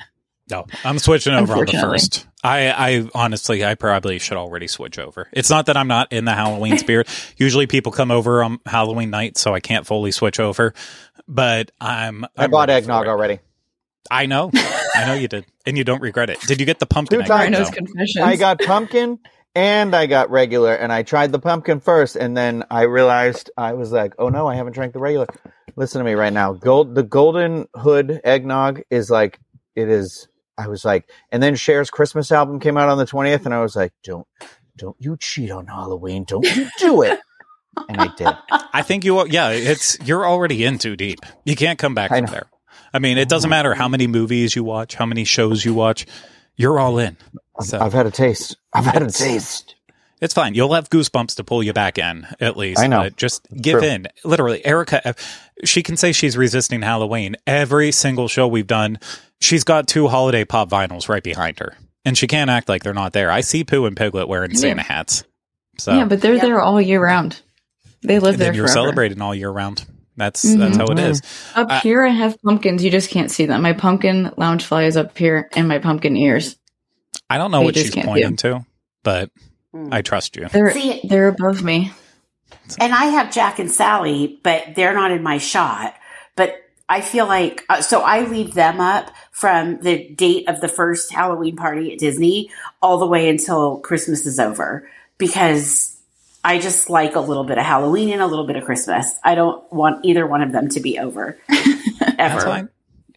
No, 0.51 0.67
I'm 0.85 0.99
switching 0.99 1.33
over 1.33 1.55
on 1.55 1.65
the 1.65 1.73
first. 1.73 2.27
I, 2.45 2.69
I 2.73 3.09
honestly, 3.15 3.65
I 3.65 3.75
probably 3.75 4.19
should 4.19 4.37
already 4.37 4.67
switch 4.67 4.99
over. 4.99 5.29
It's 5.33 5.49
not 5.49 5.65
that 5.67 5.79
I'm 5.79 5.87
not 5.89 6.13
in 6.13 6.27
the 6.27 6.35
Halloween 6.35 6.77
spirit. 6.79 7.09
Usually, 7.39 7.67
people 7.67 7.91
come 7.91 8.11
over 8.11 8.43
on 8.43 8.59
Halloween 8.67 9.09
night, 9.09 9.39
so 9.39 9.55
I 9.55 9.61
can't 9.61 9.87
fully 9.87 10.11
switch 10.11 10.39
over. 10.39 10.75
But 11.33 11.71
I'm. 11.81 12.25
I 12.25 12.45
I'm 12.45 12.51
bought 12.51 12.69
eggnog 12.69 13.07
already. 13.07 13.41
I 14.11 14.27
know, 14.27 14.51
I 14.95 15.07
know 15.07 15.15
you 15.15 15.29
did, 15.29 15.47
and 15.65 15.79
you 15.79 15.85
don't 15.85 16.03
regret 16.03 16.29
it. 16.29 16.41
Did 16.41 16.61
you 16.61 16.67
get 16.67 16.79
the 16.79 16.87
pumpkin? 16.87 17.21
Two 17.21 17.23
eggnog, 17.23 17.41
times. 17.41 17.53
Rhino's 17.55 17.71
confessions. 17.71 18.23
I 18.23 18.37
got 18.37 18.61
pumpkin 18.61 19.19
and 19.55 19.95
I 19.95 20.07
got 20.07 20.31
regular, 20.31 20.75
and 20.75 20.93
I 20.93 21.03
tried 21.03 21.33
the 21.33 21.39
pumpkin 21.39 21.81
first, 21.81 22.17
and 22.17 22.37
then 22.37 22.65
I 22.71 22.83
realized 22.83 23.51
I 23.57 23.75
was 23.75 23.93
like, 23.93 24.15
"Oh 24.19 24.29
no, 24.29 24.47
I 24.47 24.57
haven't 24.57 24.73
drank 24.73 24.93
the 24.93 24.99
regular." 24.99 25.27
Listen 25.75 26.01
to 26.01 26.05
me 26.05 26.13
right 26.13 26.33
now. 26.33 26.53
Gold, 26.53 26.95
the 26.95 27.03
Golden 27.03 27.67
Hood 27.75 28.21
eggnog 28.25 28.83
is 28.91 29.09
like 29.11 29.39
it 29.75 29.89
is. 29.89 30.29
I 30.59 30.69
was 30.69 30.85
like, 30.85 31.09
and 31.31 31.43
then 31.43 31.57
Cher's 31.57 31.91
Christmas 31.91 32.31
album 32.31 32.61
came 32.61 32.77
out 32.77 32.91
on 32.91 32.99
the 32.99 33.07
twentieth, 33.07 33.47
and 33.47 33.55
I 33.55 33.61
was 33.61 33.77
like, 33.77 33.93
"Don't, 34.05 34.27
don't 34.77 34.97
you 34.99 35.17
cheat 35.19 35.51
on 35.51 35.67
Halloween? 35.67 36.25
Don't 36.25 36.45
you 36.57 36.69
do 36.79 37.03
it?" 37.03 37.21
And 37.89 38.01
I 38.01 38.09
did. 38.17 38.29
I 38.73 38.83
think 38.83 39.05
you. 39.05 39.27
Yeah, 39.29 39.51
it's 39.51 39.99
you're 40.05 40.27
already 40.27 40.65
in 40.65 40.79
too 40.79 40.97
deep. 40.97 41.21
You 41.45 41.57
can't 41.57 41.79
come 41.79 41.95
back 41.95 42.11
I 42.13 42.19
from 42.19 42.27
know. 42.27 42.33
there. 42.33 42.47
I 42.95 42.99
mean, 42.99 43.17
it 43.19 43.29
doesn't 43.29 43.49
matter 43.51 43.75
how 43.75 43.89
many 43.89 44.07
movies 44.07 44.55
you 44.55 44.65
watch, 44.65 44.95
how 44.95 45.07
many 45.07 45.25
shows 45.25 45.65
you 45.65 45.73
watch. 45.75 46.07
You're 46.57 46.79
all 46.79 46.99
in. 46.99 47.17
So 47.61 47.79
I've 47.81 47.93
had 47.95 48.07
a 48.07 48.11
taste. 48.11 48.57
I've 48.75 48.85
had 48.85 49.03
a 49.03 49.11
taste. 49.11 49.75
It's 50.21 50.35
fine. 50.35 50.55
You'll 50.55 50.75
have 50.75 50.89
goosebumps 50.89 51.35
to 51.37 51.45
pull 51.45 51.63
you 51.65 51.73
back 51.73 51.99
in, 51.99 52.27
at 52.41 52.57
least. 52.57 52.79
I 52.81 52.87
know. 52.87 53.03
But 53.03 53.17
just 53.17 53.45
give 53.61 53.81
True. 53.81 53.89
in. 53.89 54.07
Literally, 54.25 54.65
Erica, 54.65 55.09
uh, 55.09 55.13
she 55.65 55.83
can 55.83 55.97
say 55.97 56.13
she's 56.13 56.37
resisting 56.37 56.83
Halloween. 56.83 57.35
Every 57.47 57.91
single 57.91 58.29
show 58.29 58.47
we've 58.47 58.67
done, 58.69 59.01
she's 59.41 59.65
got 59.65 59.89
two 59.89 60.07
holiday 60.07 60.45
pop 60.45 60.71
vinyls 60.71 61.09
right 61.09 61.25
behind 61.25 61.59
her. 61.59 61.75
And 62.05 62.17
she 62.17 62.27
can't 62.29 62.51
act 62.51 62.69
like 62.69 62.85
they're 62.85 62.95
not 62.95 63.13
there. 63.15 63.31
I 63.33 63.41
see 63.41 63.65
Pooh 63.65 63.85
and 63.87 63.97
Piglet 63.97 64.29
wearing 64.29 64.53
Yeah. 64.53 64.59
Santa 64.59 64.83
hats. 64.83 65.25
So 65.79 65.93
yeah, 65.97 66.05
but 66.05 66.21
they're 66.21 66.35
Yeah. 66.35 66.43
there 66.43 66.61
all 66.61 66.81
year 66.81 67.03
round. 67.03 67.41
They 68.03 68.19
live 68.19 68.35
and 68.35 68.41
there 68.41 68.49
then 68.49 68.55
you're 68.57 68.67
forever. 68.67 68.75
celebrating 68.81 69.21
all 69.23 69.35
year 69.35 69.51
round. 69.51 69.85
That's 70.17 70.45
Mhm. 70.45 70.59
that's 70.59 70.77
how 70.77 70.87
it 70.87 70.99
is. 70.99 71.23
Up 71.55 71.69
Uh, 71.71 71.81
here, 71.81 72.05
I 72.05 72.11
have 72.11 72.41
pumpkins. 72.43 72.85
You 72.85 72.91
just 72.91 73.11
can't 73.11 73.31
see 73.31 73.47
them. 73.47 73.63
My 73.63 73.73
pumpkin 73.73 74.31
lounge 74.37 74.65
fly 74.65 74.85
is 74.85 74.97
up 74.97 75.17
here, 75.17 75.49
and 75.55 75.67
my 75.69 75.79
pumpkin 75.79 76.17
ears. 76.17 76.57
I 77.31 77.39
don't 77.39 77.51
know 77.51 77.61
You 77.61 77.65
what 77.67 77.75
just 77.75 77.87
she's 77.87 77.95
can't 77.95 78.07
pointing 78.07 78.37
to, 78.39 78.65
but 79.03 79.31
Mm. 79.75 79.89
I 79.93 80.03
trust 80.03 80.37
you. 80.37 80.49
They're 80.53 80.73
See- 80.73 81.01
they're 81.05 81.29
above 81.29 81.63
me. 81.63 81.93
And 82.79 82.93
I 82.95 83.07
have 83.07 83.33
Jack 83.33 83.59
and 83.59 83.71
Sally, 83.71 84.39
but 84.43 84.75
they're 84.77 84.93
not 84.95 85.11
in 85.11 85.23
my 85.23 85.39
shot. 85.39 85.95
But 86.37 86.55
I 86.89 87.01
feel 87.01 87.27
like, 87.27 87.65
uh, 87.71 87.81
so 87.81 88.03
I 88.03 88.25
leave 88.27 88.53
them 88.55 88.81
up 88.81 89.11
from 89.31 89.81
the 89.81 90.09
date 90.11 90.49
of 90.49 90.61
the 90.61 90.69
first 90.69 91.13
Halloween 91.13 91.57
party 91.57 91.93
at 91.93 91.99
Disney 91.99 92.51
all 92.83 92.99
the 92.99 93.07
way 93.07 93.29
until 93.31 93.79
Christmas 93.79 94.27
is 94.27 94.39
over 94.39 94.87
because 95.19 95.92
I 96.45 96.59
just 96.59 96.91
like 96.91 97.15
a 97.15 97.21
little 97.21 97.45
bit 97.45 97.59
of 97.59 97.65
Halloween 97.65 98.11
and 98.11 98.23
a 98.23 98.27
little 98.27 98.47
bit 98.47 98.57
of 98.57 98.65
Christmas. 98.65 99.11
I 99.23 99.35
don't 99.35 99.71
want 99.73 100.05
either 100.05 100.27
one 100.27 100.43
of 100.43 100.53
them 100.53 100.69
to 100.71 100.81
be 100.81 100.99
over 100.99 101.39
ever. 101.49 102.17
That's 102.17 102.45
fine. 102.45 102.69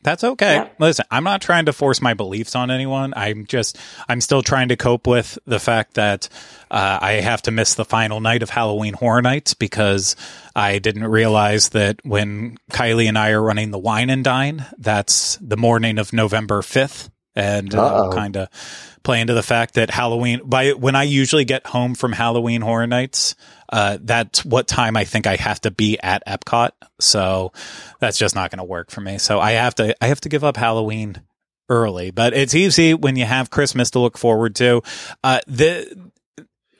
That's 0.05 0.23
okay. 0.23 0.57
Yep. 0.57 0.75
Listen, 0.77 1.05
I'm 1.09 1.23
not 1.23 1.41
trying 1.41 1.65
to 1.65 1.73
force 1.73 1.99
my 1.99 2.13
beliefs 2.13 2.55
on 2.55 2.69
anyone. 2.69 3.15
I'm 3.17 3.47
just, 3.47 3.79
I'm 4.07 4.21
still 4.21 4.43
trying 4.43 4.67
to 4.67 4.77
cope 4.77 5.07
with 5.07 5.39
the 5.47 5.59
fact 5.59 5.95
that 5.95 6.29
uh, 6.69 6.99
I 7.01 7.13
have 7.13 7.41
to 7.43 7.51
miss 7.51 7.73
the 7.73 7.85
final 7.85 8.21
night 8.21 8.43
of 8.43 8.51
Halloween 8.51 8.93
Horror 8.93 9.23
Nights 9.23 9.55
because 9.55 10.15
I 10.55 10.77
didn't 10.77 11.07
realize 11.07 11.69
that 11.69 12.05
when 12.05 12.57
Kylie 12.71 13.07
and 13.07 13.17
I 13.17 13.31
are 13.31 13.41
running 13.41 13.71
the 13.71 13.79
wine 13.79 14.11
and 14.11 14.23
dine, 14.23 14.67
that's 14.77 15.37
the 15.41 15.57
morning 15.57 15.97
of 15.97 16.13
November 16.13 16.61
5th. 16.61 17.09
And 17.35 17.73
Uh-oh. 17.75 18.11
kind 18.13 18.37
of 18.37 18.49
play 19.03 19.21
into 19.21 19.33
the 19.33 19.43
fact 19.43 19.75
that 19.75 19.89
Halloween, 19.89 20.41
by 20.45 20.71
when 20.71 20.95
I 20.95 21.03
usually 21.03 21.45
get 21.45 21.67
home 21.67 21.93
from 21.93 22.13
Halloween 22.13 22.61
Horror 22.61 22.87
Nights, 22.87 23.35
uh, 23.71 23.97
that's 24.01 24.45
what 24.45 24.67
time 24.67 24.95
I 24.95 25.03
think 25.03 25.27
I 25.27 25.35
have 25.35 25.59
to 25.61 25.71
be 25.71 25.99
at 26.01 26.25
Epcot. 26.25 26.71
So 26.99 27.51
that's 27.99 28.17
just 28.17 28.35
not 28.35 28.51
going 28.51 28.59
to 28.59 28.63
work 28.63 28.91
for 28.91 29.01
me. 29.01 29.17
So 29.17 29.39
I 29.39 29.51
have 29.51 29.75
to 29.75 29.95
I 30.03 30.07
have 30.07 30.21
to 30.21 30.29
give 30.29 30.43
up 30.43 30.55
Halloween 30.57 31.21
early, 31.69 32.11
but 32.11 32.33
it's 32.33 32.55
easy 32.55 32.93
when 32.93 33.15
you 33.15 33.25
have 33.25 33.49
Christmas 33.49 33.91
to 33.91 33.99
look 33.99 34.17
forward 34.17 34.55
to. 34.55 34.81
Uh, 35.23 35.39
the 35.47 36.11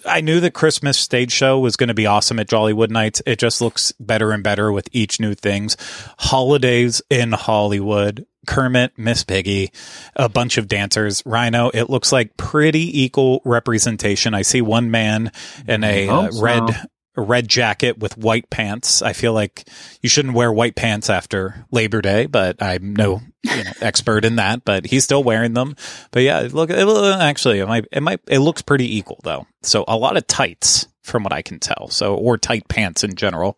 I 0.08 0.22
knew 0.22 0.40
the 0.40 0.52
Christmas 0.52 1.00
stage 1.00 1.32
show 1.32 1.60
was 1.60 1.78
going 1.78 1.88
to 1.88 1.96
be 1.96 2.06
awesome 2.06 2.40
at 2.40 2.48
Jollywood 2.48 2.92
Nights. 2.92 3.22
It 3.26 3.40
just 3.40 3.60
looks 3.60 3.92
better 4.00 4.32
and 4.32 4.44
better 4.44 4.72
with 4.72 4.88
each 4.92 5.20
new 5.20 5.34
things. 5.34 5.76
Holidays 6.20 7.02
in 7.10 7.32
Hollywood. 7.32 8.26
Kermit, 8.46 8.94
Miss 8.98 9.24
Piggy, 9.24 9.72
a 10.16 10.30
bunch 10.30 10.58
of 10.58 10.68
dancers. 10.68 11.22
Rhino, 11.26 11.70
it 11.74 11.90
looks 11.90 12.12
like 12.12 12.38
pretty 12.38 13.04
equal 13.04 13.42
representation. 13.46 14.34
I 14.34 14.44
see 14.44 14.62
one 14.62 14.92
man 14.92 15.32
in 15.68 15.84
a 15.84 16.08
uh, 16.08 16.22
Hope 16.22 16.34
so. 16.34 16.42
red 16.42 16.88
a 17.18 17.22
red 17.22 17.48
jacket 17.48 17.98
with 17.98 18.18
white 18.18 18.50
pants. 18.50 19.02
I 19.02 19.14
feel 19.14 19.34
like 19.34 19.68
you 20.02 20.10
shouldn't 20.10 20.34
wear 20.34 20.52
white 20.52 20.76
pants 20.76 21.10
after 21.10 21.66
Labor 21.72 22.02
Day, 22.02 22.26
but 22.26 22.62
I'm 22.62 22.94
no 22.94 23.22
you 23.44 23.64
know, 23.64 23.72
expert 23.82 24.26
in 24.26 24.36
that. 24.36 24.66
But 24.66 24.86
he's 24.86 25.06
still 25.06 25.24
wearing 25.24 25.54
them. 25.54 25.76
But 26.12 26.24
yeah, 26.24 26.48
look, 26.52 26.70
it, 26.70 26.88
actually, 27.22 27.60
it 27.60 27.68
might, 27.68 27.86
it 27.92 28.02
might, 28.02 28.20
it 28.28 28.40
looks 28.40 28.62
pretty 28.62 28.98
equal 28.98 29.20
though. 29.24 29.48
So 29.62 29.86
a 29.88 29.96
lot 29.96 30.18
of 30.18 30.28
tights, 30.28 30.88
from 31.04 31.24
what 31.24 31.34
I 31.34 31.42
can 31.42 31.60
tell. 31.60 31.88
So 31.90 32.16
or 32.16 32.38
tight 32.38 32.68
pants 32.68 33.04
in 33.04 33.16
general. 33.16 33.58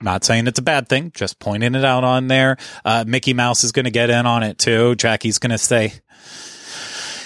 Not 0.00 0.24
saying 0.24 0.46
it's 0.46 0.58
a 0.58 0.62
bad 0.62 0.88
thing, 0.88 1.10
just 1.14 1.38
pointing 1.38 1.74
it 1.74 1.84
out 1.84 2.04
on 2.04 2.28
there. 2.28 2.58
Uh, 2.84 3.04
Mickey 3.06 3.32
Mouse 3.32 3.64
is 3.64 3.72
going 3.72 3.86
to 3.86 3.90
get 3.90 4.10
in 4.10 4.26
on 4.26 4.42
it 4.42 4.58
too. 4.58 4.94
Jackie's 4.96 5.38
going 5.38 5.50
to 5.52 5.58
say, 5.58 5.94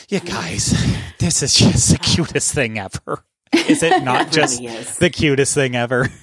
"You 0.09 0.21
guys, 0.21 0.73
this 1.19 1.43
is 1.43 1.55
just 1.55 1.91
the 1.91 1.99
cutest 1.99 2.55
thing 2.55 2.79
ever." 2.79 3.25
Is 3.53 3.83
it 3.83 4.05
not 4.05 4.31
just 4.31 4.61
really 4.61 4.85
the 5.01 5.11
cutest 5.11 5.55
thing 5.55 5.75
ever? 5.75 6.09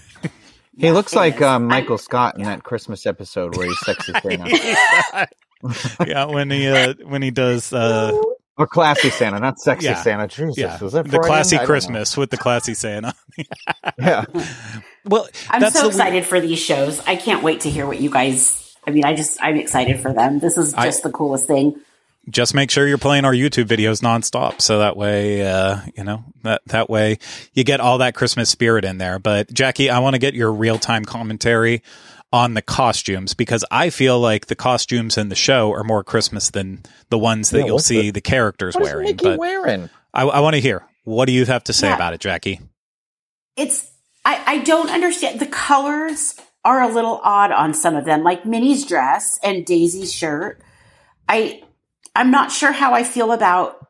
He 0.80 0.92
looks 0.92 1.16
like 1.16 1.38
is. 1.38 1.42
um, 1.42 1.48
I'm- 1.64 1.68
Michael 1.68 1.98
Scott 1.98 2.38
in 2.38 2.44
that 2.44 2.64
Christmas 2.64 3.08
episode 3.08 3.58
where 3.58 3.66
he's 3.68 3.80
sexy 3.80 4.14
Santa. 4.22 5.28
yeah, 6.06 6.26
when 6.26 6.52
he 6.52 6.68
uh, 6.68 6.94
when 7.06 7.24
he 7.24 7.32
does 7.32 7.74
uh, 7.74 8.12
or 8.58 8.68
classy 8.68 9.10
Santa, 9.10 9.40
not 9.40 9.60
sexy 9.60 9.88
Yeah. 9.88 9.96
Santa. 9.96 10.28
Jesus, 10.28 10.56
yeah 10.58 10.78
was 10.80 10.94
that 10.94 11.08
the 11.10 11.18
classy 11.18 11.56
I 11.56 11.60
don't 11.60 11.64
know. 11.64 11.68
Christmas 11.74 12.16
with 12.16 12.30
the 12.30 12.38
classy 12.38 12.76
Santa. 12.76 13.16
Yeah, 13.98 14.26
Well, 15.08 15.28
I'm 15.50 15.62
that's 15.62 15.76
so 15.76 15.84
the 15.84 15.88
excited 15.88 16.26
for 16.26 16.40
these 16.40 16.60
shows. 16.60 17.00
I 17.08 17.16
can't 17.16 17.44
wait 17.44 17.62
to 17.62 17.70
hear 17.70 17.86
what 17.88 18.00
you 18.00 18.10
guys. 18.10 18.76
I 18.86 18.92
mean, 18.92 19.06
I 19.06 19.14
just 19.16 19.38
I'm 19.42 19.56
excited 19.58 20.00
for 20.00 20.14
them. 20.14 20.40
This 20.40 20.58
is 20.58 20.74
I- 20.74 20.86
just 20.86 21.04
the 21.04 21.12
coolest 21.12 21.48
thing. 21.48 21.76
just 22.30 22.54
make 22.54 22.70
sure 22.72 22.86
you're 22.88 22.98
playing 22.98 23.24
our 23.26 23.34
YouTube 23.34 23.66
videos 23.66 24.02
nonstop. 24.02 24.60
So 24.62 24.80
that 24.80 24.98
way, 24.98 25.46
uh, 25.50 25.80
you 25.96 26.04
know, 26.04 26.24
that, 26.44 26.62
that 26.68 26.90
way 26.90 27.18
you 27.54 27.64
get 27.64 27.80
all 27.80 28.00
that 28.00 28.16
Christmas 28.16 28.50
spirit 28.50 28.84
in 28.86 28.98
there. 28.98 29.18
But 29.20 29.52
Jackie, 29.54 29.90
I 29.90 30.00
want 30.00 30.16
to 30.16 30.20
get 30.20 30.34
your 30.34 30.52
real 30.52 30.78
time 30.78 31.06
commentary 31.06 31.84
on 32.34 32.54
the 32.54 32.62
costumes 32.62 33.34
because 33.34 33.64
I 33.72 33.90
feel 33.90 34.20
like 34.20 34.48
the 34.48 34.56
costumes 34.56 35.18
in 35.18 35.30
the 35.30 35.36
show 35.36 35.72
are 35.72 35.86
more 35.86 36.04
Christmas 36.04 36.50
than 36.50 36.84
the 37.10 37.18
ones 37.18 37.52
that 37.52 37.60
Yeah, 37.60 37.66
you'll 37.68 37.80
see 37.80 38.02
the- 38.02 38.12
the, 38.12 38.22
characters 38.22 38.76
what 38.76 38.84
is 38.84 38.90
wearing. 38.90 39.06
Mickey 39.08 39.24
But 39.24 39.40
wearing? 39.40 39.90
I, 40.14 40.24
I 40.24 40.40
want 40.42 40.56
to 40.56 40.62
hear 40.62 40.84
what 41.06 41.26
do 41.26 41.32
you 41.32 41.46
have 41.46 41.64
to 41.66 41.74
say 41.74 41.88
Yeah. 41.88 41.96
about 41.96 42.14
it, 42.14 42.20
Jackie? 42.20 42.60
It's 43.56 43.88
I 44.28 44.44
I 44.46 44.58
don't 44.60 44.90
understand 44.90 45.40
the 45.40 45.48
colors 45.48 46.36
are 46.66 46.82
a 46.82 46.94
little 46.94 47.22
odd 47.24 47.52
on 47.52 47.74
some 47.74 47.96
of 47.96 48.04
them, 48.04 48.24
like 48.24 48.46
Minnie's 48.46 48.86
dress 48.86 49.40
and 49.42 49.66
Daisy's 49.66 50.14
shirt. 50.14 50.62
I 51.30 51.64
I'm 52.14 52.30
not 52.30 52.52
sure 52.52 52.74
how 52.74 52.94
I 52.94 53.04
feel 53.04 53.32
about 53.32 53.88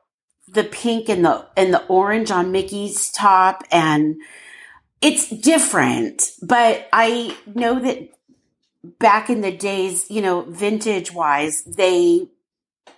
the 0.47 0.63
pink 0.63 1.09
and 1.09 1.25
the 1.25 1.47
and 1.57 1.73
the 1.73 1.83
orange 1.87 2.29
on 2.29 2.51
Mickey's 2.51 3.11
top 3.11 3.63
and 3.71 4.17
it's 5.01 5.29
different, 5.29 6.31
but 6.41 6.87
I 6.93 7.35
know 7.53 7.79
that 7.79 8.09
back 8.99 9.29
in 9.29 9.41
the 9.41 9.51
days, 9.51 10.09
you 10.09 10.21
know, 10.21 10.41
vintage 10.41 11.11
wise, 11.11 11.63
they 11.63 12.27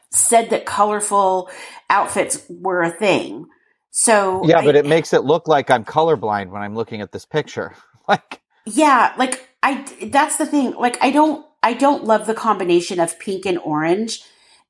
said 0.10 0.50
that 0.50 0.66
colorful 0.66 1.50
outfits 1.90 2.44
were 2.50 2.82
a 2.82 2.92
thing. 2.92 3.48
So 3.92 4.44
Yeah, 4.46 4.60
I- 4.60 4.66
but 4.66 4.76
it 4.76 4.86
makes 4.86 5.14
it 5.14 5.24
look 5.24 5.48
like 5.48 5.70
I'm 5.70 5.86
colorblind 5.86 6.50
when 6.52 6.62
I'm 6.62 6.76
looking 6.76 7.02
at 7.02 7.12
this 7.12 7.26
picture. 7.26 7.74
Like, 8.08 8.42
yeah, 8.66 9.14
like 9.20 9.48
I 9.62 9.86
that's 10.12 10.38
the 10.38 10.48
thing. 10.48 10.72
Like 10.74 10.98
I 11.00 11.12
don't 11.12 11.46
I 11.62 11.74
don't 11.76 12.06
love 12.06 12.26
the 12.26 12.34
combination 12.34 13.00
of 13.00 13.20
pink 13.20 13.46
and 13.46 13.60
orange 13.60 14.24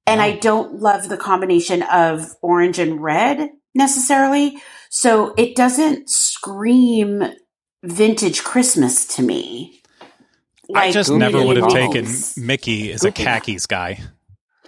and 0.06 0.22
I 0.22 0.32
mm-hmm. 0.32 0.40
don't 0.42 0.76
love 0.82 1.08
the 1.08 1.18
combination 1.18 1.84
of 1.84 2.36
orange 2.42 2.80
and 2.80 3.02
red 3.02 3.50
necessarily. 3.74 4.58
So 4.90 5.34
it 5.38 5.56
doesn't 5.56 6.10
scream 6.10 7.24
vintage 7.84 8.44
Christmas 8.44 9.06
to 9.16 9.24
me. 9.24 9.82
I 10.76 10.92
just 10.92 11.12
never 11.12 11.44
would 11.46 11.58
have 11.58 11.70
Goofy. 11.70 12.04
taken 12.04 12.08
Mickey 12.46 12.92
as 12.92 13.04
a 13.04 13.12
Goofy. 13.12 13.24
khakis 13.24 13.68
guy. 13.68 14.00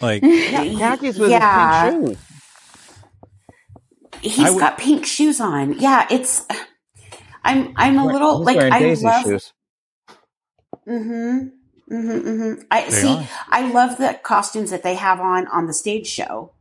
Like, 0.02 0.24
Yeah, 0.24 0.66
khakis 0.78 1.18
with 1.20 1.30
Yeah. 1.32 1.86
his 1.92 1.94
pink 1.94 2.18
shoes. 2.18 2.31
He's 4.22 4.40
I 4.40 4.50
would- 4.52 4.60
got 4.60 4.78
pink 4.78 5.06
shoes 5.06 5.40
on. 5.42 5.74
Yeah, 5.80 6.08
it's. 6.10 6.46
I'm. 7.44 7.74
I'm 7.76 7.98
a 7.98 8.06
little 8.06 8.40
He's 8.40 8.56
like 8.56 8.72
I 8.72 8.80
Daisy 8.80 9.06
love. 9.06 9.24
shoes. 9.24 9.54
Mm-hmm. 10.88 11.48
Mm-hmm, 11.94 12.28
mm-hmm. 12.30 12.62
I 12.72 12.84
They 12.86 12.90
see. 12.92 13.08
are. 13.16 13.28
I 13.50 13.72
love 13.72 13.98
the 13.98 14.20
costumes 14.24 14.72
that 14.72 14.84
they 14.84 14.96
have 14.96 15.20
on 15.20 15.48
on 15.48 15.68
the 15.68 15.74
stage 15.74 16.08
show. 16.08 16.54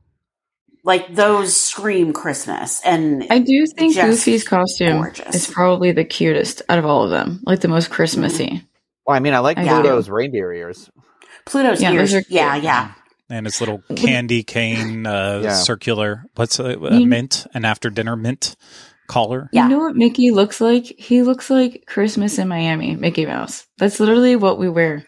Like 0.82 1.14
those 1.14 1.54
scream 1.60 2.14
Christmas, 2.14 2.80
and 2.86 3.26
I 3.28 3.38
do 3.40 3.66
think 3.76 3.94
Just 3.94 4.24
Goofy's 4.24 4.48
costume 4.48 4.96
gorgeous. 5.02 5.34
is 5.34 5.46
probably 5.46 5.92
the 5.92 6.06
cutest 6.06 6.62
out 6.70 6.78
of 6.78 6.86
all 6.86 7.04
of 7.04 7.10
them, 7.10 7.40
like 7.44 7.60
the 7.60 7.68
most 7.68 7.90
Christmassy. 7.90 8.66
Well, 9.06 9.14
I 9.14 9.20
mean, 9.20 9.34
I 9.34 9.40
like 9.40 9.58
I 9.58 9.64
do. 9.64 9.68
Pluto's 9.68 10.08
reindeer 10.08 10.50
ears. 10.54 10.90
Pluto's 11.44 11.82
Yeah, 11.82 11.92
ears. 11.92 12.14
Yeah, 12.30 12.56
yeah. 12.56 12.92
And 13.30 13.46
his 13.46 13.60
little 13.60 13.82
candy 13.96 14.42
cane, 14.42 15.06
uh, 15.06 15.40
Yeah. 15.44 15.54
circular, 15.54 16.24
what's 16.34 16.58
a, 16.58 16.64
a 16.78 16.98
You- 16.98 17.06
mint, 17.06 17.46
an 17.54 17.64
after 17.64 17.88
dinner 17.90 18.16
mint 18.16 18.56
collar. 19.06 19.48
Yeah. 19.52 19.64
You 19.64 19.70
know 19.70 19.78
what 19.78 19.96
Mickey 19.96 20.30
looks 20.30 20.60
like? 20.60 20.84
He 20.84 21.22
looks 21.22 21.48
like 21.50 21.84
Christmas 21.86 22.38
in 22.38 22.48
Miami, 22.48 22.94
Mickey 22.96 23.26
Mouse. 23.26 23.66
That's 23.78 23.98
literally 24.00 24.36
what 24.36 24.58
we 24.58 24.68
wear. 24.68 25.04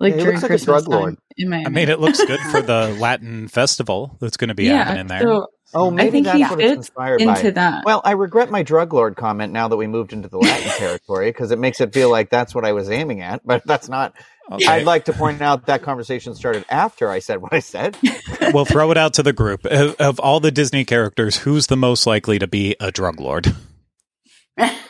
Like 0.00 0.12
Yeah, 0.14 0.18
during 0.20 0.32
looks 0.34 0.42
like 0.42 0.50
a 0.50 0.52
Christmas 0.54 0.84
drug 0.84 0.88
lord. 0.88 1.14
time 1.16 1.22
in 1.36 1.48
Miami. 1.50 1.66
I 1.66 1.68
mean, 1.70 1.88
it 1.88 2.00
looks 2.00 2.24
good 2.24 2.40
for 2.50 2.62
the 2.62 2.96
Latin 3.00 3.48
festival 3.48 4.16
that's 4.20 4.36
going 4.36 4.48
to 4.48 4.54
be 4.54 4.66
happening 4.66 5.06
there. 5.08 5.22
So 5.22 5.46
Oh, 5.74 5.90
maybe 5.90 6.10
think 6.22 6.24
that's 6.26 6.38
he 6.38 6.44
what 6.44 6.60
it's 6.60 6.62
fits 6.70 6.76
inspired 6.88 7.20
into 7.20 7.42
by. 7.44 7.50
that. 7.50 7.84
Well, 7.84 8.00
I 8.02 8.12
regret 8.12 8.50
my 8.50 8.62
drug 8.62 8.94
lord 8.94 9.16
comment 9.16 9.52
now 9.52 9.68
that 9.68 9.76
we 9.76 9.86
moved 9.86 10.14
into 10.14 10.28
the 10.28 10.38
Latin 10.38 10.70
territory 10.78 11.28
because 11.30 11.50
it 11.50 11.58
makes 11.58 11.80
it 11.82 11.92
feel 11.92 12.10
like 12.10 12.30
that's 12.30 12.54
what 12.54 12.64
I 12.64 12.72
was 12.72 12.88
aiming 12.90 13.20
at, 13.20 13.42
but 13.44 13.62
that's 13.66 13.86
not. 13.88 14.14
Okay. 14.50 14.66
I'd 14.66 14.84
like 14.86 15.04
to 15.06 15.12
point 15.12 15.42
out 15.42 15.66
that 15.66 15.82
conversation 15.82 16.34
started 16.34 16.64
after 16.70 17.10
I 17.10 17.18
said 17.18 17.42
what 17.42 17.52
I 17.52 17.58
said. 17.60 17.96
we'll 18.54 18.64
throw 18.64 18.90
it 18.90 18.96
out 18.96 19.14
to 19.14 19.22
the 19.22 19.32
group. 19.34 19.66
Of, 19.66 19.94
of 19.96 20.18
all 20.20 20.40
the 20.40 20.50
Disney 20.50 20.84
characters, 20.86 21.36
who's 21.38 21.66
the 21.66 21.76
most 21.76 22.06
likely 22.06 22.38
to 22.38 22.46
be 22.46 22.74
a 22.80 22.90
drug 22.90 23.20
lord? 23.20 23.54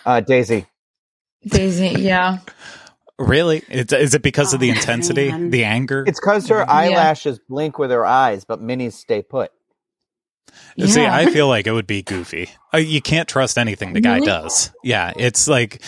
Uh, 0.07 0.21
Daisy. 0.21 0.67
Daisy, 1.47 1.89
yeah. 2.01 2.39
Really? 3.19 3.63
It's, 3.69 3.93
is 3.93 4.15
it 4.15 4.23
because 4.23 4.55
of 4.55 4.61
the 4.61 4.71
Oh, 4.71 4.75
intensity, 4.75 5.31
man. 5.31 5.51
the 5.51 5.65
anger? 5.65 6.05
It's 6.07 6.21
because 6.21 6.49
her 6.49 6.59
Yeah. 6.61 6.65
eyelashes 6.73 7.41
blink 7.49 7.79
with 7.79 7.91
her 7.91 8.07
eyes, 8.07 8.45
but 8.45 8.61
Minnie's 8.61 8.95
stay 8.95 9.23
put. 9.23 9.51
See, 10.79 11.05
I 11.05 11.27
feel 11.27 11.49
like 11.49 11.67
it 11.67 11.73
would 11.73 11.87
be 11.87 12.03
goofy. 12.03 12.49
Uh, 12.73 12.79
you 12.79 13.03
can't 13.03 13.29
trust 13.29 13.59
anything 13.59 13.93
the 13.93 14.01
guy 14.01 14.15
Really? 14.15 14.27
does. 14.27 14.73
Yeah, 14.83 15.13
it's 15.17 15.47
like, 15.49 15.83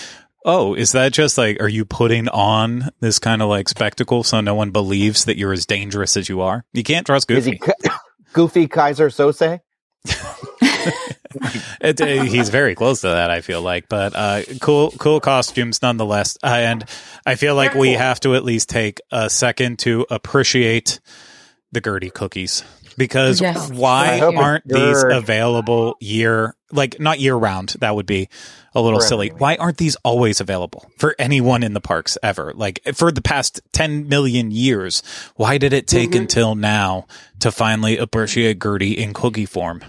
oh, 0.45 0.75
is 0.75 0.93
that 0.93 1.13
just 1.13 1.37
like, 1.39 1.61
are 1.61 1.69
you 1.69 1.85
putting 1.85 2.29
on 2.29 2.91
this 3.01 3.19
kind 3.19 3.43
of 3.43 3.49
like 3.49 3.69
spectacle 3.69 4.23
so 4.25 4.41
no 4.41 4.55
one 4.55 4.71
believes 4.71 5.25
that 5.27 5.37
you're 5.37 5.53
as 5.53 5.67
dangerous 5.67 6.17
as 6.17 6.29
you 6.29 6.41
are? 6.41 6.65
You 6.73 6.83
can't 6.83 7.07
trust 7.07 7.31
Is 7.31 7.45
Goofy. 7.47 7.51
he 7.53 7.59
K- 7.59 7.91
Goofy 8.33 8.69
Keyser 8.69 9.11
Söze? 9.11 9.61
It, 11.81 12.01
uh, 12.01 12.25
he's 12.25 12.49
very 12.49 12.75
close 12.75 13.03
to 13.03 13.09
that, 13.09 13.31
I 13.31 13.41
feel 13.41 13.63
like. 13.63 13.89
But 13.89 14.15
uh, 14.17 14.43
cool, 14.61 14.91
cool 14.99 15.21
costumes 15.21 15.81
nonetheless. 15.81 16.37
Uh, 16.43 16.49
and 16.49 16.85
I 17.25 17.37
feel 17.37 17.55
like 17.55 17.75
we 17.75 17.93
have 17.93 18.19
to 18.21 18.35
at 18.35 18.45
least 18.45 18.69
take 18.69 19.01
a 19.13 19.31
second 19.31 19.79
to 19.81 20.07
appreciate 20.11 21.01
the 21.73 21.81
Gertie 21.81 22.11
cookies 22.11 22.65
because 22.99 23.41
Yes. 23.41 23.71
Why 23.71 24.21
aren't 24.21 24.67
these 24.67 25.03
available 25.05 25.97
year 26.01 26.57
like 26.73 26.99
not 27.01 27.21
year 27.21 27.35
round? 27.37 27.71
That 27.81 27.95
would 27.95 28.07
be 28.07 28.29
a 28.75 28.81
little 28.81 29.01
For 29.01 29.07
silly. 29.07 29.29
Why 29.31 29.57
aren't 29.57 29.79
these 29.79 29.97
always 30.05 30.41
available 30.41 30.91
for 30.99 31.15
anyone 31.19 31.63
in 31.63 31.75
the 31.75 31.81
parks 31.81 32.17
ever? 32.23 32.53
Like 32.55 32.81
for 32.95 33.11
the 33.13 33.23
past 33.23 33.61
10 33.73 34.09
million 34.09 34.51
years, 34.51 35.03
why 35.37 35.59
did 35.59 35.73
it 35.73 35.87
take 35.87 36.11
Mm-hmm. 36.11 36.21
until 36.23 36.55
now 36.55 37.07
to 37.41 37.51
finally 37.51 37.99
appreciate 37.99 38.61
Gertie 38.63 38.97
in 38.99 39.13
cookie 39.13 39.47
form? 39.47 39.83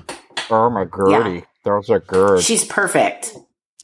Oh 0.49 0.69
my 0.69 0.85
Gertie. 0.85 1.45
Those 1.63 1.89
are 1.89 1.99
good. 1.99 2.41
She's 2.43 2.65
perfect. 2.65 3.33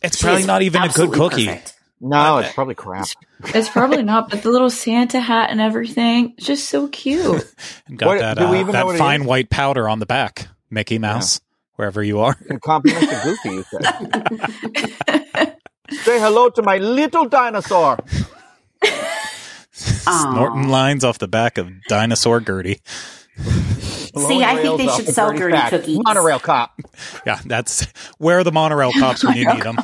It's 0.01 0.17
She 0.17 0.23
probably 0.25 0.45
not 0.45 0.61
even 0.63 0.81
a 0.83 0.89
good 0.89 1.11
cookie. 1.13 1.45
perfect. 1.47 1.73
no, 2.01 2.37
it's 2.39 2.53
probably 2.53 2.75
crap. 2.75 3.07
It's 3.45 3.69
probably 3.69 4.01
not, 4.03 4.29
but 4.31 4.41
the 4.41 4.49
little 4.49 4.69
Santa 4.71 5.19
hat 5.19 5.49
and 5.51 5.61
everything, 5.61 6.33
it's 6.37 6.45
just 6.47 6.69
so 6.69 6.87
cute. 6.87 7.45
And 7.87 7.97
got 7.99 8.07
What- 8.07 8.19
that, 8.19 8.37
uh, 8.39 8.63
that 8.71 8.97
fine 8.97 9.25
white 9.25 9.49
powder 9.51 9.87
on 9.87 9.99
the 9.99 10.05
back, 10.07 10.47
Mickey 10.71 10.97
Mouse, 10.99 11.39
wherever 11.78 12.03
you 12.03 12.19
are. 12.19 12.36
In 12.49 12.59
compliment 12.59 13.09
to 13.09 13.19
Goofy, 13.23 13.49
you 13.49 13.63
said. 13.63 15.55
Say 16.03 16.19
hello 16.19 16.49
to 16.49 16.61
my 16.61 16.78
little 16.78 17.25
dinosaur. 17.30 17.97
Aw. 18.84 20.32
Snorting 20.34 20.67
lines 20.69 21.03
off 21.03 21.17
the 21.19 21.28
back 21.28 21.57
of 21.57 21.69
Dinosaur 21.88 22.39
Gertie. 22.41 22.82
See, 23.38 24.43
I 24.43 24.57
think 24.61 24.78
they 24.80 24.88
should 24.88 25.07
sell 25.07 25.30
Gertie 25.32 25.39
Gertie 25.39 25.53
fact. 25.57 25.69
cookies. 25.71 25.99
Monorail 26.03 26.39
cop. 26.39 26.71
Yeah, 27.25 27.39
that's 27.45 27.86
where 28.17 28.39
are 28.39 28.43
the 28.43 28.51
monorail 28.51 28.91
cops 28.93 29.23
when 29.23 29.36
you 29.38 29.47
need 29.47 29.61
them. 29.61 29.78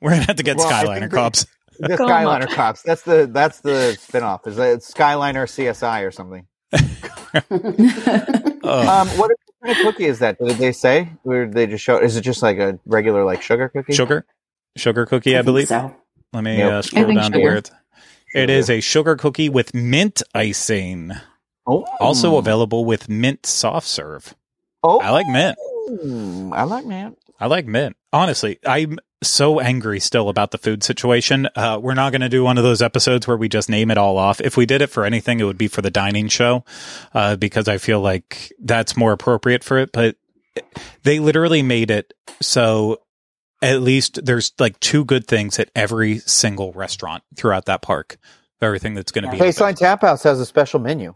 We're 0.00 0.10
gonna 0.10 0.22
have 0.22 0.36
to 0.36 0.42
get 0.42 0.56
Well, 0.58 0.70
Skyliner 0.70 1.10
cops. 1.10 1.46
The 1.80 1.96
Call 1.96 2.08
'em 2.08 2.26
Skyliner 2.26 2.48
cops. 2.50 2.82
That's 2.82 3.02
the 3.02 3.28
that's 3.30 3.60
the 3.60 3.96
spinoff. 4.00 4.46
Is 4.46 4.56
that 4.56 4.78
Skyliner 4.80 5.48
CSI 5.48 6.02
or 6.06 6.10
something? 6.12 6.46
Oh, 8.62 9.00
Um, 9.02 9.08
what 9.18 9.30
kind 9.64 9.76
of 9.78 9.82
cookie 9.82 10.04
is 10.04 10.18
that? 10.20 10.38
Did 10.38 10.56
they 10.58 10.72
say? 10.72 11.10
Or 11.24 11.44
did 11.46 11.54
they 11.54 11.66
just 11.66 11.82
show? 11.84 11.98
Is 11.98 12.16
it 12.16 12.20
just 12.22 12.42
like 12.42 12.58
a 12.58 12.78
regular 12.86 13.24
like 13.24 13.42
sugar 13.42 13.68
cookie? 13.68 13.92
sugar, 13.94 14.24
sugar 14.76 15.06
cookie, 15.06 15.34
I, 15.34 15.38
think 15.38 15.44
believe. 15.46 15.68
so. 15.68 15.94
Let 16.32 16.44
me 16.44 16.58
Nope. 16.58 16.72
uh, 16.72 16.82
scroll 16.82 17.06
think 17.06 17.18
down 17.20 17.32
to 17.32 17.38
where 17.40 17.56
it's. 17.56 17.70
It 18.34 18.50
is 18.50 18.68
a 18.68 18.80
sugar 18.80 19.16
cookie 19.16 19.48
with 19.48 19.72
mint 19.74 20.20
icing, 20.34 21.12
Oh, 21.66 21.84
also 22.00 22.36
available 22.36 22.84
with 22.84 23.08
mint 23.08 23.46
soft 23.46 23.86
serve. 23.86 24.34
Oh, 24.82 24.98
I 25.00 25.10
like 25.10 25.26
mint. 25.28 25.56
I 26.52 26.64
like 26.64 26.84
mint. 26.84 27.16
I 27.40 27.46
like 27.46 27.66
mint. 27.66 27.96
Honestly, 28.12 28.58
I'm 28.66 28.98
so 29.28 29.60
angry 29.60 30.00
still 30.00 30.28
about 30.28 30.50
the 30.50 30.58
food 30.58 30.82
situation. 30.82 31.48
Uh, 31.56 31.78
we're 31.82 31.94
not 31.94 32.10
going 32.12 32.20
to 32.22 32.28
do 32.28 32.44
one 32.44 32.58
of 32.58 32.64
those 32.64 32.82
episodes 32.82 33.26
where 33.26 33.36
we 33.36 33.48
just 33.48 33.68
name 33.68 33.90
it 33.90 33.98
all 33.98 34.18
off. 34.18 34.40
If 34.40 34.56
we 34.56 34.66
did 34.66 34.82
it 34.82 34.88
for 34.88 35.04
anything, 35.04 35.40
it 35.40 35.44
would 35.44 35.58
be 35.58 35.68
for 35.68 35.82
the 35.82 35.90
dining 35.90 36.28
show, 36.28 36.64
uh, 37.14 37.36
because 37.36 37.68
I 37.68 37.78
feel 37.78 38.00
like 38.00 38.52
that's 38.60 38.96
more 38.96 39.12
appropriate 39.12 39.64
for 39.64 39.78
it. 39.78 39.92
But 39.92 40.16
they 41.02 41.18
literally 41.18 41.62
made 41.62 41.90
it 41.90 42.12
so 42.40 43.00
at 43.62 43.80
least 43.80 44.24
there's 44.24 44.52
like 44.58 44.78
two 44.80 45.04
good 45.04 45.26
things 45.26 45.58
at 45.58 45.70
every 45.74 46.18
single 46.18 46.72
restaurant 46.72 47.22
throughout 47.36 47.64
that 47.66 47.82
park. 47.82 48.18
Everything 48.60 48.94
that's 48.94 49.12
going 49.12 49.24
to 49.24 49.30
be. 49.30 49.36
open. 49.38 49.48
Baseline 49.48 49.76
Tap 49.76 50.02
House 50.02 50.22
has 50.22 50.40
a 50.40 50.46
special 50.46 50.80
menu. 50.80 51.14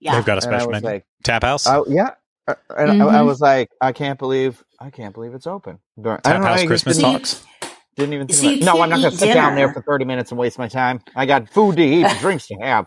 Yeah. 0.00 0.14
They've 0.16 0.24
got 0.24 0.38
a 0.38 0.42
special 0.42 0.70
menu. 0.70 0.86
like, 0.86 1.06
Tap 1.24 1.42
House. 1.42 1.66
oh 1.66 1.84
yeah. 1.88 2.10
Uh, 2.46 2.54
And 2.76 2.90
I, 3.02 3.06
I 3.06 3.20
Mhm. 3.20 3.26
was 3.26 3.40
like, 3.40 3.70
I 3.80 3.92
can't 3.92 4.18
believe, 4.18 4.62
I 4.82 4.90
can't 4.90 5.14
believe 5.14 5.34
it's 5.34 5.46
open. 5.48 5.80
During, 6.00 6.20
I 6.24 6.34
don't 6.34 6.42
know, 6.44 6.48
House 6.48 6.62
I 6.62 6.66
Christmas 6.66 6.98
didn't, 6.98 7.12
talks. 7.12 7.48
didn't 7.96 8.14
even 8.14 8.28
think 8.28 8.40
So 8.40 8.46
about 8.46 8.62
it. 8.62 8.64
No, 8.64 8.72
I'm 8.82 8.90
can't 8.90 8.90
going 8.90 9.02
to 9.02 9.08
eat 9.08 9.18
sit 9.18 9.32
down 9.32 9.54
there 9.56 9.68
for 9.72 9.82
30 9.82 10.04
minutes 10.06 10.32
and 10.32 10.38
waste 10.40 10.58
my 10.58 10.68
time. 10.68 11.02
I 11.16 11.26
got 11.26 11.50
food 11.50 11.76
to 11.76 11.82
eat, 11.84 12.04
and 12.04 12.18
drinks 12.20 12.48
to 12.48 12.56
have. 12.56 12.86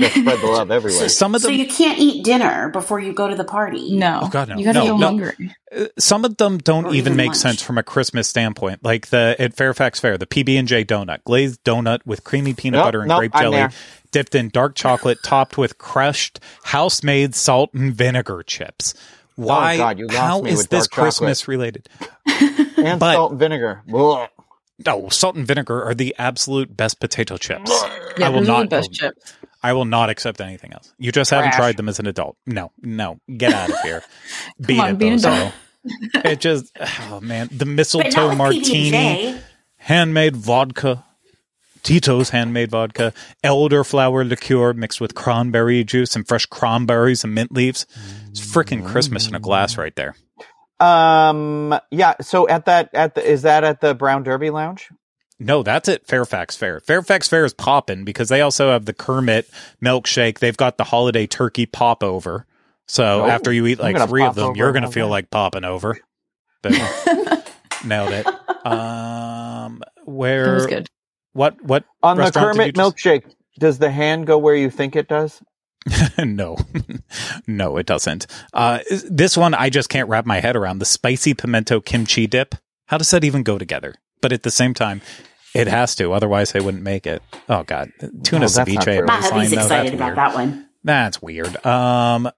Just 0.00 0.16
spread 0.16 0.40
the 0.40 0.46
love 0.48 0.70
everywhere. 0.72 1.08
Some 1.08 1.34
of 1.34 1.42
them, 1.42 1.50
So 1.50 1.54
you 1.54 1.66
can't 1.68 1.98
eat 1.98 2.24
dinner 2.24 2.70
before 2.70 3.00
you 3.00 3.12
go 3.12 3.28
to 3.28 3.36
the 3.36 3.44
party. 3.44 3.96
No. 3.96 4.20
Oh, 4.24 4.28
God, 4.28 4.48
no. 4.48 4.56
You 4.56 4.64
gotta 4.64 4.80
No, 4.80 4.86
go 4.86 4.96
no. 4.96 5.06
hungry. 5.08 5.56
Uh, 5.76 5.86
some 5.98 6.24
of 6.24 6.36
them 6.38 6.58
don't 6.58 6.86
even 6.86 6.96
even 6.96 7.16
make 7.16 7.26
lunch. 7.28 7.38
sense 7.38 7.62
from 7.62 7.78
a 7.78 7.82
Christmas 7.82 8.28
standpoint. 8.28 8.84
Like 8.84 9.08
the 9.08 9.36
at 9.38 9.54
Fairfax 9.54 10.00
Fair, 10.00 10.18
the 10.18 10.26
PB 10.26 10.58
and 10.58 10.68
J 10.68 10.84
donut, 10.84 11.24
glazed 11.24 11.62
donut 11.64 12.00
with 12.06 12.24
creamy 12.24 12.54
peanut 12.54 12.80
Nope, 12.80 12.84
butter 12.84 13.00
and 13.02 13.08
nope, 13.08 13.18
grape 13.18 13.32
I'm 13.34 13.42
jelly, 13.42 13.56
there. 13.58 13.70
dipped 14.12 14.34
in 14.34 14.48
dark 14.50 14.74
chocolate, 14.74 15.18
topped 15.22 15.58
with 15.58 15.78
crushed 15.78 16.40
house-made 16.64 17.34
salt 17.34 17.74
and 17.74 17.94
vinegar 17.94 18.42
chips. 18.44 18.94
Oh, 19.38 19.44
Why? 19.46 19.74
Oh, 19.74 19.78
God, 19.78 19.98
you 19.98 20.06
lost 20.06 20.18
how 20.18 20.40
me 20.42 20.50
is 20.50 20.58
with 20.58 20.68
this 20.70 20.86
dark 20.88 20.90
chocolate. 20.90 21.04
Christmas 21.04 21.48
related? 21.48 21.88
and 22.76 23.00
but- 23.00 23.14
salt 23.14 23.30
and 23.32 23.40
vinegar. 23.40 23.82
Ugh. 23.94 24.28
No, 24.86 25.08
salt 25.10 25.36
and 25.36 25.46
vinegar 25.46 25.84
are 25.84 25.94
the 25.94 26.14
absolute 26.18 26.74
best 26.74 27.00
potato 27.00 27.36
chips. 27.36 27.70
Yeah, 28.16 28.26
I 28.26 28.30
will 28.30 28.40
not. 28.40 28.62
the 28.62 28.68
best 28.68 28.92
chips. 28.94 29.34
I 29.62 29.74
will 29.74 29.84
not 29.84 30.08
accept 30.08 30.40
anything 30.40 30.72
else. 30.72 30.94
You 30.98 31.12
just 31.12 31.30
haven't 31.30 31.52
tried 31.52 31.76
them 31.76 31.86
as 31.86 31.98
an 31.98 32.06
adult. 32.06 32.38
No, 32.46 32.72
no, 32.80 33.20
get 33.36 33.52
out 33.52 33.68
of 33.68 33.78
here. 33.82 34.02
Beat 34.66 34.80
on, 34.80 34.90
it, 34.92 34.98
be 34.98 35.08
an 35.08 35.18
though, 35.18 35.28
adult. 35.28 35.52
so. 36.14 36.20
It 36.24 36.40
just, 36.40 36.72
oh 37.10 37.20
man, 37.20 37.50
the 37.52 37.66
mistletoe 37.66 38.34
martini. 38.34 38.90
PB&J. 38.90 39.40
handmade 39.76 40.34
vodka, 40.36 41.04
Tito's 41.82 42.30
handmade 42.30 42.70
vodka, 42.70 43.12
elderflower 43.44 44.28
liqueur 44.28 44.72
mixed 44.72 45.00
with 45.00 45.14
cranberry 45.14 45.84
juice 45.84 46.14
and 46.16 46.26
fresh 46.26 46.46
cranberries 46.46 47.24
and 47.24 47.34
mint 47.34 47.52
leaves. 47.52 47.86
It's 48.28 48.40
freaking 48.40 48.84
Christmas 48.86 49.28
in 49.28 49.34
a 49.34 49.40
glass 49.40 49.76
right 49.78 49.94
there. 49.96 50.14
Um. 50.78 51.78
Yeah. 51.90 52.14
So 52.22 52.48
at 52.48 52.64
that, 52.64 52.90
at 52.94 53.14
the, 53.14 53.28
is 53.28 53.42
that 53.42 53.64
at 53.64 53.80
the 53.80 53.94
Brown 53.94 54.22
Derby 54.22 54.50
Lounge? 54.50 54.88
No, 55.38 55.62
that's 55.62 55.88
at 55.88 56.06
Fairfax 56.06 56.56
Fair. 56.56 56.80
Fairfax 56.80 57.26
Fair 57.28 57.44
is 57.44 57.54
popping 57.54 58.04
because 58.04 58.28
they 58.28 58.40
also 58.42 58.70
have 58.70 58.84
the 58.84 58.92
Kermit 58.92 59.48
milkshake. 59.82 60.38
They've 60.38 60.56
got 60.56 60.76
the 60.78 60.84
holiday 60.84 61.26
turkey 61.26 61.64
pop 61.66 62.02
over. 62.02 62.46
So 62.86 63.22
Oh, 63.24 63.26
after 63.26 63.52
you 63.52 63.66
eat 63.66 63.78
like 63.78 63.96
three 64.08 64.22
of 64.24 64.34
them, 64.34 64.48
over 64.50 64.56
you're 64.56 64.72
going 64.72 64.82
to 64.82 64.88
have 64.88 64.94
feel 64.94 65.08
like 65.08 65.30
popping 65.30 65.64
over. 65.64 65.98
But 66.62 66.72
nailed 67.84 68.12
it. 68.12 68.26
Um, 68.66 69.78
That 69.78 69.94
was 70.04 70.04
where 70.04 70.66
good. 70.68 70.86
What 71.32 71.62
what 71.64 71.84
On 72.02 72.16
the 72.16 72.30
Kermit 72.30 72.74
just- 72.74 72.96
milkshake, 72.96 73.24
does 73.58 73.78
the 73.78 73.90
hand 73.90 74.26
go 74.26 74.38
where 74.38 74.54
you 74.54 74.70
think 74.70 74.96
it 74.96 75.08
does? 75.08 75.42
no, 76.18 76.58
no, 77.46 77.76
it 77.78 77.86
doesn't. 77.86 78.26
Uh, 78.52 78.80
this 79.08 79.36
one 79.36 79.54
I 79.54 79.70
just 79.70 79.88
can't 79.88 80.08
wrap 80.08 80.26
my 80.26 80.40
head 80.40 80.54
around 80.56 80.78
the 80.78 80.84
spicy 80.84 81.32
pimento 81.34 81.80
kimchi 81.80 82.26
dip. 82.26 82.54
How 82.86 82.98
does 82.98 83.10
that 83.12 83.24
even 83.24 83.42
go 83.42 83.56
together? 83.56 83.94
But 84.20 84.32
at 84.32 84.42
the 84.42 84.50
same 84.50 84.74
time, 84.74 85.00
it 85.54 85.68
has 85.68 85.94
to. 85.96 86.12
Otherwise, 86.12 86.52
they 86.52 86.60
wouldn't 86.60 86.82
make 86.82 87.06
it. 87.06 87.22
Oh 87.48 87.62
God, 87.62 87.90
tuna 88.24 88.40
that's 88.46 88.56
not 88.58 88.66
ceviche. 88.66 89.06
My 89.06 89.14
hubby's 89.16 89.30
line, 89.32 89.50
though, 89.50 89.62
excited 89.62 89.92
that's 89.92 89.94
about 89.94 90.06
weird. 90.06 90.16
that 90.16 90.34
one. 90.34 90.68
That's 90.84 91.22
weird. 91.22 91.66
Um, 91.66 92.30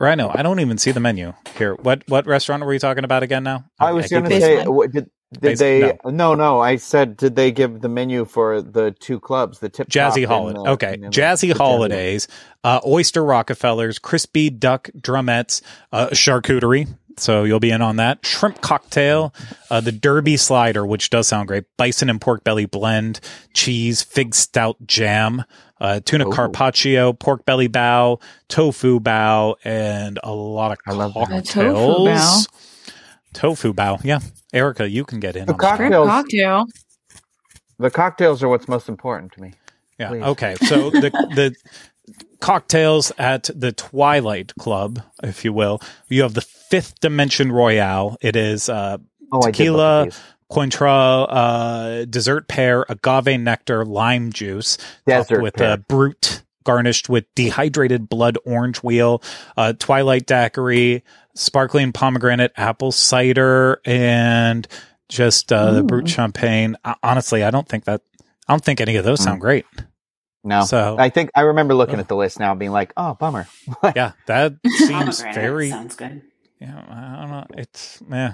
Rhino, 0.00 0.30
I 0.34 0.42
don't 0.42 0.60
even 0.60 0.78
see 0.78 0.90
the 0.90 1.00
menu 1.00 1.34
here. 1.56 1.74
What 1.74 2.02
what 2.08 2.26
restaurant 2.26 2.64
were 2.64 2.72
you 2.72 2.78
talking 2.78 3.04
about 3.04 3.22
again? 3.22 3.44
Now 3.44 3.66
I 3.78 3.92
was 3.92 4.08
going 4.08 4.24
to 4.24 4.40
say, 4.40 4.66
what, 4.66 4.90
did 4.90 5.10
did 5.32 5.40
Base- 5.40 5.58
they? 5.58 5.96
No. 6.06 6.34
no, 6.34 6.60
I 6.60 6.76
said, 6.76 7.16
did 7.16 7.36
they 7.36 7.52
give 7.52 7.80
the 7.82 7.88
menu 7.88 8.24
for 8.24 8.60
the 8.62 8.90
two 8.90 9.20
clubs, 9.20 9.60
the 9.60 9.68
Tip 9.68 9.88
Jazzy 9.88 10.18
and 10.22 10.26
Holiday. 10.26 10.58
the- 10.64 10.70
Okay, 10.70 10.92
and 10.94 11.04
the- 11.04 11.08
Jazzy 11.08 11.52
the 11.52 11.58
Holidays, 11.58 12.26
uh, 12.64 12.80
Oyster 12.86 13.24
Rockefellers, 13.24 13.98
Crispy 13.98 14.50
Duck 14.50 14.90
Drumettes, 14.98 15.62
uh, 15.92 16.08
Charcuterie. 16.08 16.88
So 17.16 17.44
you'll 17.44 17.60
be 17.60 17.70
in 17.70 17.82
on 17.82 17.96
that. 17.96 18.24
Shrimp 18.24 18.60
cocktail, 18.62 19.34
uh, 19.70 19.80
the 19.80 19.92
Derby 19.92 20.36
slider, 20.38 20.86
which 20.86 21.10
does 21.10 21.28
sound 21.28 21.48
great. 21.48 21.64
Bison 21.76 22.08
and 22.08 22.20
pork 22.20 22.44
belly 22.44 22.64
blend, 22.64 23.20
cheese, 23.52 24.00
fig 24.02 24.34
stout 24.34 24.76
jam, 24.86 25.44
uh, 25.80 26.00
tuna 26.04 26.26
Ooh. 26.28 26.32
carpaccio, 26.32 27.12
pork 27.12 27.44
belly 27.44 27.68
bao, 27.68 28.20
tofu 28.48 29.00
bao, 29.00 29.56
and 29.64 30.18
a 30.24 30.32
lot 30.32 30.72
of 30.72 30.78
I 30.86 30.92
love 30.92 31.12
that. 31.14 31.28
cocktails. 31.28 31.52
Tofu 31.52 32.04
bao? 32.06 32.46
Tofu 33.34 33.72
bao. 33.72 34.02
Yeah. 34.04 34.20
Erica, 34.52 34.88
you 34.88 35.04
can 35.04 35.20
get 35.20 35.36
in 35.36 35.46
The 35.46 35.52
on 35.52 35.58
that. 35.58 35.76
Shrimp 35.76 35.92
Cocktails. 35.94 36.08
cocktail. 36.08 36.64
The 37.78 37.90
cocktails 37.90 38.42
are 38.42 38.48
what's 38.48 38.68
most 38.68 38.88
important 38.88 39.32
to 39.32 39.40
me. 39.42 39.52
Yeah. 39.98 40.08
Please. 40.08 40.22
Okay. 40.22 40.54
So 40.66 40.90
the 40.90 41.10
the 41.34 41.54
cocktails 42.40 43.12
at 43.18 43.50
the 43.54 43.72
Twilight 43.72 44.52
Club, 44.58 45.02
if 45.22 45.44
you 45.44 45.52
will, 45.52 45.80
you 46.08 46.22
have 46.22 46.34
the 46.34 46.40
Fifth 46.40 47.00
Dimension 47.00 47.52
Royale. 47.52 48.16
It 48.20 48.36
is 48.36 48.68
uh, 48.68 48.98
Oh, 49.32 49.40
Tequila, 49.42 50.04
look. 50.06 50.14
Cointreau, 50.50 51.26
uh, 51.30 52.04
dessert 52.06 52.48
pear, 52.48 52.84
agave 52.88 53.38
nectar, 53.40 53.84
lime 53.84 54.32
juice, 54.32 54.76
Desert 55.06 55.40
with 55.42 55.54
pear. 55.54 55.74
a 55.74 55.76
brut 55.76 56.42
garnished 56.70 57.08
with 57.08 57.24
dehydrated 57.34 58.08
blood 58.08 58.38
orange 58.44 58.78
wheel, 58.78 59.22
uh, 59.56 59.72
Twilight 59.72 60.26
daiquiri, 60.26 61.02
sparkling 61.34 61.92
pomegranate 61.92 62.52
apple 62.56 62.92
cider, 62.92 63.80
and 63.84 64.68
just 65.08 65.52
uh, 65.52 65.72
the 65.72 65.82
brut 65.82 66.08
champagne. 66.08 66.76
Uh, 66.84 66.94
honestly, 67.02 67.42
I 67.42 67.50
don't 67.50 67.68
think 67.68 67.84
that. 67.86 68.02
I 68.48 68.52
don't 68.52 68.64
think 68.64 68.80
any 68.80 68.96
of 68.96 69.04
those 69.04 69.20
Mm. 69.20 69.24
sound 69.24 69.40
great. 69.40 69.64
No, 70.44 70.64
So- 70.64 70.96
I 70.98 71.10
think 71.10 71.30
I 71.34 71.42
remember 71.42 71.74
looking 71.74 71.96
Oh. 71.96 72.00
at 72.00 72.08
the 72.08 72.16
list 72.16 72.38
now, 72.40 72.50
and 72.52 72.58
being 72.60 72.72
like, 72.72 72.92
"Oh, 72.96 73.14
bummer." 73.14 73.46
Yeah, 73.96 74.12
that 74.26 74.54
seems 74.78 75.20
very. 75.22 75.70
sounds 75.70 75.96
good. 75.96 76.22
Yeah, 76.60 76.78
I 76.88 77.20
don't 77.20 77.30
know. 77.30 77.46
It's 77.58 78.00
yeah. 78.10 78.32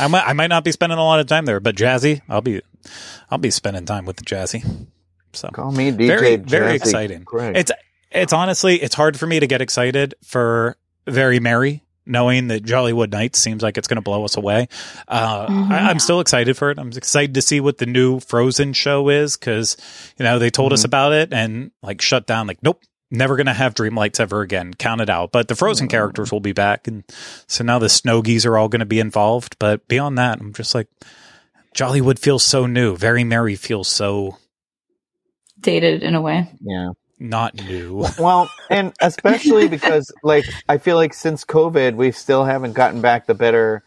I 0.00 0.08
might 0.08 0.26
I 0.26 0.32
might 0.32 0.46
not 0.48 0.64
be 0.64 0.72
spending 0.72 0.98
a 0.98 1.04
lot 1.04 1.20
of 1.20 1.26
time 1.26 1.44
there, 1.44 1.60
but 1.60 1.76
Jazzy, 1.76 2.22
I'll 2.28 2.40
be 2.40 2.62
I'll 3.30 3.38
be 3.38 3.50
spending 3.50 3.84
time 3.84 4.06
with 4.06 4.16
the 4.16 4.24
Jazzy. 4.24 4.64
So 5.34 5.48
Call 5.48 5.72
me 5.72 5.90
DJ. 5.92 6.06
very 6.06 6.36
very 6.36 6.74
exciting. 6.76 7.22
Greg. 7.22 7.56
It's 7.56 7.72
it's 8.10 8.32
honestly 8.32 8.76
it's 8.82 8.94
hard 8.94 9.18
for 9.18 9.26
me 9.26 9.40
to 9.40 9.46
get 9.46 9.60
excited 9.60 10.14
for 10.24 10.76
Very 11.06 11.40
Merry, 11.40 11.82
knowing 12.04 12.48
that 12.48 12.62
Jollywood 12.64 13.10
Nights 13.10 13.38
seems 13.38 13.62
like 13.62 13.78
it's 13.78 13.88
going 13.88 13.96
to 13.96 14.02
blow 14.02 14.24
us 14.24 14.36
away. 14.36 14.68
Uh, 15.08 15.46
Mhm. 15.46 15.70
I, 15.70 15.88
I'm 15.90 15.98
still 15.98 16.20
excited 16.20 16.56
for 16.56 16.70
it. 16.70 16.78
I'm 16.78 16.90
excited 16.92 17.34
to 17.34 17.42
see 17.42 17.60
what 17.60 17.78
the 17.78 17.86
new 17.86 18.20
Frozen 18.20 18.74
show 18.74 19.08
is 19.08 19.36
because 19.36 19.76
you 20.18 20.24
know 20.24 20.38
they 20.38 20.50
told 20.50 20.72
us 20.72 20.82
Mhm. 20.82 20.86
about 20.86 21.12
it 21.12 21.32
and 21.32 21.70
like 21.82 22.00
shut 22.02 22.26
down. 22.26 22.46
Like 22.46 22.62
nope. 22.62 22.80
Never 23.14 23.36
gonna 23.36 23.52
have 23.52 23.74
Dreamlights 23.74 24.20
ever 24.20 24.40
again. 24.40 24.72
Count 24.72 25.02
it 25.02 25.10
out. 25.10 25.32
But 25.32 25.48
the 25.48 25.54
Frozen 25.54 25.88
characters 25.88 26.32
will 26.32 26.40
be 26.40 26.52
back, 26.54 26.88
and 26.88 27.04
so 27.46 27.62
now 27.62 27.78
the 27.78 27.88
Snowgies 27.88 28.46
are 28.46 28.56
all 28.56 28.68
going 28.68 28.80
to 28.80 28.86
be 28.86 29.00
involved. 29.00 29.56
But 29.58 29.86
beyond 29.86 30.16
that, 30.16 30.40
I'm 30.40 30.54
just 30.54 30.74
like, 30.74 30.88
Jollywood 31.74 32.18
feels 32.18 32.42
so 32.42 32.64
new. 32.66 32.96
Very 32.96 33.22
Merry 33.22 33.54
feels 33.54 33.88
so 33.88 34.38
Dated 35.62 36.02
in 36.02 36.14
a 36.14 36.20
way. 36.20 36.50
yeah. 36.60 36.90
not 37.18 37.54
new. 37.54 38.04
Well, 38.18 38.50
and 38.70 38.92
especially 39.00 39.68
because 39.68 40.12
like 40.22 40.44
I 40.68 40.78
feel 40.78 40.96
like 40.96 41.14
since 41.14 41.44
COVID, 41.44 41.94
we 41.94 42.10
still 42.12 42.44
haven't 42.44 42.72
gotten 42.74 43.00
back 43.00 43.26
the 43.26 43.34
better 43.34 43.82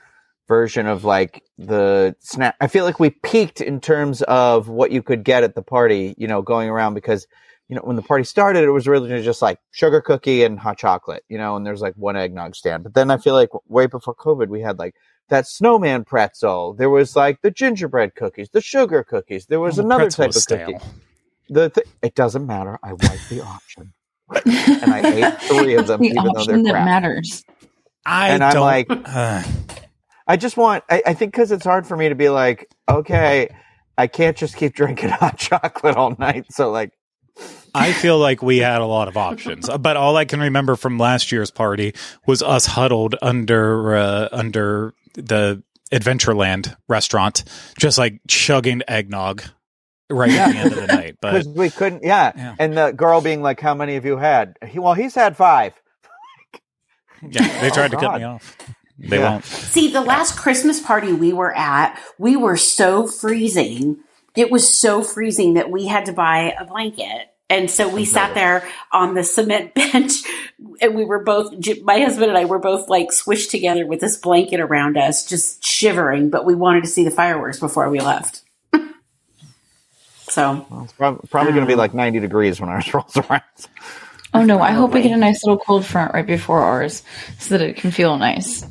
version 0.47 0.88
of 0.88 1.03
like 1.03 1.43
the 1.57 2.15
snack. 2.19 2.55
I 2.61 2.67
feel 2.67 2.86
like 2.86 2.99
we 2.99 3.09
peaked 3.09 3.61
in 3.61 3.82
terms 3.82 4.21
of 4.23 4.67
what 4.69 4.91
you 4.91 5.01
could 5.03 5.23
get 5.23 5.43
at 5.43 5.55
the 5.55 5.61
party, 5.63 6.13
you 6.17 6.28
know, 6.28 6.41
going 6.41 6.69
around 6.69 6.93
because 6.93 7.28
you 7.67 7.76
know 7.76 7.82
when 7.84 7.95
the 7.95 8.03
party 8.03 8.23
started, 8.23 8.63
it 8.63 8.69
was 8.71 8.88
really 8.88 9.21
just 9.23 9.41
like 9.41 9.57
sugar 9.71 9.99
cookie 10.01 10.43
and 10.43 10.59
hot 10.59 10.78
chocolate, 10.78 11.23
you 11.30 11.38
know, 11.38 11.55
and 11.55 11.65
there's 11.65 11.82
like 11.82 11.95
one 11.95 12.15
eggnog 12.15 12.55
stand. 12.55 12.84
But 12.84 12.93
then 12.93 13.09
I 13.11 13.17
feel 13.17 13.34
like 13.34 13.49
way 13.67 13.88
before 13.88 14.13
COVID, 14.15 14.47
we 14.49 14.61
had 14.61 14.78
like 14.80 14.95
that 15.30 15.47
snowman 15.47 16.03
pretzel. 16.05 16.73
There 16.76 16.91
was 16.91 17.15
like 17.15 17.41
the 17.41 17.49
gingerbread 17.51 18.13
cookies, 18.15 18.49
the 18.49 18.61
sugar 18.61 19.03
cookies. 19.03 19.47
There 19.47 19.59
was 19.59 19.80
Oh, 19.80 19.84
another 19.84 20.09
type 20.11 20.28
was 20.28 20.36
of 20.38 20.41
stale. 20.43 20.73
cookie. 20.73 20.86
The 21.49 21.69
th- 21.69 21.87
it 22.01 22.15
doesn't 22.15 22.45
matter. 22.45 22.79
I 22.83 22.91
like 22.91 23.19
the 23.29 23.41
option 23.41 23.93
and 24.45 24.91
I 24.93 25.01
ate 25.29 25.41
three 25.41 25.75
of 25.75 25.87
them, 25.87 25.99
the 26.01 26.07
even 26.07 26.15
though 26.15 26.31
they're 26.31 26.39
option 26.41 26.63
that 26.63 26.71
crap. 26.71 26.85
matters. 26.85 27.43
I 28.05 28.29
And 28.29 28.43
I'm 28.43 28.59
like- 28.59 28.87
uh, 28.89 29.43
I 30.27 30.37
just 30.37 30.57
want. 30.57 30.83
I, 30.89 31.03
I 31.05 31.13
think 31.13 31.31
because 31.33 31.51
it's 31.51 31.63
hard 31.65 31.85
for 31.85 31.95
me 31.95 32.09
to 32.09 32.15
be 32.15 32.29
like, 32.29 32.67
okay, 32.89 33.49
I 33.97 34.07
can't 34.07 34.35
just 34.35 34.57
keep 34.57 34.73
drinking 34.73 35.09
hot 35.21 35.37
chocolate 35.37 35.95
all 35.95 36.15
night. 36.17 36.45
So 36.49 36.71
like, 36.71 36.91
I 37.75 37.91
feel 37.93 38.17
like 38.17 38.41
we 38.41 38.57
had 38.57 38.81
a 38.81 38.85
lot 38.87 39.07
of 39.07 39.17
options, 39.17 39.69
but 39.79 39.97
all 39.97 40.17
I 40.17 40.25
can 40.25 40.39
remember 40.39 40.75
from 40.75 40.97
last 40.97 41.31
year's 41.31 41.51
party 41.51 41.93
was 42.25 42.41
us 42.41 42.65
huddled 42.65 43.15
under 43.21 43.95
uh, 43.95 44.29
under 44.31 44.95
the 45.13 45.61
Adventureland 45.91 46.75
restaurant, 46.87 47.43
just 47.77 47.99
like 47.99 48.19
chugging 48.27 48.81
eggnog 48.87 49.43
right 50.10 50.32
at 50.32 50.51
the 50.51 50.58
end 50.58 50.74
of 50.74 50.76
the 50.80 50.88
night. 50.88 51.18
But 51.22 51.32
because 51.32 51.47
we 51.47 51.70
couldn't. 51.70 52.03
Yeah. 52.03 52.32
Yeah. 52.36 52.56
and 52.60 52.78
the 52.78 52.91
girl 52.91 53.22
being 53.22 53.41
like, 53.41 53.60
"How 53.60 53.74
many 53.74 53.95
of 53.95 54.06
you 54.06 54.18
had?" 54.18 54.58
He, 54.68 54.80
well, 54.80 54.93
he's 54.93 55.16
had 55.16 55.36
five. 55.38 55.74
yeah, 57.22 57.62
they 57.62 57.70
tried 57.70 57.91
to 57.91 57.97
cut 57.97 58.18
me 58.18 58.24
off. 58.24 58.58
They 58.97 59.18
Yeah. 59.20 59.32
won't. 59.32 59.43
See, 59.43 59.91
the 59.91 59.99
last 59.99 60.38
Christmas 60.38 60.80
party 60.80 61.12
we 61.12 61.34
were 61.34 61.53
at, 61.53 61.99
we 62.18 62.38
were 62.38 62.56
so 62.56 63.08
freezing. 63.08 63.97
It 64.38 64.49
was 64.49 64.74
so 64.74 65.01
freezing 65.03 65.56
that 65.56 65.70
we 65.70 65.86
had 65.88 66.06
to 66.06 66.14
buy 66.14 66.56
a 66.58 66.64
blanket. 66.64 67.28
And 67.49 67.70
so 67.70 67.89
we 67.89 68.03
oh, 68.03 68.06
sat 68.06 68.36
there 68.36 68.66
on 68.93 69.14
the 69.14 69.24
cement 69.26 69.74
bench 69.76 70.14
and 70.80 70.95
we 70.95 71.03
were 71.03 71.22
both, 71.24 71.53
my 71.84 71.99
husband 71.99 72.30
and 72.30 72.38
I 72.38 72.45
were 72.45 72.58
both 72.58 72.88
like 72.88 73.12
swished 73.12 73.51
together 73.51 73.86
with 73.86 73.99
this 73.99 74.16
blanket 74.16 74.62
around 74.62 74.97
us, 74.97 75.26
just 75.26 75.62
shivering, 75.62 76.30
but 76.30 76.45
we 76.45 76.56
wanted 76.56 76.84
to 76.86 76.89
see 76.89 77.03
the 77.03 77.12
fireworks 77.12 77.60
before 77.60 77.89
we 77.89 77.99
left. 77.99 78.44
So 80.36 80.65
Well, 80.69 80.83
it's 80.83 80.93
prob- 80.93 81.29
probably 81.29 81.53
going 81.53 81.65
to 81.65 81.71
be 81.71 81.75
like 81.75 81.93
ninety 81.93 82.19
degrees 82.19 82.59
when 82.59 82.69
ours 82.69 82.93
rolls 82.93 83.15
around. 83.17 83.41
Oh 84.33 84.43
no, 84.43 84.59
I 84.59 84.71
hope 84.71 84.91
we 84.93 85.01
get 85.01 85.11
a 85.13 85.17
nice 85.17 85.43
little 85.43 85.57
cold 85.59 85.86
front 85.86 86.13
right 86.13 86.25
before 86.27 86.59
ours 86.59 87.03
so 87.39 87.57
that 87.57 87.67
it 87.67 87.77
can 87.77 87.91
feel 87.91 88.17
nice. 88.17 88.63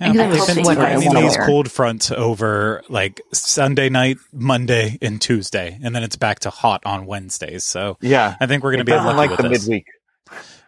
Yeah, 0.00 0.12
Because 0.12 0.16
but 0.16 0.24
it 0.24 0.46
they've 0.46 0.56
been 0.56 0.64
sweater 0.64 0.80
I 0.80 0.84
threatening 0.90 1.06
wanna 1.14 1.20
these 1.22 1.36
cold 1.36 1.70
fronts 1.70 2.10
over 2.10 2.82
like 2.88 3.20
Sunday 3.32 3.88
night, 3.90 4.16
Monday, 4.32 4.98
and 5.02 5.20
Tuesday, 5.20 5.78
and 5.82 5.94
then 5.94 6.02
it's 6.02 6.16
back 6.16 6.40
to 6.40 6.50
hot 6.50 6.82
on 6.84 7.06
Wednesdays. 7.06 7.64
So 7.64 7.96
Yeah, 8.00 8.34
I 8.40 8.46
think 8.46 8.64
we're 8.64 8.72
going 8.72 8.78
to 8.78 8.84
be 8.84 8.92
doesn't 8.92 9.06
lucky 9.16 9.16
like 9.16 9.30
with 9.30 9.40
the 9.42 9.48
this. 9.50 9.68
midweek. 9.68 9.86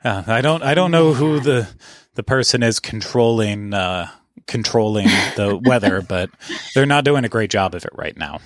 Yeah, 0.04 0.22
I 0.26 0.40
don't. 0.42 0.62
I 0.62 0.74
don't 0.74 0.90
know 0.92 1.12
who 1.14 1.40
the 1.40 1.66
the 2.14 2.22
person 2.22 2.62
is 2.62 2.78
controlling 2.78 3.74
uh, 3.74 4.08
controlling 4.46 5.06
the 5.34 5.60
weather, 5.64 6.02
but 6.02 6.30
they're 6.74 6.86
not 6.86 7.04
doing 7.04 7.24
a 7.24 7.28
great 7.28 7.50
job 7.50 7.74
of 7.74 7.84
it 7.84 7.90
right 7.94 8.16
now. 8.16 8.38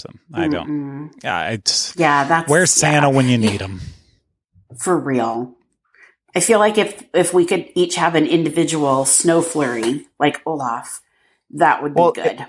So 0.00 0.10
I 0.32 0.48
don't. 0.48 0.68
mm-mm. 0.68 1.10
Yeah, 1.22 1.50
it's 1.50 1.94
yeah, 1.96 2.24
that's 2.24 2.48
where's 2.50 2.70
Santa 2.70 3.08
yeah, 3.08 3.14
when 3.16 3.28
you 3.28 3.38
need 3.38 3.60
him? 3.60 3.80
for 4.78 4.98
real. 4.98 5.54
I 6.34 6.40
feel 6.40 6.58
like 6.58 6.78
if 6.78 7.04
if 7.14 7.34
we 7.34 7.46
could 7.46 7.68
each 7.74 7.96
have 7.96 8.14
an 8.14 8.26
individual 8.26 9.04
snow 9.04 9.42
flurry 9.42 10.06
like 10.20 10.40
Olaf, 10.46 11.00
that 11.54 11.82
would 11.82 11.94
be 11.94 12.00
Well, 12.00 12.12
good. 12.12 12.46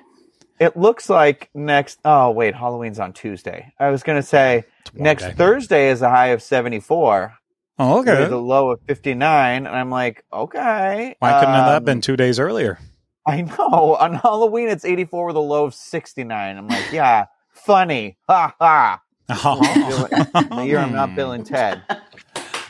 It 0.60 0.76
looks 0.78 1.10
like 1.10 1.50
next. 1.54 2.00
Oh 2.06 2.32
wait, 2.32 2.54
Halloween's 2.54 3.00
on 3.00 3.14
Tuesday. 3.14 3.74
I 3.80 3.90
was 3.90 4.04
going 4.04 4.18
to 4.22 4.28
say 4.28 4.66
It's 4.82 4.92
a 4.94 4.98
long 4.98 5.04
next 5.06 5.24
day. 5.24 5.32
Thursday 5.32 5.90
is 5.90 6.02
a 6.02 6.10
high 6.10 6.28
of 6.28 6.44
seventy 6.44 6.80
four. 6.80 7.34
Oh, 7.82 8.00
okay. 8.00 8.28
The 8.28 8.38
low 8.38 8.72
of 8.72 8.82
59. 8.88 9.66
And 9.66 9.74
I'm 9.74 9.90
like, 9.90 10.26
okay. 10.34 11.16
Why 11.20 11.40
couldn't 11.40 11.54
have 11.54 11.66
that 11.68 11.74
have 11.76 11.86
been 11.86 12.00
um, 12.00 12.02
two 12.02 12.18
days 12.18 12.38
earlier? 12.38 12.78
I 13.26 13.42
know. 13.58 13.96
On 13.98 14.16
Halloween, 14.16 14.68
it's 14.68 14.84
84 14.84 15.28
with 15.28 15.38
a 15.38 15.40
low 15.40 15.64
of 15.64 15.74
69. 15.74 16.58
I'm 16.58 16.68
like, 16.68 16.92
yeah, 16.92 17.28
funny. 17.66 18.18
Ha 18.28 18.56
ha. 18.60 19.02
the 19.28 20.66
year 20.66 20.80
I'm 20.80 20.94
not 20.94 21.10
hmm. 21.10 21.16
Bill 21.16 21.32
and 21.34 21.46
Ted. 21.46 21.82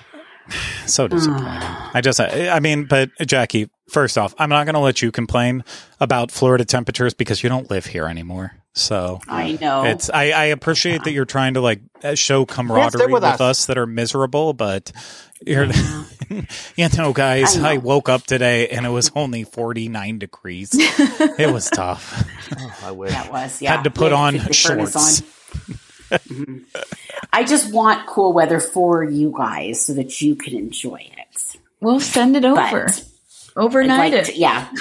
so 0.86 1.08
disappointing. 1.08 1.46
I 1.48 2.02
just, 2.02 2.20
I 2.20 2.50
I 2.50 2.60
mean, 2.60 2.86
but 2.86 3.10
Jackie, 3.26 3.70
first 3.90 4.18
off, 4.18 4.36
I'm 4.38 4.50
not 4.50 4.66
going 4.66 4.76
to 4.76 4.80
let 4.80 5.02
you 5.02 5.12
complain 5.12 5.64
about 6.00 6.32
Florida 6.32 6.66
temperatures 6.66 7.14
because 7.14 7.44
you 7.44 7.50
don't 7.50 7.70
live 7.70 7.88
here 7.88 8.08
anymore. 8.08 8.54
So 8.80 9.20
I 9.28 9.58
know. 9.60 9.84
it's 9.84 10.10
I, 10.10 10.32
I 10.32 10.46
appreciate 10.46 11.04
that 11.04 11.12
you're 11.12 11.26
trying 11.26 11.56
to 11.56 11.62
like 11.62 11.82
uh, 12.04 12.16
show 12.16 12.46
camaraderie 12.46 13.06
with 13.08 13.14
with, 13.14 13.24
us. 13.24 13.42
us. 13.42 13.66
that 13.68 13.78
are 13.78 13.86
miserable, 13.86 14.54
but 14.54 14.92
you're 15.46 15.66
you 16.76 16.90
know, 16.98 17.14
guys, 17.14 17.58
I 17.58 17.62
know. 17.62 17.70
I, 17.70 17.78
woke 17.78 18.10
up 18.10 18.24
today 18.24 18.70
and 18.70 18.86
it 18.86 18.90
was 18.90 19.12
only 19.16 19.44
49 19.44 20.20
degrees. 20.20 20.70
it 20.74 21.52
was 21.54 21.70
tough. 21.70 22.24
Oh, 22.58 22.80
I 22.86 22.92
wish. 22.92 23.12
that 23.12 23.32
was 23.32 23.62
yeah. 23.62 23.76
Had 23.76 23.84
to 23.84 23.92
put 23.92 24.12
Yeah, 24.12 24.18
on 24.18 24.40
keep 24.40 24.54
shorts. 24.54 25.22
on. 25.22 25.28
Mhm. 26.10 26.64
I 27.32 27.44
just 27.44 27.72
want 27.72 28.08
cool 28.08 28.34
weather 28.34 28.60
for 28.60 29.04
you 29.04 29.32
guys 29.38 29.86
so 29.86 29.94
that 29.94 30.20
you 30.22 30.36
can 30.36 30.56
enjoy 30.56 31.08
it. 31.16 31.56
We'll 31.82 32.00
send 32.00 32.36
it 32.36 32.46
over. 32.46 32.86
But 32.88 33.06
Overnight 33.56 34.14
like 34.14 34.14
it. 34.14 34.26
to- 34.34 34.36
yeah, 34.38 34.72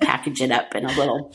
package 0.00 0.40
it 0.40 0.50
up 0.50 0.74
in 0.74 0.86
a 0.86 0.92
little. 0.96 1.34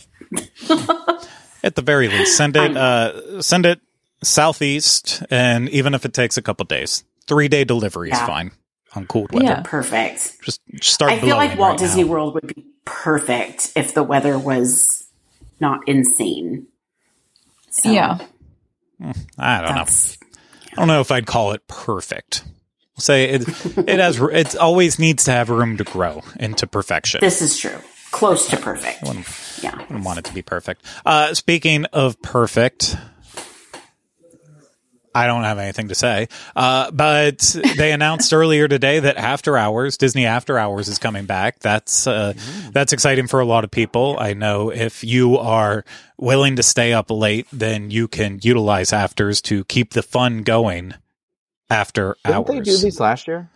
At 1.66 1.76
the 1.76 1.82
very 1.82 2.08
least, 2.08 2.38
send 2.38 2.56
I 2.56 2.66
it 2.66 2.78
uh 2.78 3.42
send 3.42 3.66
it 3.66 3.82
southeast 4.24 5.24
and 5.30 5.68
even 5.70 5.94
if 5.94 6.06
it 6.06 6.14
takes 6.14 6.38
a 6.38 6.42
couple 6.42 6.66
days, 6.66 7.04
3-day 7.28 7.64
delivery 7.64 8.12
is 8.12 8.20
fine 8.20 8.52
on 8.96 9.06
cold 9.08 9.32
weather. 9.32 9.46
Yeah. 9.46 9.62
Perfect. 9.64 10.42
Just 10.44 10.62
start 10.82 11.12
I 11.12 11.20
feel 11.20 11.36
like 11.38 11.58
Walt 11.58 11.72
right 11.72 11.80
Disney 11.80 12.04
now. 12.04 12.10
World 12.12 12.34
would 12.36 12.48
be 12.48 12.66
perfect 12.86 13.72
if 13.76 13.94
the 13.94 14.04
weather 14.04 14.38
was 14.40 15.08
not 15.60 15.88
insane. 15.88 16.68
So 17.72 17.92
Yeah. 17.92 18.20
I 19.38 19.62
don't 19.62 19.76
know. 19.76 19.86
I 19.86 20.76
don't 20.78 20.88
know 20.88 21.02
if 21.02 21.12
I'd 21.12 21.26
call 21.26 21.52
it 21.54 21.68
perfect. 21.68 22.44
We'll 22.96 23.02
say 23.02 23.26
it 23.32 23.42
it 23.78 24.00
has 24.00 24.20
it 24.22 24.56
always 24.56 25.00
needs 25.00 25.26
to 25.26 25.32
have 25.32 25.50
room 25.50 25.78
to 25.78 25.84
grow 25.84 26.22
into 26.40 26.68
perfection. 26.68 27.22
this 27.22 27.42
is 27.42 27.58
true. 27.58 27.80
Close 28.12 28.48
to 28.50 28.58
perfect. 28.58 29.04
Yeah. 29.66 29.76
I 29.78 29.92
don't 29.92 30.04
want 30.04 30.20
it 30.20 30.26
to 30.26 30.34
be 30.34 30.44
perfect. 30.44 30.86
Uh, 31.06 31.34
speaking 31.34 31.86
of 31.86 32.22
perfect, 32.22 32.96
I 35.16 35.26
don't 35.26 35.44
have 35.44 35.58
anything 35.58 35.88
to 35.88 35.96
say. 35.96 36.28
Uh, 36.56 36.92
but 36.92 37.40
they 37.78 37.92
announced 37.92 38.32
earlier 38.34 38.68
today 38.68 39.00
that 39.00 39.18
After 39.18 39.58
Hours, 39.58 39.98
Disney 39.98 40.28
After 40.28 40.60
Hours, 40.60 40.88
is 40.88 41.00
coming 41.00 41.26
back. 41.26 41.60
That's 41.60 42.06
uh, 42.06 42.34
that's 42.72 42.94
exciting 42.94 43.26
for 43.26 43.40
a 43.40 43.46
lot 43.46 43.64
of 43.64 43.72
people. 43.72 44.18
I 44.20 44.34
know 44.34 44.72
if 44.72 45.04
you 45.04 45.40
are 45.40 45.84
willing 46.20 46.58
to 46.58 46.64
stay 46.64 46.94
up 46.94 47.10
late, 47.10 47.48
then 47.52 47.90
you 47.90 48.08
can 48.08 48.40
utilize 48.44 48.94
afters 48.94 49.42
to 49.44 49.64
keep 49.64 49.94
the 49.94 50.04
fun 50.04 50.44
going. 50.44 50.94
After 51.68 52.16
Didn't 52.24 52.36
hours, 52.36 52.48
they 52.48 52.60
do 52.60 52.78
these 52.78 53.00
last 53.00 53.28
year? 53.28 53.50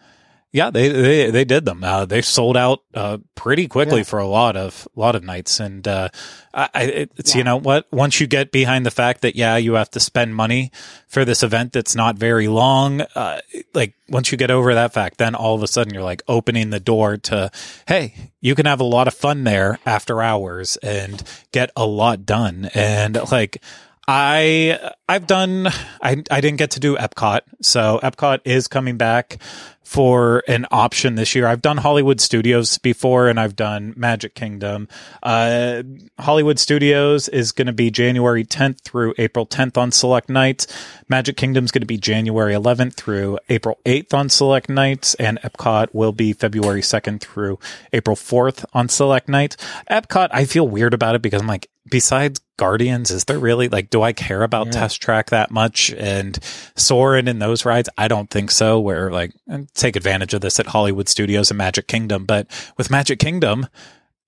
Yeah, 0.52 0.72
they 0.72 0.89
they 0.89 1.30
they 1.32 1.45
did 1.45 1.66
them. 1.66 1.84
Uh, 1.84 2.06
they 2.06 2.22
sold 2.22 2.58
out 2.58 2.80
uh, 2.93 3.20
pretty 3.36 3.68
quickly 3.68 3.97
Yeah. 4.00 4.04
for 4.04 4.20
a 4.20 4.28
lot 4.28 4.56
of 4.56 4.88
lot 4.95 5.16
of 5.16 5.24
nights, 5.24 5.60
and 5.60 5.88
uh, 5.88 6.10
I, 6.54 6.70
I- 6.74 7.08
it's 7.18 7.36
you 7.36 7.43
know 7.43 7.58
what? 7.58 7.86
Once 7.91 8.20
you 8.20 8.26
get 8.28 8.52
behind 8.52 8.86
the 8.86 8.91
fact 8.91 9.22
that 9.22 9.36
yeah, 9.36 9.58
you 9.58 9.74
have 9.76 9.91
to 9.91 10.00
spend 10.00 10.36
money 10.36 10.72
for 11.08 11.24
this 11.24 11.43
event 11.43 11.74
that's 11.74 11.95
not 11.95 12.18
very 12.18 12.47
long, 12.47 13.02
uh, 13.16 13.41
like 13.74 13.93
once 14.10 14.32
you 14.32 14.38
get 14.39 14.50
over 14.50 14.74
that 14.74 14.91
fact, 14.93 15.18
then 15.20 15.36
all 15.36 15.54
of 15.56 15.62
a 15.62 15.68
sudden 15.68 15.93
you're 15.93 16.04
like 16.04 16.24
opening 16.28 16.72
the 16.72 16.80
door 16.80 17.18
to 17.18 17.52
hey, 17.88 18.16
you 18.41 18.56
can 18.56 18.66
have 18.66 18.80
a 18.80 18.84
lot 18.84 19.08
of 19.08 19.14
fun 19.14 19.43
there 19.43 19.78
after 19.86 20.22
hours 20.22 20.78
and 20.78 21.22
get 21.52 21.70
a 21.76 21.86
lot 21.86 22.26
done, 22.26 22.70
and 22.74 23.18
like. 23.32 23.62
I 24.12 24.91
I've 25.07 25.28
done 25.28 25.68
I 26.01 26.24
I 26.32 26.41
didn't 26.41 26.57
get 26.57 26.72
to 26.72 26.80
do 26.80 26.97
Epcot. 26.97 27.41
So 27.62 27.99
Epcot 28.01 28.39
is 28.43 28.68
coming 28.68 28.97
back 28.97 29.38
for 29.84 30.43
an 30.47 30.66
option 30.72 31.14
this 31.14 31.36
year. 31.36 31.45
I've 31.45 31.62
done 31.62 31.78
Hollywood 31.78 32.20
Studios 32.20 32.80
before 32.80 33.28
and 33.28 33.39
I've 33.39 33.55
done 33.55 33.93
Magic 33.95 34.34
Kingdom. 34.34 34.88
Uh 35.22 35.84
Hollywood 36.18 36.57
Studios 36.57 37.30
is 37.30 37.51
going 37.51 37.68
to 37.68 37.74
be 37.74 37.91
January 37.91 38.43
10th 38.43 38.82
through 38.82 39.14
April 39.20 39.45
10th 39.45 39.78
on 39.78 39.91
select 39.91 40.28
nights. 40.28 40.66
Magic 41.07 41.38
Kingdom's 41.38 41.70
going 41.70 41.82
to 41.82 41.88
be 41.88 41.99
January 41.99 42.55
11th 42.55 42.95
through 42.95 43.38
April 43.47 43.78
8th 43.86 44.12
on 44.16 44.30
select 44.30 44.70
nights 44.70 45.14
and 45.16 45.39
Epcot 45.41 45.93
will 45.93 46.14
be 46.14 46.34
February 46.34 46.82
2nd 46.82 47.22
through 47.22 47.60
April 47.93 48.16
4th 48.16 48.66
on 48.74 48.89
select 48.89 49.30
nights. 49.30 49.55
Epcot 49.88 50.30
I 50.32 50.45
feel 50.45 50.68
weird 50.68 50.95
about 50.95 51.14
it 51.14 51.22
because 51.22 51.43
I'm 51.43 51.47
like 51.47 51.70
besides 51.90 52.42
Guardians, 52.58 53.12
is 53.12 53.26
there 53.26 53.40
really 53.40 53.70
like, 53.70 53.90
do 53.90 54.02
I 54.02 54.14
care 54.14 54.44
about 54.44 54.68
Yeah. 54.68 54.74
Test 54.74 55.02
Track 55.02 55.30
that 55.30 55.52
much? 55.52 55.92
And 55.92 56.38
Soarin' 56.76 57.28
and 57.28 57.42
those 57.42 57.66
rides, 57.66 57.90
I 57.98 58.08
don't 58.08 58.30
think 58.30 58.52
so. 58.52 58.80
Where 58.80 59.12
like, 59.12 59.34
take 59.74 59.96
advantage 59.96 60.34
of 60.34 60.42
this 60.42 60.60
at 60.60 60.68
Hollywood 60.68 61.08
Studios 61.10 61.52
and 61.52 61.58
Magic 61.58 61.88
Kingdom, 61.88 62.26
but 62.26 62.48
with 62.78 62.90
Magic 62.90 63.20
Kingdom, 63.20 63.68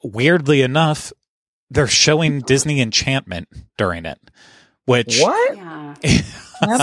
weirdly 0.04 0.62
enough, 0.62 1.12
they're 1.70 1.88
showing 1.88 2.42
Disney 2.42 2.82
Enchantment 2.82 3.48
during 3.78 4.06
it, 4.06 4.20
which 4.86 5.20
What? 5.20 5.56
Yeah. 5.56 5.96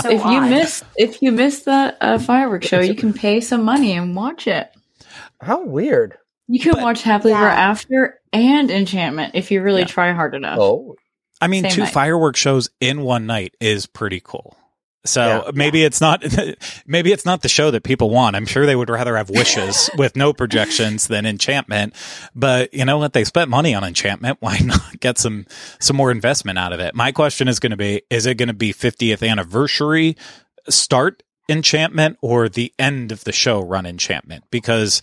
So 0.01 0.09
if 0.09 0.25
you 0.25 0.41
miss 0.41 0.83
if 0.97 1.21
you 1.21 1.31
miss 1.31 1.61
that 1.63 1.95
uh, 2.01 2.19
fireworks 2.19 2.67
show, 2.67 2.81
you 2.81 2.95
can 2.95 3.13
pay 3.13 3.39
some 3.39 3.63
money 3.63 3.93
and 3.93 4.13
watch 4.13 4.45
it. 4.45 4.69
How 5.39 5.63
weird. 5.63 6.17
You 6.49 6.59
can 6.59 6.73
But- 6.73 6.81
watch 6.83 7.03
Happily 7.03 7.31
Ever 7.33 7.43
Yeah. 7.43 7.53
After 7.69 8.19
and 8.33 8.69
Enchantment 8.71 9.35
if 9.35 9.51
you 9.51 9.61
really 9.61 9.81
Yeah. 9.81 9.87
try 9.87 10.11
hard 10.13 10.33
enough. 10.35 10.57
Oh, 10.59 10.95
I 11.39 11.47
mean, 11.47 11.63
Same 11.63 11.71
two 11.71 11.81
night. 11.83 11.93
fireworks 11.93 12.39
shows 12.39 12.69
in 12.81 13.01
one 13.03 13.25
night 13.25 13.53
is 13.61 13.85
pretty 13.85 14.19
cool. 14.23 14.57
So 15.05 15.43
Yeah. 15.45 15.51
maybe 15.53 15.83
it's 15.85 16.01
not 16.01 16.21
maybe 16.87 17.13
it's 17.13 17.23
not 17.25 17.41
the 17.41 17.47
show 17.49 17.71
that 17.71 17.83
people 17.83 18.09
want. 18.09 18.35
I'm 18.35 18.45
sure 18.45 18.65
they 18.65 18.75
would 18.75 18.89
rather 18.89 19.15
have 19.15 19.29
wishes 19.29 19.89
with 19.97 20.15
no 20.17 20.33
projections 20.33 21.07
than 21.07 21.25
enchantment. 21.25 21.93
But 22.35 22.73
you 22.73 22.83
know 22.83 22.97
what? 22.97 23.13
They 23.13 23.23
spent 23.23 23.49
money 23.49 23.73
on 23.73 23.83
enchantment. 23.85 24.37
Why 24.41 24.57
not 24.59 24.99
get 24.99 25.17
some 25.17 25.45
some 25.79 25.95
more 25.95 26.11
investment 26.11 26.57
out 26.59 26.73
of 26.73 26.79
it? 26.81 26.95
My 26.95 27.11
question 27.13 27.47
is 27.47 27.59
going 27.59 27.71
to 27.71 27.77
be: 27.77 28.01
Is 28.09 28.25
it 28.25 28.35
going 28.35 28.47
to 28.47 28.53
be 28.53 28.73
50th 28.73 29.27
anniversary 29.27 30.17
start 30.67 31.23
enchantment 31.47 32.17
or 32.21 32.49
the 32.49 32.73
end 32.77 33.11
of 33.13 33.23
the 33.23 33.31
show 33.31 33.61
run 33.61 33.85
enchantment? 33.85 34.43
Because 34.51 35.01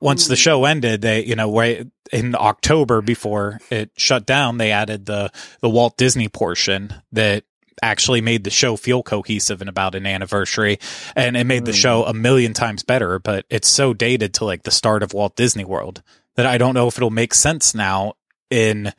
once 0.00 0.26
the 0.26 0.36
show 0.36 0.64
ended, 0.64 1.02
they, 1.02 1.24
you 1.24 1.36
know, 1.36 1.48
way 1.48 1.84
in 2.12 2.34
October 2.34 3.00
before 3.02 3.60
it 3.70 3.90
shut 3.96 4.26
down, 4.26 4.58
they 4.58 4.72
added 4.72 5.06
the, 5.06 5.30
the 5.60 5.68
Walt 5.68 5.96
Disney 5.96 6.28
portion 6.28 6.94
that 7.12 7.44
actually 7.82 8.20
made 8.20 8.44
the 8.44 8.50
show 8.50 8.76
feel 8.76 9.02
cohesive 9.02 9.60
and 9.62 9.70
about 9.70 9.94
an 9.94 10.06
anniversary. 10.06 10.78
And 11.16 11.36
it 11.36 11.44
made 11.44 11.64
the 11.64 11.72
Hmm. 11.72 11.76
show 11.76 12.04
a 12.04 12.12
million 12.12 12.52
times 12.52 12.82
better, 12.82 13.18
but 13.18 13.46
it's 13.48 13.68
so 13.68 13.94
dated 13.94 14.34
to 14.34 14.44
like 14.44 14.64
the 14.64 14.70
start 14.70 15.02
of 15.02 15.14
Walt 15.14 15.36
Disney 15.36 15.64
World 15.64 16.02
that 16.36 16.46
I 16.46 16.58
don't 16.58 16.74
know 16.74 16.88
if 16.88 16.96
it'll 16.98 17.10
make 17.10 17.32
sense 17.34 17.74
now 17.74 18.14
in 18.50 18.92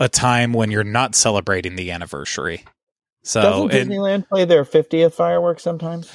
a 0.00 0.08
time 0.08 0.52
when 0.52 0.70
you're 0.70 0.84
not 0.84 1.14
celebrating 1.14 1.76
the 1.76 1.90
anniversary. 1.90 2.64
So, 3.24 3.42
doesn't 3.42 3.70
and- 3.72 3.90
Disneyland 3.90 4.28
play 4.28 4.44
their 4.44 4.64
50th 4.64 5.14
fireworks 5.14 5.62
sometimes? 5.62 6.10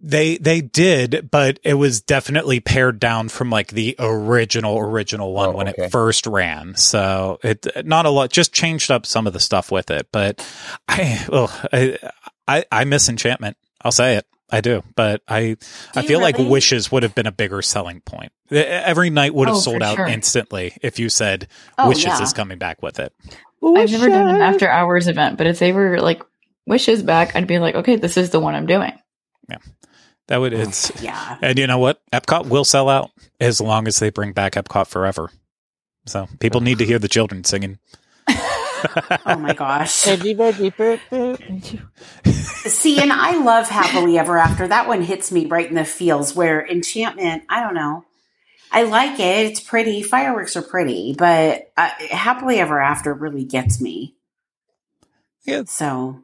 They 0.00 0.36
they 0.38 0.60
did, 0.60 1.28
but 1.30 1.58
it 1.64 1.74
was 1.74 2.00
definitely 2.00 2.60
pared 2.60 3.00
down 3.00 3.28
from 3.28 3.50
like 3.50 3.68
the 3.72 3.96
original 3.98 4.78
original 4.78 5.32
one 5.32 5.48
Oh, 5.48 5.56
when 5.56 5.68
okay. 5.68 5.84
it 5.86 5.90
first 5.90 6.26
ran. 6.26 6.76
So 6.76 7.40
it 7.42 7.66
not 7.84 8.06
a 8.06 8.10
lot, 8.10 8.30
just 8.30 8.52
changed 8.52 8.92
up 8.92 9.06
some 9.06 9.26
of 9.26 9.32
the 9.32 9.40
stuff 9.40 9.72
with 9.72 9.90
it. 9.90 10.06
But 10.12 10.46
I 10.88 11.26
well, 11.28 11.50
I, 11.72 11.98
I 12.46 12.64
I 12.70 12.84
miss 12.84 13.08
Enchantment. 13.08 13.56
I'll 13.82 13.90
say 13.90 14.16
it. 14.16 14.26
I 14.50 14.60
do, 14.60 14.82
but 14.94 15.20
I 15.28 15.56
I 15.96 16.00
you 16.02 16.06
feel 16.08 16.20
like? 16.20 16.38
Wishes 16.38 16.90
would 16.92 17.02
have 17.02 17.14
been 17.14 17.26
a 17.26 17.32
bigger 17.32 17.60
selling 17.60 18.00
point. 18.00 18.30
Every 18.52 19.10
night 19.10 19.34
would 19.34 19.48
have 19.48 19.56
Oh, 19.58 19.60
sold 19.60 19.82
out 19.82 19.96
sure. 19.96 20.06
instantly 20.06 20.74
if 20.80 20.98
you 21.00 21.08
said 21.10 21.48
Oh, 21.76 21.88
Wishes 21.88 22.04
yeah. 22.06 22.22
is 22.22 22.32
coming 22.32 22.56
back 22.58 22.82
with 22.82 22.98
it. 23.00 23.12
I've 23.62 23.90
never 23.90 24.08
done 24.08 24.28
an 24.36 24.40
after 24.40 24.68
hours 24.70 25.08
event, 25.08 25.36
but 25.38 25.48
if 25.48 25.58
they 25.58 25.72
were 25.72 26.00
like 26.00 26.22
wishes 26.66 27.02
back, 27.02 27.34
I'd 27.34 27.46
be 27.48 27.58
like, 27.58 27.74
okay, 27.74 27.96
this 27.96 28.16
is 28.16 28.30
the 28.30 28.38
one 28.40 28.54
I'm 28.54 28.66
doing. 28.66 28.92
That 30.28 30.38
would 30.38 30.52
it's 30.52 30.90
Yeah. 31.02 31.38
And 31.42 31.58
you 31.58 31.66
know 31.66 31.78
what? 31.78 32.00
Epcot 32.12 32.46
will 32.46 32.64
sell 32.64 32.88
out 32.88 33.10
as 33.40 33.60
long 33.60 33.86
as 33.88 33.98
they 33.98 34.10
bring 34.10 34.32
back 34.32 34.52
Epcot 34.52 34.86
forever. 34.86 35.30
So 36.06 36.28
people 36.38 36.60
need 36.60 36.78
to 36.78 36.86
hear 36.86 36.98
the 36.98 37.08
children 37.08 37.44
singing. 37.44 37.78
Oh 39.26 39.36
my 39.36 39.54
gosh. 39.54 40.04
Veggie, 40.04 40.36
veggie, 40.36 40.72
boop, 40.72 41.00
boop. 41.10 42.30
See, 42.70 43.00
and 43.00 43.12
I 43.12 43.36
love 43.42 43.68
Happily 43.68 44.16
Ever 44.18 44.38
After. 44.38 44.68
That 44.68 44.86
one 44.86 45.02
hits 45.02 45.32
me 45.32 45.46
right 45.46 45.68
in 45.68 45.74
the 45.74 45.84
feels 45.84 46.36
where 46.36 46.64
Enchantment, 46.64 47.42
I 47.48 47.60
don't 47.60 47.74
know. 47.74 48.04
I 48.70 48.84
like 48.84 49.18
it. 49.18 49.46
It's 49.46 49.58
pretty. 49.58 50.04
Fireworks 50.04 50.56
are 50.56 50.62
pretty, 50.62 51.12
but 51.18 51.72
uh, 51.76 51.90
Happily 52.10 52.60
Ever 52.60 52.80
After 52.80 53.12
really 53.12 53.44
gets 53.44 53.80
me. 53.80 54.14
Yeah, 55.44 55.64
So, 55.66 56.22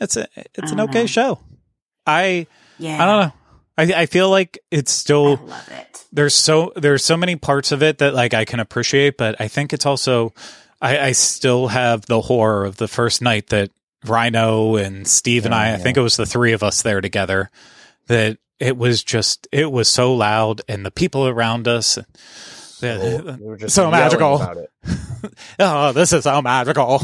it's 0.00 0.16
a 0.16 0.26
it's 0.54 0.72
an 0.72 0.80
okay 0.80 1.02
know. 1.02 1.06
show. 1.06 1.38
I 2.06 2.46
yeah. 2.78 3.02
I 3.02 3.06
don't 3.06 3.20
know. 3.26 3.32
I 3.78 3.82
I 4.02 4.06
feel 4.06 4.28
like 4.30 4.58
it's 4.70 4.92
still 4.92 5.32
I 5.32 5.34
still 5.36 5.46
love 5.46 5.68
it. 5.70 6.04
there's 6.12 6.34
so 6.34 6.72
there's 6.76 7.04
so 7.04 7.16
many 7.16 7.36
parts 7.36 7.72
of 7.72 7.82
it 7.82 7.98
that 7.98 8.14
like 8.14 8.34
I 8.34 8.44
can 8.44 8.60
appreciate, 8.60 9.16
but 9.16 9.40
I 9.40 9.48
think 9.48 9.72
it's 9.72 9.86
also 9.86 10.32
I, 10.80 10.98
I 10.98 11.12
still 11.12 11.68
have 11.68 12.06
the 12.06 12.20
horror 12.20 12.64
of 12.64 12.76
the 12.76 12.88
first 12.88 13.20
night 13.22 13.48
that 13.48 13.70
Rhino 14.06 14.76
and 14.76 15.06
Steve 15.06 15.44
and 15.44 15.52
Yeah, 15.52 15.60
I, 15.60 15.64
I 15.66 15.70
yeah. 15.72 15.76
think 15.78 15.96
it 15.96 16.00
was 16.02 16.16
the 16.16 16.26
three 16.26 16.52
of 16.52 16.62
us 16.62 16.82
there 16.82 17.00
together, 17.00 17.50
that 18.06 18.38
it 18.58 18.76
was 18.76 19.02
just 19.04 19.46
it 19.52 19.70
was 19.70 19.88
so 19.88 20.14
loud 20.14 20.62
and 20.68 20.84
the 20.84 20.90
people 20.90 21.26
around 21.28 21.68
us. 21.68 21.98
Oh, 22.82 23.36
we 23.38 23.46
were 23.46 23.58
just 23.58 23.74
So 23.74 23.90
magical. 23.90 24.36
About 24.36 24.56
it. 24.56 24.70
oh, 25.58 25.92
this 25.92 26.14
is 26.14 26.24
so 26.24 26.40
magical. 26.40 27.02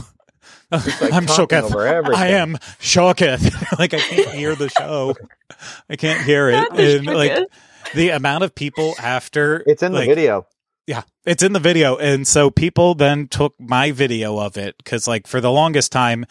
Like, 0.71 1.03
I'm 1.13 1.27
talking 1.27 1.59
Shoketh. 1.59 2.15
I 2.15 2.29
am 2.29 2.55
Shoketh. 2.81 3.79
like 3.79 3.95
I 3.95 3.99
can't 3.99 4.31
hear 4.31 4.55
the 4.55 4.69
show. 4.69 5.15
I 5.91 5.97
can't 5.97 6.25
hear 6.25 6.49
it. 6.49 6.69
And 6.73 7.07
like 7.07 7.47
the 7.95 8.11
amount 8.11 8.45
of 8.45 8.55
people 8.55 8.95
after 9.01 9.63
It's 9.67 9.83
in 9.83 9.93
the 9.93 10.05
video. 10.05 10.47
Yeah, 10.87 11.03
it's 11.25 11.43
in 11.43 11.53
the 11.53 11.61
video. 11.61 11.97
And 11.97 12.27
so 12.27 12.51
people 12.51 12.95
then 12.95 13.27
took 13.27 13.55
my 13.59 13.91
video 13.91 14.39
of 14.39 14.57
it 14.57 14.77
because, 14.79 15.09
like, 15.09 15.27
for 15.27 15.41
the 15.41 15.51
longest 15.51 15.91
time, 15.91 16.27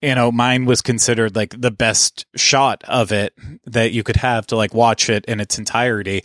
you 0.00 0.14
know, 0.14 0.32
mine 0.32 0.64
was 0.64 0.80
considered 0.80 1.36
like 1.36 1.60
the 1.60 1.70
best 1.70 2.24
shot 2.36 2.82
of 2.84 3.12
it 3.12 3.34
that 3.66 3.92
you 3.92 4.02
could 4.02 4.16
have 4.16 4.46
to 4.46 4.56
like 4.56 4.72
watch 4.72 5.10
it 5.10 5.24
in 5.26 5.40
its 5.40 5.58
entirety. 5.58 6.22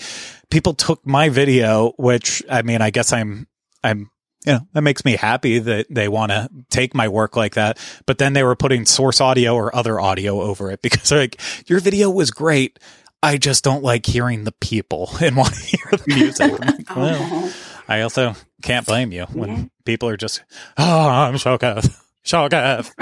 People 0.50 0.74
took 0.74 1.06
my 1.06 1.30
video, 1.30 1.94
which 1.98 2.44
I 2.50 2.62
mean, 2.62 2.82
I 2.82 2.92
guess 2.92 3.12
I'm, 3.12 3.48
I'm, 3.84 4.12
you 4.46 4.54
know, 4.54 4.68
that 4.74 4.82
makes 4.82 5.06
me 5.06 5.16
happy 5.16 5.60
that 5.60 5.88
they 5.90 6.08
want 6.08 6.32
to 6.32 6.50
take 6.70 6.94
my 6.94 7.08
work 7.08 7.36
like 7.36 7.56
that. 7.56 7.78
But 8.06 8.18
then 8.18 8.34
they 8.34 8.44
were 8.44 8.56
putting 8.56 8.86
source 8.86 9.22
audio 9.22 9.56
or 9.56 9.76
other 9.76 10.00
audio 10.00 10.42
over 10.42 10.72
it 10.72 10.82
because 10.82 11.10
they're 11.10 11.20
like, 11.20 11.40
your 11.70 11.80
video 11.80 12.10
was 12.10 12.32
great. 12.32 12.80
I 13.22 13.38
just 13.38 13.64
don't 13.64 13.84
like 13.84 14.06
hearing 14.06 14.44
the 14.44 14.52
people 14.52 15.10
and 15.22 15.36
want 15.38 15.54
to 15.54 15.62
hear 15.62 15.92
the 15.92 16.04
music. 16.08 16.52
Like, 16.60 16.70
uh-huh. 16.92 17.00
well, 17.00 17.20
Oh. 17.22 17.54
I 17.88 18.02
also 18.02 18.34
can't 18.62 18.86
blame 18.86 19.12
you 19.12 19.26
when 19.26 19.70
people 19.84 20.08
are 20.08 20.16
just, 20.18 20.42
oh, 20.78 21.10
I'm 21.10 21.34
Shokath. 21.36 22.00
Shokath. 22.24 22.92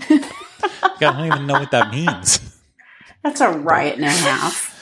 I 0.00 0.96
don't 0.98 1.26
even 1.26 1.46
know 1.46 1.60
what 1.60 1.70
that 1.72 1.90
means. 1.90 2.40
That's 3.22 3.42
a 3.42 3.50
riot 3.50 3.96
and 3.96 4.04
a 4.04 4.10
half. 4.10 4.74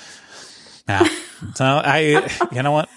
Yeah. 0.88 1.08
So 1.54 1.64
I, 1.64 2.28
you 2.52 2.62
know 2.62 2.70
what? 2.70 2.88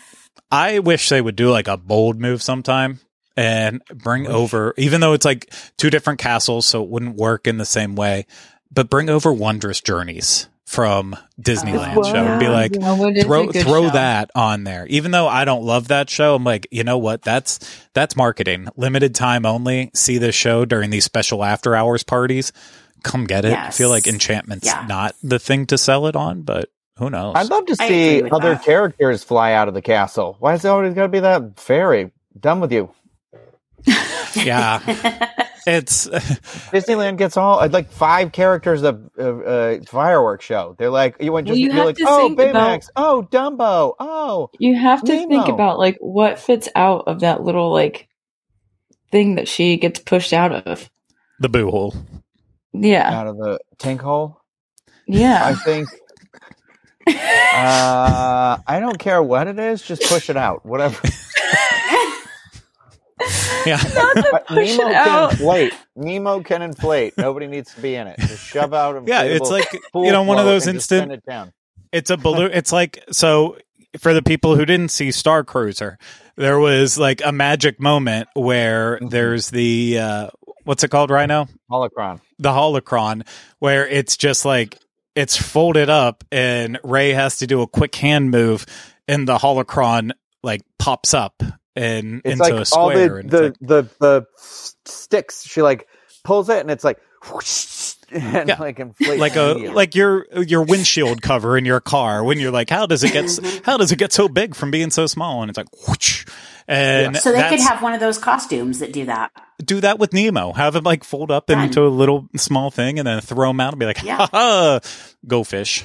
I 0.51 0.79
wish 0.79 1.09
they 1.09 1.21
would 1.21 1.35
do 1.35 1.49
like 1.51 1.67
a 1.67 1.77
bold 1.77 2.19
move 2.19 2.41
sometime 2.41 2.99
and 3.37 3.81
bring 3.93 4.27
over, 4.27 4.73
even 4.77 5.01
though 5.01 5.13
it's 5.13 5.25
like 5.25 5.53
two 5.77 5.89
different 5.89 6.19
castles, 6.19 6.65
so 6.65 6.83
it 6.83 6.89
wouldn't 6.89 7.15
work 7.15 7.47
in 7.47 7.57
the 7.57 7.65
same 7.65 7.95
way, 7.95 8.25
but 8.71 8.89
bring 8.89 9.09
over 9.09 9.31
Wondrous 9.31 9.81
Journeys 9.81 10.49
from 10.65 11.15
Disneyland 11.41 11.95
Oh, 11.97 12.03
show 12.03 12.15
and 12.15 12.39
be 12.39 12.47
like, 12.47 12.75
Yeah, 12.75 12.93
what 12.95 13.15
is 13.17 13.23
a 13.23 13.27
throw 13.27 13.51
throw 13.51 13.87
show? 13.87 13.93
that 13.93 14.29
on 14.35 14.63
there. 14.65 14.85
Even 14.87 15.11
though 15.11 15.27
I 15.27 15.45
don't 15.45 15.63
love 15.63 15.87
that 15.87 16.09
show, 16.09 16.35
I'm 16.35 16.43
like, 16.43 16.67
you 16.69 16.83
know 16.83 16.97
what? 16.99 17.21
That's 17.23 17.59
that's 17.93 18.15
marketing. 18.15 18.67
Limited 18.75 19.15
time 19.15 19.45
only. 19.47 19.89
See 19.95 20.17
this 20.19 20.35
show 20.35 20.65
during 20.65 20.89
these 20.91 21.05
special 21.05 21.43
after 21.43 21.75
hours 21.75 22.03
parties. 22.03 22.51
Come 23.03 23.25
get 23.25 23.45
it. 23.45 23.57
I 23.57 23.71
feel 23.71 23.89
like 23.89 24.05
Enchantment's 24.05 24.67
Yeah. 24.67 24.85
not 24.87 25.15
the 25.23 25.39
thing 25.39 25.65
to 25.67 25.77
sell 25.77 26.05
it 26.07 26.15
on, 26.15 26.41
but 26.43 26.69
who 26.99 27.09
knows? 27.09 27.33
I'd 27.35 27.49
love 27.49 27.65
to 27.67 27.75
I 27.79 27.87
see 27.87 28.23
other 28.29 28.53
that. 28.55 28.63
characters 28.63 29.23
fly 29.23 29.53
out 29.53 29.67
of 29.67 29.73
the 29.73 29.81
castle. 29.81 30.35
Why 30.39 30.53
is 30.53 30.63
it 30.63 30.67
always 30.67 30.93
got 30.93 31.03
to 31.03 31.07
be 31.09 31.21
that 31.21 31.59
fairy? 31.59 32.11
Done 32.39 32.59
with 32.59 32.71
you. 32.71 32.91
yeah, 34.35 34.79
it's 35.65 36.07
Disneyland 36.71 37.17
gets 37.17 37.37
all 37.37 37.65
like 37.69 37.89
five 37.91 38.31
characters 38.31 38.83
of 38.83 39.09
uh, 39.17 39.21
uh, 39.23 39.79
fireworks 39.87 40.45
show. 40.45 40.75
They're 40.77 40.89
like 40.89 41.15
you 41.21 41.31
went 41.31 41.47
Well, 41.47 41.55
just 41.55 41.59
you 41.61 41.73
you're 41.73 41.85
like 41.85 41.97
oh 42.05 42.27
think 42.27 42.39
Baymax, 42.39 42.89
about- 42.89 42.91
oh 42.97 43.27
Dumbo, 43.31 43.95
oh 43.99 44.49
You 44.59 44.75
have 44.77 45.01
to 45.03 45.27
think 45.27 45.47
about 45.47 45.79
like 45.79 45.97
what 45.99 46.39
fits 46.39 46.67
out 46.75 47.05
of 47.07 47.21
that 47.21 47.41
little 47.41 47.71
like 47.71 48.07
thing 49.11 49.35
that 49.35 49.47
she 49.47 49.77
gets 49.77 49.99
pushed 49.99 50.33
out 50.33 50.51
of. 50.51 50.89
the 51.39 51.49
boo 51.49 51.71
hole. 51.71 51.95
Yeah. 52.73 53.09
out 53.11 53.27
of 53.27 53.37
the 53.37 53.59
tank 53.77 54.01
hole. 54.01 54.41
Yeah, 55.07 55.43
I 55.43 55.55
think. 55.55 55.87
Uh, 57.15 58.57
I 58.67 58.79
don't 58.79 58.97
care 58.99 59.21
what 59.21 59.47
it 59.47 59.59
is, 59.59 59.81
just 59.81 60.03
push 60.03 60.29
it 60.29 60.37
out. 60.37 60.65
Whatever. 60.65 60.97
Yeah, 63.65 63.77
Push 63.77 63.89
Nemo 64.49 64.89
it 64.89 64.93
can 64.93 64.93
out. 64.95 65.31
inflate. 65.33 65.73
Nemo 65.97 66.41
can 66.41 66.61
inflate. 66.61 67.17
Nobody 67.17 67.45
needs 67.47 67.73
to 67.75 67.81
be 67.81 67.93
in 67.95 68.07
it. 68.07 68.17
Just 68.17 68.45
shove 68.47 68.73
out. 68.73 68.95
Inflatable 68.95 69.07
yeah. 69.09 69.23
It's 69.23 69.49
like 69.49 69.67
you 69.93 70.11
know 70.13 70.23
one 70.23 70.39
of 70.39 70.45
those 70.45 70.65
and 70.67 70.77
just 70.77 70.87
send 70.87 71.11
instant. 71.11 71.23
it 71.27 71.29
down. 71.29 71.51
It's 71.91 72.09
a 72.09 72.15
balloon. 72.15 72.51
It's 72.53 72.71
like 72.71 73.03
so 73.11 73.57
for 73.99 74.13
the 74.13 74.21
people 74.23 74.55
who 74.55 74.65
didn't 74.65 74.89
see 74.91 75.11
Star 75.11 75.43
Cruiser, 75.43 75.97
there 76.37 76.57
was 76.57 76.97
like 76.97 77.21
a 77.25 77.33
magic 77.33 77.81
moment 77.81 78.29
where 78.33 78.97
Mhm. 78.99 79.09
there's 79.09 79.49
the 79.49 79.99
uh, 79.99 80.29
what's 80.63 80.85
it 80.85 80.89
called, 80.89 81.09
Rhino? 81.11 81.47
Holocron. 81.69 82.21
the 82.39 82.49
holocron 82.51 83.27
where 83.59 83.85
it's 83.85 84.15
just 84.15 84.45
like 84.45 84.79
it's 85.19 85.35
folded 85.35 85.89
up 85.89 86.23
and 86.31 86.79
Rey 86.83 87.11
has 87.11 87.37
to 87.39 87.47
do 87.47 87.61
a 87.61 87.67
quick 87.67 87.93
hand 87.95 88.31
move 88.31 88.65
and 89.07 89.27
the 89.27 89.37
holocron 89.37 90.11
like 90.43 90.61
pops 90.77 91.13
up 91.13 91.43
and 91.75 92.21
It's 92.23 92.33
into 92.39 92.43
like 92.43 92.53
a 92.53 92.65
square 92.65 92.81
all 92.81 92.89
the 92.89 93.15
and 93.15 93.29
the, 93.29 93.41
like, 93.43 93.53
the 93.59 93.89
the 93.99 94.25
sticks. 94.85 95.43
She 95.45 95.61
like 95.61 95.87
pulls 96.23 96.49
it, 96.49 96.59
and 96.59 96.71
it's 96.71 96.83
like 96.83 96.99
whoosh, 97.31 97.95
and 98.11 98.47
Yeah. 98.49 98.57
like 98.59 98.79
inflates. 98.79 99.19
like 99.19 99.35
a 99.35 99.71
like 99.73 99.93
your 99.95 100.25
your 100.43 100.63
windshield 100.63 101.21
cover 101.29 101.57
in 101.57 101.65
your 101.65 101.79
car 101.81 102.23
when 102.23 102.39
you're 102.39 102.51
like 102.51 102.69
how 102.69 102.85
does 102.85 103.03
it 103.03 103.11
get 103.13 103.61
how 103.65 103.77
does 103.77 103.91
it 103.91 103.97
get 103.97 104.13
so 104.13 104.27
big 104.29 104.55
from 104.55 104.71
being 104.71 104.89
so 104.89 105.05
small 105.05 105.41
and 105.41 105.49
it's 105.49 105.57
like 105.57 105.67
whoosh. 105.87 106.25
And 106.69 107.17
So 107.17 107.31
they 107.31 107.49
could 107.49 107.59
have 107.59 107.81
one 107.81 107.93
of 107.93 107.99
those 107.99 108.17
costumes 108.17 108.79
that 108.79 108.93
do 108.93 109.05
that. 109.05 109.31
do 109.63 109.81
that 109.81 109.99
with 109.99 110.13
Nemo 110.13 110.53
have 110.53 110.75
him 110.75 110.83
like 110.83 111.03
fold 111.03 111.31
up 111.31 111.47
Done. 111.47 111.65
into 111.65 111.81
a 111.85 111.89
little 111.89 112.27
small 112.37 112.71
thing 112.71 112.99
and 112.99 113.07
then 113.07 113.19
throw 113.21 113.49
him 113.49 113.59
out 113.59 113.73
and 113.73 113.79
be 113.79 113.85
like 113.85 114.03
Yeah. 114.03 114.17
ha 114.17 114.29
ha 114.31 114.79
go 115.27 115.43
fish 115.43 115.83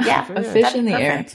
Yeah, 0.00 0.26
A 0.34 0.42
fish 0.44 0.62
that'd 0.62 0.78
in 0.78 0.86
be 0.86 0.92
the 0.92 0.98
air. 1.00 1.26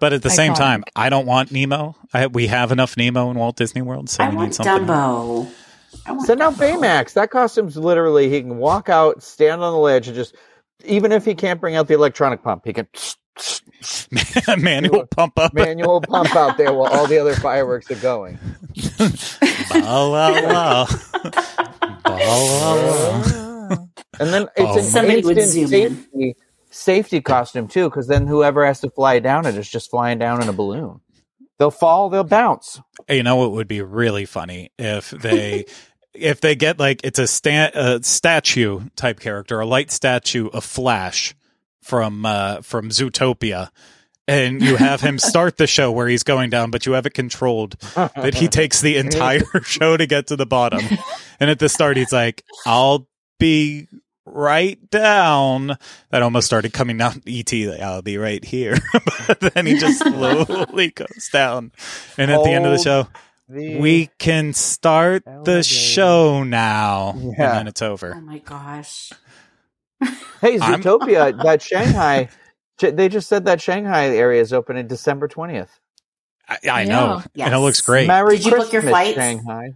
But 0.00 0.14
at 0.14 0.22
the 0.22 0.30
same 0.30 0.54
time, 0.54 0.82
I 0.96 1.10
don't 1.10 1.26
want 1.26 1.52
Nemo. 1.52 1.94
I, 2.14 2.26
we 2.26 2.46
have 2.46 2.72
enough 2.72 2.96
Nemo 2.96 3.30
in 3.30 3.36
Walt 3.36 3.56
Disney 3.56 3.82
World, 3.82 4.08
so 4.08 4.24
I 4.24 4.28
we 4.28 4.32
need 4.32 4.38
want 4.38 4.54
something. 4.54 4.86
Dumbo. 4.86 5.46
I 6.06 6.12
want 6.12 6.26
Send 6.26 6.40
out 6.40 6.54
Dumbo. 6.54 6.80
Baymax. 6.80 7.12
That 7.12 7.30
costume's 7.30 7.76
literally 7.76 8.30
he 8.30 8.40
can 8.40 8.56
walk 8.56 8.88
out, 8.88 9.22
stand 9.22 9.60
on 9.62 9.72
the 9.74 9.78
ledge, 9.78 10.06
and 10.08 10.16
just 10.16 10.34
even 10.86 11.12
if 11.12 11.26
he 11.26 11.34
can't 11.34 11.60
bring 11.60 11.76
out 11.76 11.86
the 11.86 11.92
electronic 11.94 12.42
pump, 12.42 12.62
he 12.64 12.72
can 12.72 12.88
Manual 14.58 15.06
pump 15.06 15.38
up. 15.38 15.54
manual 15.54 16.00
pump 16.00 16.34
out 16.36 16.58
there 16.58 16.72
while 16.72 16.92
all 16.92 17.06
the 17.06 17.18
other 17.18 17.34
fireworks 17.34 17.90
are 17.90 17.94
going. 17.96 18.38
Bow, 19.70 20.10
wow, 20.12 20.32
wow. 20.44 20.86
Bow, 22.04 22.16
wow, 22.16 22.76
wow. 23.70 23.88
And 24.18 24.30
then 24.34 24.42
it's 24.56 24.58
Oh. 24.58 24.78
an 24.78 24.82
Somebody 24.84 25.22
would 25.22 25.38
instant 25.38 25.68
zoom 25.68 25.82
in. 25.82 25.96
safety, 25.96 26.36
safety 26.70 27.20
costume 27.20 27.68
too, 27.68 27.88
because 27.88 28.06
then 28.06 28.26
whoever 28.26 28.66
has 28.66 28.80
to 28.80 28.90
fly 28.90 29.18
down 29.20 29.46
it 29.46 29.56
is 29.56 29.68
just 29.68 29.90
flying 29.90 30.18
down 30.18 30.42
in 30.42 30.48
a 30.48 30.52
balloon. 30.52 31.00
They'll 31.58 31.70
fall, 31.70 32.08
they'll 32.10 32.24
bounce. 32.24 32.80
You 33.08 33.22
know 33.22 33.36
what 33.36 33.52
would 33.52 33.68
be 33.68 33.82
really 33.82 34.26
funny 34.26 34.70
if 34.78 35.10
they 35.10 35.66
if 36.14 36.40
they 36.40 36.56
get 36.56 36.78
like 36.78 37.00
it's 37.04 37.18
a 37.18 37.26
sta- 37.26 37.70
a 37.74 38.02
statue 38.02 38.80
type 38.96 39.20
character, 39.20 39.60
a 39.60 39.66
light 39.66 39.90
statue 39.90 40.48
of 40.48 40.64
Flash 40.64 41.34
from 41.82 42.24
uh 42.26 42.62
from 42.62 42.90
Zootopia. 42.90 43.70
And 44.28 44.62
you 44.62 44.76
have 44.76 45.00
him 45.00 45.18
start 45.18 45.56
the 45.56 45.66
show 45.66 45.90
where 45.90 46.06
he's 46.06 46.22
going 46.22 46.50
down, 46.50 46.70
but 46.70 46.86
you 46.86 46.92
have 46.92 47.04
it 47.04 47.14
controlled 47.14 47.76
that 47.96 48.34
he 48.34 48.46
takes 48.46 48.80
the 48.80 48.96
entire 48.96 49.42
show 49.64 49.96
to 49.96 50.06
get 50.06 50.28
to 50.28 50.36
the 50.36 50.46
bottom. 50.46 50.84
And 51.40 51.50
at 51.50 51.58
the 51.58 51.68
start, 51.68 51.96
he's 51.96 52.12
like, 52.12 52.44
I'll 52.64 53.08
be 53.40 53.88
right 54.24 54.78
down. 54.90 55.76
That 56.10 56.22
almost 56.22 56.46
started 56.46 56.72
coming 56.72 56.98
down. 56.98 57.22
ET, 57.26 57.52
like, 57.52 57.80
I'll 57.80 58.02
be 58.02 58.18
right 58.18 58.44
here. 58.44 58.78
but 59.26 59.40
then 59.40 59.66
he 59.66 59.74
just 59.78 59.98
slowly 60.02 60.90
goes 60.90 61.28
down. 61.32 61.72
And 62.16 62.30
at 62.30 62.44
the 62.44 62.50
end 62.50 62.66
of 62.66 62.72
the 62.72 62.78
show, 62.78 63.08
we 63.48 64.10
can 64.18 64.52
start 64.52 65.24
the 65.24 65.64
show 65.64 66.44
now. 66.44 67.14
And 67.16 67.36
then 67.36 67.66
it's 67.68 67.82
over. 67.82 68.14
Oh 68.16 68.20
my 68.20 68.38
gosh. 68.38 69.12
hey 70.40 70.58
I'm- 70.58 70.82
Zootopia, 70.82 71.42
that 71.42 71.62
Shanghai, 71.62 72.28
they 72.78 73.08
just 73.08 73.28
said 73.28 73.44
that 73.46 73.60
Shanghai 73.60 74.06
area 74.16 74.40
is 74.40 74.52
opening 74.52 74.86
December 74.86 75.28
twentieth. 75.28 75.78
I, 76.48 76.58
I 76.70 76.82
Yeah. 76.82 76.88
know. 76.88 77.22
Yes. 77.34 77.46
And 77.46 77.54
it 77.54 77.58
looks 77.58 77.80
great. 77.80 78.06
Merry 78.08 78.36
Did 78.38 78.46
you 78.46 78.50
book 78.52 78.72
your 78.72 78.82
Christmas, 78.82 78.90
flights? 78.90 79.16
Shanghai. 79.16 79.74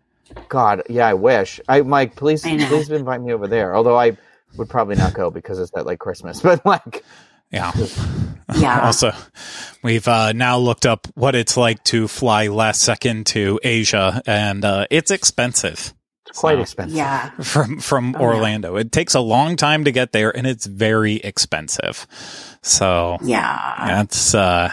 God, 0.48 0.82
yeah, 0.88 1.06
I 1.06 1.14
wish. 1.14 1.60
I 1.68 1.82
Mike, 1.82 2.16
please, 2.16 2.44
I 2.44 2.56
please 2.66 2.90
invite 2.90 3.20
me 3.20 3.32
over 3.32 3.46
there. 3.46 3.76
Although 3.76 3.96
I 3.98 4.16
would 4.56 4.68
probably 4.68 4.96
not 4.96 5.14
go 5.14 5.30
because 5.30 5.58
it's 5.58 5.70
that 5.72 5.86
like 5.86 5.98
Christmas. 5.98 6.40
But 6.42 6.64
like, 6.66 7.04
Yeah. 7.50 7.70
Yeah. 8.56 8.80
also, 8.86 9.12
we've 9.82 10.08
uh, 10.08 10.32
now 10.32 10.58
looked 10.58 10.86
up 10.86 11.06
what 11.14 11.34
it's 11.34 11.56
like 11.56 11.82
to 11.84 12.08
fly 12.08 12.48
last 12.48 12.82
second 12.82 13.26
to 13.28 13.60
Asia, 13.62 14.20
and 14.26 14.64
uh, 14.64 14.86
it's 14.90 15.10
expensive. 15.10 15.94
It's 16.28 16.38
quite 16.38 16.56
So- 16.56 16.60
expensive. 16.62 16.96
Yeah. 16.96 17.30
from 17.42 17.80
from 17.80 18.14
Oh, 18.16 18.20
yeah. 18.20 18.26
Orlando. 18.26 18.76
It 18.76 18.92
takes 18.92 19.14
a 19.14 19.20
long 19.20 19.56
time 19.56 19.84
to 19.84 19.92
get 19.92 20.12
there, 20.12 20.34
and 20.36 20.46
it's 20.46 20.66
very 20.66 21.16
expensive. 21.16 22.06
So 22.62 23.18
Yeah. 23.22 23.74
that's 23.86 24.34
uh, 24.34 24.70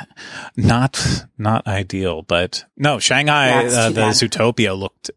not 0.56 1.26
not 1.38 1.68
ideal. 1.68 2.22
But 2.22 2.64
no, 2.78 3.00
Shanghai, 3.00 3.66
uh, 3.66 3.90
the 3.90 3.96
bad. 3.96 4.14
Zootopia 4.14 4.78
looked 4.78 5.12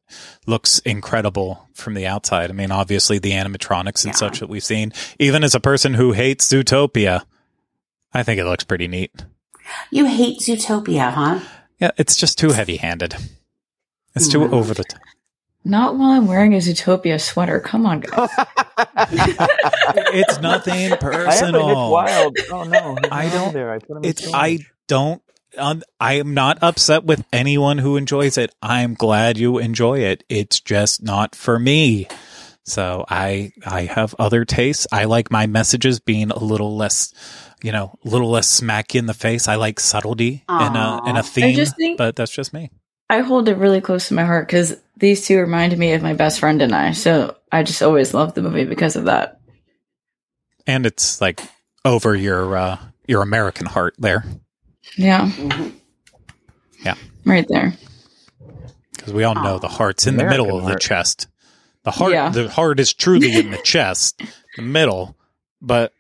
looks 0.47 0.81
incredible 0.81 1.69
from 1.75 1.95
the 1.95 2.07
outside. 2.07 2.51
I 2.51 2.53
mean, 2.53 2.71
obviously 2.73 3.19
the 3.19 3.33
animatronics 3.33 4.05
and 4.05 4.13
Yeah. 4.13 4.19
such 4.19 4.41
that 4.41 4.49
we've 4.49 4.65
seen. 4.65 4.93
Even 5.19 5.45
as 5.45 5.55
a 5.55 5.61
person 5.61 5.95
who 5.95 6.13
hates 6.13 6.47
Zootopia, 6.53 7.23
I 8.13 8.23
think 8.25 8.41
it 8.41 8.45
looks 8.45 8.65
pretty 8.65 8.89
neat. 8.89 9.13
You 9.91 10.07
hate 10.07 10.41
Zootopia, 10.41 11.13
huh? 11.13 11.41
Yeah, 11.81 11.91
it's 11.97 12.17
just 12.17 12.39
too 12.39 12.51
heavy 12.53 12.77
handed. 12.77 13.15
It's 14.15 14.29
too 14.29 14.41
Mm. 14.41 14.53
over 14.53 14.75
the 14.75 14.85
top. 14.85 15.01
Not 15.65 15.97
while 15.97 16.11
I'm 16.11 16.27
wearing 16.27 16.53
a 16.55 16.59
Zootopia 16.59 17.21
sweater. 17.21 17.59
Come 17.61 17.87
on, 17.87 18.01
guys. 18.01 18.29
It's 20.17 20.41
nothing 20.41 20.91
personal. 20.97 21.29
I 21.29 21.35
am, 21.37 21.53
but 21.53 21.61
it's 21.61 21.75
personal. 21.75 21.91
wild. 21.91 22.37
Oh 22.51 22.63
no, 22.65 22.99
I 23.11 23.29
don't- 23.29 23.53
There. 23.53 23.73
I 23.73 23.79
put 23.79 24.05
it's. 24.05 24.33
I 24.33 24.59
don't. 24.89 25.23
Um, 25.57 25.83
I 26.01 26.15
am 26.15 26.35
not 26.35 26.59
upset 26.63 27.05
with 27.05 27.25
anyone 27.33 27.79
who 27.79 27.97
enjoys 27.97 28.37
it. 28.39 28.53
I'm 28.61 28.95
glad 28.95 29.39
you 29.39 29.59
enjoy 29.59 30.01
it. 30.01 30.25
It's 30.29 30.61
just 30.61 31.03
not 31.03 31.35
for 31.37 31.59
me. 31.59 32.09
So 32.65 33.05
I 33.09 33.53
I 33.65 33.83
have 33.83 34.15
other 34.19 34.45
tastes. 34.45 34.87
I 34.91 35.05
like 35.05 35.31
my 35.31 35.47
messages 35.47 36.01
being 36.01 36.31
a 36.31 36.39
little 36.39 36.77
less, 36.77 37.13
you 37.63 37.71
know, 37.73 37.97
a 38.05 38.09
little 38.09 38.31
less 38.31 38.61
smacky 38.61 38.99
in 38.99 39.07
the 39.07 39.15
face. 39.15 39.47
I 39.49 39.55
like 39.57 39.79
subtlety 39.79 40.45
in 40.49 40.77
a 40.77 41.01
in 41.07 41.17
a 41.17 41.23
theme, 41.23 41.55
just 41.55 41.77
think- 41.77 41.99
but 41.99 42.17
that's 42.17 42.33
just 42.33 42.53
me. 42.53 42.71
I 43.11 43.21
hold 43.21 43.49
it 43.49 43.57
really 43.59 43.81
close 43.81 44.09
to 44.09 44.15
my 44.15 44.25
heart 44.25 44.47
because 44.47 44.77
these 44.97 45.27
two 45.27 45.39
remind 45.39 45.77
me 45.77 45.93
of 45.93 46.03
my 46.03 46.15
best 46.15 46.41
friend 46.41 46.61
and 46.63 46.75
I. 46.75 46.93
So 46.93 47.37
I 47.53 47.63
just 47.63 47.83
always 47.83 48.15
loved 48.15 48.35
the 48.35 48.43
movie 48.43 48.65
because 48.65 48.97
of 48.97 49.05
that. 49.05 49.41
And 50.67 50.87
it's 50.87 51.21
like 51.21 51.41
over 51.85 52.15
your 52.15 52.57
uh 52.57 52.79
your 53.07 53.21
American 53.23 53.67
heart 53.67 53.95
there 53.99 54.25
Yeah. 54.97 55.27
Mhm. 55.29 55.73
Yeah. 56.83 56.95
Right 57.25 57.47
there. 57.49 57.75
because 58.97 59.13
we 59.13 59.25
all 59.25 59.35
know 59.35 59.59
the 59.59 59.69
heart's 59.69 60.07
in 60.07 60.17
the 60.17 60.23
American 60.23 60.47
middle 60.47 60.59
of 60.61 60.67
the 60.73 60.79
chest. 60.79 61.27
The 61.83 61.91
heart, 61.91 62.13
Yeah. 62.13 62.31
the 62.31 62.49
heart 62.49 62.81
is 62.81 62.95
truly 62.95 63.35
in 63.37 63.51
the 63.51 63.59
chest, 63.65 64.23
the 64.57 64.63
middle, 64.63 65.15
but 65.61 65.93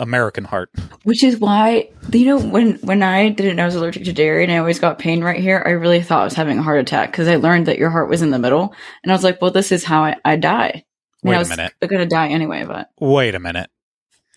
American 0.00 0.44
heart. 0.44 0.70
Which 1.04 1.22
is 1.22 1.38
why 1.38 1.90
you 2.12 2.24
know 2.26 2.38
when 2.40 2.74
when 2.78 3.02
I 3.02 3.28
didn't 3.28 3.56
know 3.56 3.62
I 3.62 3.66
was 3.66 3.76
allergic 3.76 4.04
to 4.04 4.12
dairy 4.12 4.42
and 4.42 4.52
I 4.52 4.58
always 4.58 4.80
got 4.80 4.98
pain 4.98 5.22
right 5.22 5.38
here, 5.40 5.62
I 5.64 5.70
really 5.70 6.02
thought 6.02 6.22
I 6.22 6.24
was 6.24 6.34
having 6.34 6.58
a 6.58 6.62
heart 6.62 6.80
attack 6.80 7.12
because 7.12 7.28
I 7.28 7.36
learned 7.36 7.66
that 7.66 7.78
your 7.78 7.90
heart 7.90 8.08
was 8.10 8.22
in 8.22 8.30
the 8.30 8.38
middle, 8.38 8.74
and 9.02 9.12
I 9.12 9.14
was 9.14 9.22
like, 9.22 9.40
well, 9.40 9.50
this 9.52 9.70
is 9.70 9.84
how 9.84 10.02
I, 10.04 10.16
I 10.24 10.36
die. 10.36 10.84
Mean, 11.22 11.30
Wait 11.30 11.34
I 11.34 11.36
a 11.36 11.40
was 11.40 11.48
minute. 11.50 11.72
gonna 11.86 12.06
die 12.06 12.28
anyway, 12.28 12.64
but 12.64 12.88
Wait 12.98 13.34
a 13.34 13.38
minute. 13.38 13.70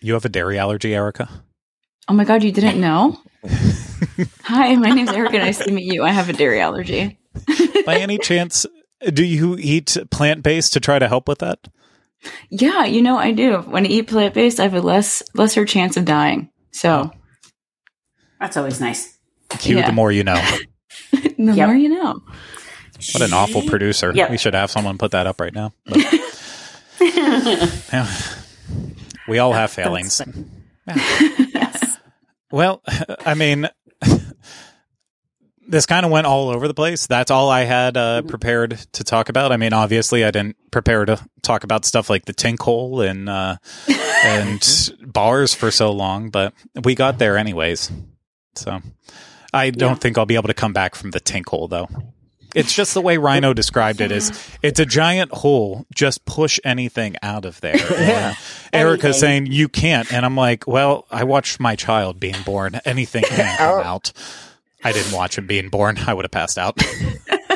You 0.00 0.12
have 0.14 0.24
a 0.24 0.28
dairy 0.28 0.58
allergy, 0.58 0.94
Erica? 0.94 1.28
oh 2.08 2.12
my 2.14 2.24
god, 2.24 2.42
you 2.44 2.52
didn't 2.52 2.80
know? 2.80 3.18
Hi, 4.42 4.76
my 4.76 4.90
name's 4.90 5.10
Erica. 5.10 5.38
Nice 5.38 5.58
to 5.64 5.70
meet 5.70 5.92
you. 5.92 6.02
I 6.04 6.10
have 6.10 6.28
a 6.28 6.32
dairy 6.34 6.60
allergy. 6.60 7.18
By 7.86 7.96
any 7.96 8.18
chance, 8.22 8.66
do 9.12 9.24
you 9.24 9.56
eat 9.58 9.96
plant 10.10 10.42
based 10.42 10.72
to 10.74 10.80
try 10.80 10.98
to 10.98 11.08
help 11.08 11.26
with 11.28 11.38
that? 11.38 11.58
Yeah, 12.50 12.84
you 12.84 13.02
know 13.02 13.16
I 13.18 13.32
do. 13.32 13.58
When 13.58 13.84
I 13.84 13.88
eat 13.88 14.08
plant 14.08 14.34
based, 14.34 14.60
I 14.60 14.64
have 14.64 14.74
a 14.74 14.80
less 14.80 15.22
lesser 15.34 15.64
chance 15.64 15.96
of 15.96 16.04
dying. 16.04 16.50
So 16.72 17.10
That's 18.40 18.56
always 18.56 18.80
nice. 18.80 19.16
Cue 19.50 19.76
Yeah. 19.76 19.86
the 19.86 19.92
more 19.92 20.10
you 20.12 20.24
know. 20.24 20.40
the 21.12 21.34
Yep. 21.36 21.68
more 21.68 21.76
you 21.76 21.88
know. 21.88 22.20
What 23.12 23.22
an 23.22 23.32
awful 23.32 23.62
producer. 23.62 24.12
Yep. 24.14 24.30
We 24.30 24.38
should 24.38 24.54
have 24.54 24.70
someone 24.70 24.96
put 24.98 25.10
that 25.12 25.26
up 25.26 25.40
right 25.40 25.52
now. 25.52 25.72
But, 25.86 25.98
yeah. 27.00 28.08
We 29.28 29.38
all 29.38 29.52
have 29.52 29.70
failings. 29.70 30.20
yes. 30.86 31.98
Well, 32.50 32.82
I 33.26 33.34
mean, 33.34 33.68
this 35.68 35.86
kind 35.86 36.04
of 36.04 36.12
went 36.12 36.26
all 36.26 36.48
over 36.50 36.68
the 36.68 36.74
place. 36.74 37.06
That's 37.06 37.30
all 37.30 37.48
I 37.50 37.64
had 37.64 37.96
uh, 37.96 38.22
prepared 38.22 38.78
to 38.92 39.04
talk 39.04 39.28
about. 39.28 39.52
I 39.52 39.56
mean, 39.56 39.72
obviously, 39.72 40.24
I 40.24 40.30
didn't 40.30 40.56
prepare 40.70 41.04
to 41.04 41.18
talk 41.42 41.64
about 41.64 41.84
stuff 41.84 42.10
like 42.10 42.24
the 42.26 42.34
tink 42.34 42.60
hole 42.60 43.00
and 43.00 43.28
uh, 43.28 43.56
and 44.24 44.94
bars 45.02 45.54
for 45.54 45.70
so 45.70 45.92
long, 45.92 46.30
but 46.30 46.52
we 46.84 46.94
got 46.94 47.18
there 47.18 47.36
anyways. 47.36 47.90
So 48.56 48.80
I 49.52 49.70
don't 49.70 49.90
Yeah. 49.90 49.94
think 49.96 50.18
I'll 50.18 50.26
be 50.26 50.34
able 50.36 50.48
to 50.48 50.54
come 50.54 50.72
back 50.72 50.94
from 50.94 51.10
the 51.12 51.20
tink 51.20 51.48
hole, 51.48 51.68
though. 51.68 51.88
It's 52.54 52.72
just 52.72 52.94
the 52.94 53.00
way 53.00 53.16
Rhino 53.18 53.52
described 53.52 54.00
it 54.00 54.12
is 54.12 54.30
it's 54.62 54.78
a 54.78 54.86
giant 54.86 55.32
hole. 55.32 55.86
Just 55.92 56.24
push 56.24 56.60
anything 56.64 57.16
out 57.20 57.44
of 57.44 57.60
there. 57.60 57.74
Yeah. 58.00 58.34
Erica's 58.72 59.18
saying 59.18 59.46
you 59.46 59.68
can't, 59.68 60.12
and 60.12 60.24
I'm 60.24 60.36
like, 60.36 60.66
well, 60.66 61.06
I 61.10 61.24
watched 61.24 61.58
my 61.58 61.74
child 61.74 62.20
being 62.20 62.40
born. 62.44 62.80
Anything 62.84 63.24
can 63.24 63.56
come 63.58 63.80
Oh. 63.80 63.82
out. 63.82 64.12
I 64.84 64.92
didn't 64.92 65.12
watch 65.12 65.38
him 65.38 65.46
being 65.46 65.68
born. 65.70 65.98
I 66.06 66.14
would 66.14 66.24
have 66.24 66.32
passed 66.32 66.58
out. 66.58 66.78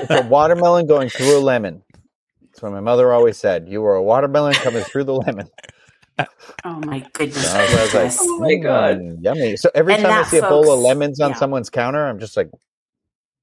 It's 0.01 0.11
a 0.11 0.29
watermelon 0.29 0.87
going 0.87 1.09
through 1.11 1.37
a 1.39 1.41
lemon. 1.41 1.83
That's 2.43 2.63
what 2.63 2.71
my 2.73 2.81
mother 2.81 3.13
always 3.13 3.37
said. 3.37 3.69
You 3.69 3.83
were 3.83 3.97
a 3.97 4.03
watermelon 4.03 4.55
coming 4.55 4.85
through 4.85 5.05
the 5.05 5.15
lemon. 5.15 5.49
Oh 6.65 6.79
my 6.81 7.05
goodness. 7.13 7.51
So 7.51 7.59
I 7.59 7.63
was 7.83 7.95
like. 7.95 8.13
Oh 8.21 8.39
my 8.39 8.55
God. 8.57 8.99
"Mm, 8.99 9.17
yummy. 9.21 9.57
So 9.57 9.71
every 9.75 9.95
And 9.95 10.03
time 10.05 10.13
I 10.13 10.23
that, 10.23 10.27
see 10.31 10.39
a 10.39 10.43
bowl 10.43 10.73
of 10.73 10.79
lemons 10.81 11.21
on 11.21 11.31
yeah. 11.31 11.37
someone's 11.37 11.69
counter, 11.69 12.07
I'm 12.07 12.21
just 12.21 12.37
like, 12.37 12.49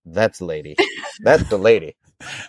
that's 0.06 0.40
the 0.40 0.46
lady. 0.46 0.76
That's 1.20 1.48
the 1.50 1.58
lady. 1.58 1.96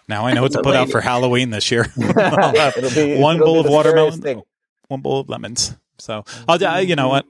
now 0.08 0.26
I 0.26 0.32
know 0.34 0.42
what 0.42 0.52
to 0.52 0.62
put 0.62 0.76
out 0.76 0.90
for 0.90 1.00
Halloween 1.00 1.50
this 1.50 1.70
year. 1.70 1.86
It'll 1.96 2.90
be- 2.90 3.18
one 3.18 3.36
it'll 3.36 3.38
be 3.38 3.38
bowl 3.40 3.60
of 3.60 3.66
watermelon, 3.66 4.20
thing. 4.22 4.42
one 4.88 5.00
bowl 5.00 5.20
of 5.20 5.28
lemons. 5.28 5.76
So 5.98 6.24
I'll, 6.48 6.82
you 6.82 6.94
know 6.96 7.08
what? 7.08 7.26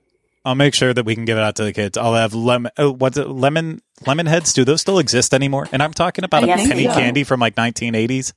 I'll 0.47 0.55
make 0.55 0.75
sure 0.75 0.95
that 0.95 1.05
we 1.05 1.15
can 1.17 1.25
give 1.25 1.37
it 1.37 1.43
out 1.43 1.57
to 1.57 1.65
the 1.65 1.73
kids. 1.73 1.99
I'll 1.99 2.15
have 2.15 2.33
lemon. 2.33 2.71
Oh, 2.79 2.93
what's 2.93 3.17
it? 3.19 3.29
Lemon 3.29 3.83
lemon 4.07 4.27
heads? 4.27 4.53
Do 4.53 4.65
those 4.65 4.81
still 4.81 4.99
exist 5.01 5.35
anymore? 5.35 5.69
And 5.73 5.83
I'm 5.83 5.93
talking 5.93 6.25
about 6.25 6.45
a 6.45 6.53
I 6.53 6.57
think 6.57 6.71
penny 6.71 6.85
so. 6.85 6.95
candy 6.95 7.25
from 7.25 7.41
like 7.41 7.57
1980s. 7.57 8.33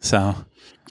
So 0.00 0.34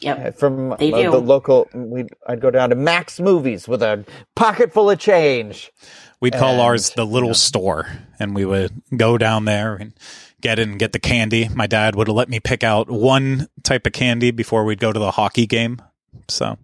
Yep. 0.02 0.38
From 0.38 0.76
They 0.80 0.92
uh, 0.92 1.02
do. 1.04 1.12
the 1.12 1.18
local, 1.22 1.70
we 1.74 2.06
I'd 2.28 2.42
go 2.42 2.50
down 2.50 2.70
to 2.70 2.76
Max 2.76 3.20
Movies 3.20 3.68
with 3.68 3.82
a 3.84 4.06
pocket 4.36 4.74
full 4.74 4.90
of 4.90 5.00
change. 5.00 5.72
We'd 6.20 6.34
call 6.34 6.54
And, 6.54 6.62
ours 6.62 6.92
the 6.92 7.06
little 7.06 7.30
yeah. 7.30 7.34
store, 7.34 7.88
and 8.18 8.34
we 8.34 8.46
would 8.46 8.82
go 8.96 9.18
down 9.18 9.44
there 9.46 9.76
and 9.76 9.94
get 10.42 10.58
it 10.60 10.68
and 10.70 10.80
get 10.80 10.94
the 10.94 11.00
candy. 11.00 11.50
My 11.50 11.68
dad 11.68 11.96
would 11.96 12.08
let 12.08 12.30
me 12.30 12.40
pick 12.40 12.64
out 12.64 12.90
one 12.90 13.48
type 13.64 13.86
of 13.86 13.92
candy 13.94 14.32
before 14.32 14.64
we'd 14.64 14.80
go 14.80 14.94
to 14.94 15.00
the 15.00 15.12
hockey 15.12 15.46
game. 15.46 15.82
So, 16.30 16.58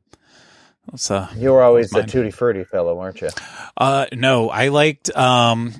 it's 0.93 1.09
uh, 1.11 1.27
You 1.35 1.51
were 1.51 1.61
always 1.63 1.89
the 1.89 1.99
mine. 1.99 2.07
tutti 2.07 2.31
frutti 2.31 2.63
fellow, 2.63 2.95
weren't 2.95 3.21
you? 3.21 3.29
uh, 3.77 4.05
no, 4.13 4.49
I 4.49 4.69
liked. 4.69 5.15
Um, 5.15 5.73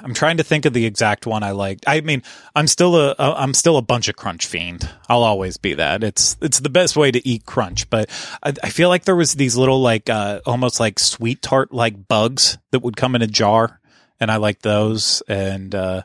I'm 0.00 0.14
trying 0.14 0.36
to 0.36 0.44
think 0.44 0.64
of 0.64 0.72
the 0.72 0.86
exact 0.86 1.26
one 1.26 1.42
I 1.42 1.50
liked. 1.50 1.84
I 1.86 2.00
mean, 2.02 2.22
I'm 2.54 2.66
still 2.68 2.94
a, 2.96 3.16
a 3.18 3.34
I'm 3.36 3.52
still 3.52 3.76
a 3.76 3.82
bunch 3.82 4.08
of 4.08 4.14
crunch 4.16 4.46
fiend. 4.46 4.88
I'll 5.08 5.24
always 5.24 5.56
be 5.56 5.74
that. 5.74 6.04
It's 6.04 6.36
it's 6.40 6.60
the 6.60 6.70
best 6.70 6.96
way 6.96 7.10
to 7.10 7.26
eat 7.28 7.44
crunch. 7.46 7.90
But 7.90 8.08
I, 8.42 8.52
I 8.62 8.68
feel 8.70 8.88
like 8.90 9.04
there 9.04 9.16
was 9.16 9.34
these 9.34 9.56
little 9.56 9.80
like 9.80 10.08
uh, 10.08 10.40
almost 10.46 10.78
like 10.80 10.98
sweet 10.98 11.42
tart 11.42 11.72
like 11.72 12.06
bugs 12.08 12.58
that 12.70 12.80
would 12.80 12.96
come 12.96 13.16
in 13.16 13.22
a 13.22 13.26
jar, 13.26 13.80
and 14.20 14.30
I 14.30 14.36
like 14.36 14.60
those. 14.60 15.20
And 15.28 15.74
uh, 15.74 16.02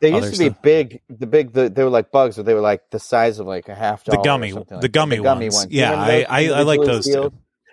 They 0.00 0.12
used 0.12 0.32
to 0.32 0.38
be 0.38 0.46
stuff. 0.46 0.62
big. 0.62 1.00
The 1.08 1.26
big, 1.26 1.52
the, 1.52 1.68
they 1.70 1.84
were 1.84 1.90
like 1.90 2.10
bugs, 2.10 2.36
but 2.36 2.44
they 2.46 2.54
were 2.54 2.60
like 2.60 2.90
the 2.90 2.98
size 2.98 3.38
of 3.38 3.46
like 3.46 3.68
a 3.68 3.74
half 3.74 4.02
The 4.04 4.12
dollar. 4.12 4.20
or 4.20 4.24
gummy- 4.24 4.50
something 4.50 4.78
the 4.80 4.86
like 4.86 4.92
gummy 4.92 5.16
the 5.16 5.22
gummy 5.22 5.44
ones. 5.46 5.56
ones. 5.56 5.72
Yeah, 5.72 5.94
I- 5.94 6.26
I- 6.28 6.44
I 6.46 6.62
like 6.62 6.80
individually 6.80 6.86
those 6.86 7.06
too. 7.06 7.32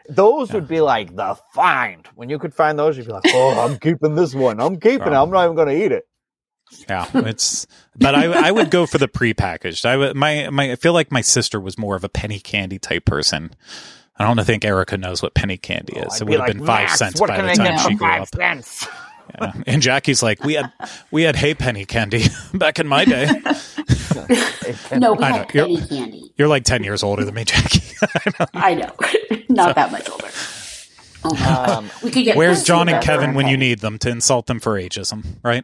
Those 0.10 0.52
would 0.52 0.68
be 0.68 0.82
like 0.82 1.16
the 1.16 1.38
find. 1.54 2.08
When 2.16 2.30
you 2.30 2.40
could 2.40 2.54
find 2.54 2.78
those, 2.78 2.98
you'd 2.98 3.08
be 3.08 3.14
like, 3.14 3.24
"Oh, 3.28 3.60
I'm 3.60 3.78
keeping 3.80 4.16
this 4.16 4.36
one. 4.36 4.60
I'm 4.60 4.80
keeping 4.80 5.08
it. 5.08 5.14
Oh. 5.14 5.24
I'm 5.24 5.32
not 5.32 5.46
even 5.46 5.56
going 5.56 5.68
to 5.70 5.86
eat 5.86 5.92
it." 5.92 6.06
yeah, 6.90 7.10
it's. 7.14 7.68
But 7.96 8.16
I 8.16 8.48
I 8.48 8.52
would 8.52 8.72
go 8.72 8.86
for 8.86 8.98
the 8.98 9.08
prepackaged. 9.08 9.86
I 9.86 9.98
would 9.98 10.16
my 10.16 10.50
my. 10.50 10.72
I 10.72 10.76
feel 10.76 10.94
like 10.94 11.12
my 11.12 11.22
sister 11.22 11.60
was 11.60 11.78
more 11.78 11.96
of 11.96 12.04
a 12.04 12.10
penny 12.10 12.40
candy 12.40 12.80
type 12.80 13.06
person. 13.06 13.52
I 14.18 14.24
don't 14.24 14.46
think 14.46 14.64
Erica 14.64 14.98
knows 14.98 15.22
what 15.22 15.34
penny 15.34 15.58
candy 15.58 15.94
oh, 15.98 16.04
is. 16.04 16.22
Oh, 16.22 16.26
it 16.26 16.30
would 16.30 16.40
have 16.40 16.48
like, 16.48 16.58
been 16.58 16.66
five 16.66 16.90
cents 16.92 17.20
by 17.20 17.42
the 17.42 17.54
time 17.54 17.78
she 17.80 17.96
grew 17.96 18.08
five 18.08 18.22
up. 18.22 18.36
cents? 18.36 18.88
Yeah. 19.42 19.54
And 19.68 19.82
Jackie's 19.82 20.22
like, 20.24 20.44
we 20.44 20.54
had 20.54 20.72
we 21.12 21.24
had 21.24 21.36
hay 21.36 21.54
penny 21.56 21.86
candy 21.86 22.26
back 22.54 22.80
in 22.80 22.88
my 22.88 23.06
day. 23.06 23.28
No, 24.96 25.14
we 25.14 25.24
I 25.24 25.32
had 25.32 25.54
know. 25.56 25.66
You're- 25.68 25.76
penny 25.76 25.88
candy. 25.88 26.34
You're 26.38 26.48
like 26.48 26.64
ten 26.64 26.84
years 26.84 27.04
older 27.04 27.24
than 27.26 27.34
me, 27.36 27.44
Jackie. 27.44 27.84
I 28.54 28.74
know. 28.76 28.92
Not 29.50 29.76
that 29.76 29.92
much 29.92 30.10
older. 30.10 30.28
Oh. 31.24 31.76
Um, 31.78 31.90
we 32.04 32.12
could 32.12 32.24
get 32.24 32.38
Where's 32.38 32.64
John 32.64 32.88
and. 32.90 33.04
Kevin 33.04 33.34
when 33.34 33.48
you 33.48 33.58
need 33.58 33.80
them 33.80 33.98
to 34.00 34.10
insult 34.10 34.46
them 34.48 34.60
for 34.60 34.74
ageism, 34.80 35.26
right? 35.44 35.64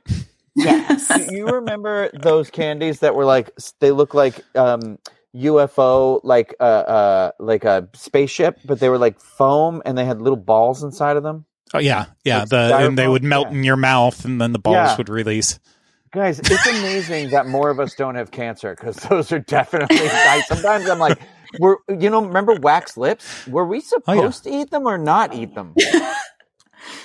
Yes. 0.55 1.09
you 1.32 1.47
remember 1.47 2.09
those 2.14 2.49
candies 2.49 2.99
that 2.99 3.16
were 3.16 3.26
like 3.26 3.51
they 3.80 3.91
look 3.91 4.14
like 4.14 4.43
um, 4.55 4.97
UFO, 5.36 6.20
like 6.24 6.53
uh, 6.59 6.64
uh, 6.64 7.32
like 7.39 7.64
a 7.64 7.88
spaceship, 7.93 8.59
but 8.66 8.80
they 8.80 8.89
were 8.89 8.97
like 8.97 9.20
foam 9.20 9.82
and 9.86 9.97
they 9.97 10.05
had 10.05 10.22
little 10.22 10.38
balls 10.38 10.84
inside 10.84 11.16
of 11.18 11.24
them? 11.24 11.45
Oh 11.74 11.80
yeah, 11.80 12.05
yeah. 12.24 12.39
Like 12.39 12.49
The 12.49 12.78
and 12.78 12.97
they 12.97 13.07
would 13.07 13.24
melt 13.24 13.47
Yeah. 13.51 13.57
in 13.57 13.63
your 13.63 13.78
mouth, 13.78 14.26
and 14.26 14.39
then 14.41 14.51
the 14.53 14.59
balls 14.59 14.76
Yeah. 14.76 14.97
would 14.97 15.09
release. 15.09 15.59
Guys, 16.13 16.39
it's 16.39 16.67
amazing 16.67 17.30
that 17.30 17.47
more 17.47 17.69
of 17.69 17.80
us 17.80 17.95
don't 17.95 18.15
have 18.15 18.32
cancer 18.32 18.76
because 18.76 18.97
those 19.09 19.32
are 19.32 19.39
definitely. 19.39 19.97
I, 20.01 20.41
sometimes 20.47 20.89
I'm 20.89 20.99
like, 20.99 21.17
we're 21.59 21.78
you 21.88 22.09
know, 22.09 22.22
remember 22.26 22.55
wax 22.55 22.97
lips? 22.97 23.47
Were 23.47 23.65
we 23.65 23.78
Oh, 23.78 24.13
yeah. 24.13 24.19
supposed 24.22 24.43
to 24.43 24.49
eat 24.51 24.72
them 24.72 24.86
or 24.88 24.97
not 24.97 25.34
eat 25.34 25.55
them? 25.55 25.74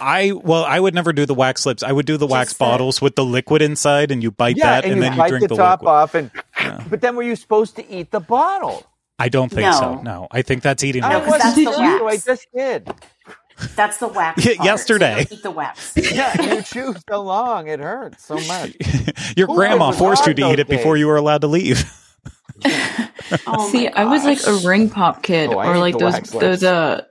I 0.01 0.33
well, 0.33 0.65
I 0.65 0.81
would 0.81 0.95
never 0.95 1.13
do 1.13 1.27
the 1.27 1.35
wax 1.35 1.65
lips. 1.67 1.83
I 1.83 1.93
would 1.93 2.07
do 2.07 2.17
the 2.17 2.27
wax 2.27 2.51
Just 2.51 2.59
the- 2.59 2.65
bottles 2.65 3.01
with 3.01 3.15
the 3.15 3.25
liquid 3.25 3.63
inside, 3.63 4.11
and 4.11 4.23
you 4.23 4.31
bite 4.31 4.57
yeah, 4.57 4.67
that, 4.81 4.85
and, 4.85 4.95
and, 4.95 5.03
you 5.03 5.09
then 5.11 5.19
bite 5.19 5.25
you 5.27 5.31
drink 5.39 5.43
the 5.49 5.55
the, 5.55 5.57
top 5.57 5.81
liquid. 5.83 5.95
off, 5.95 6.15
and 6.15 6.31
Yeah. 6.59 6.85
but 6.91 7.01
then 7.01 7.15
were 7.17 7.23
you 7.23 7.37
supposed 7.37 7.77
to 7.77 7.89
eat 7.91 8.11
the 8.11 8.21
bottle? 8.21 8.85
I 9.19 9.29
don't 9.29 9.51
think 9.51 9.73
so. 9.73 9.95
No. 9.97 10.03
No, 10.03 10.29
I 10.31 10.43
think 10.43 10.63
that's 10.63 10.83
eating. 10.85 11.03
I 11.05 11.11
No, 11.13 11.19
wax. 11.21 11.31
'cause 11.31 11.43
that's 11.43 11.57
wasn't 11.67 11.99
the 11.99 12.05
wax. 12.05 12.29
I 12.29 12.31
just 12.33 12.47
did. 12.55 12.91
That's 13.75 13.99
the 13.99 14.09
wax. 14.09 14.45
Part, 14.57 14.65
yesterday. 14.65 15.25
So 15.25 15.29
don't 15.29 15.33
eat 15.33 15.43
the 15.43 15.51
wax. 15.51 15.93
Yeah, 16.13 16.55
you 16.55 16.63
chew 16.63 16.95
so 17.09 17.23
long, 17.23 17.69
it 17.69 17.81
hurts 17.81 18.25
so 18.25 18.37
much. 18.41 18.77
Your 19.37 19.47
Who 19.49 19.55
grandma 19.55 19.91
forced 19.93 20.27
you 20.27 20.35
to 20.35 20.43
eat 20.43 20.45
those 20.45 20.59
it 20.61 20.69
before 20.69 20.97
you 20.97 21.07
were 21.07 21.17
allowed 21.17 21.43
to 21.43 21.49
leave. 21.49 21.85
Oh 23.47 23.69
See, 23.71 23.87
my 23.87 23.93
I 23.97 24.05
was 24.05 24.25
like 24.25 24.39
a 24.47 24.67
ring 24.67 24.89
pop 24.89 25.23
kid, 25.23 25.51
Oh, 25.51 25.59
or 25.59 25.79
like 25.79 25.99
those 25.99 26.19
those 26.31 26.63
uh, 26.63 27.05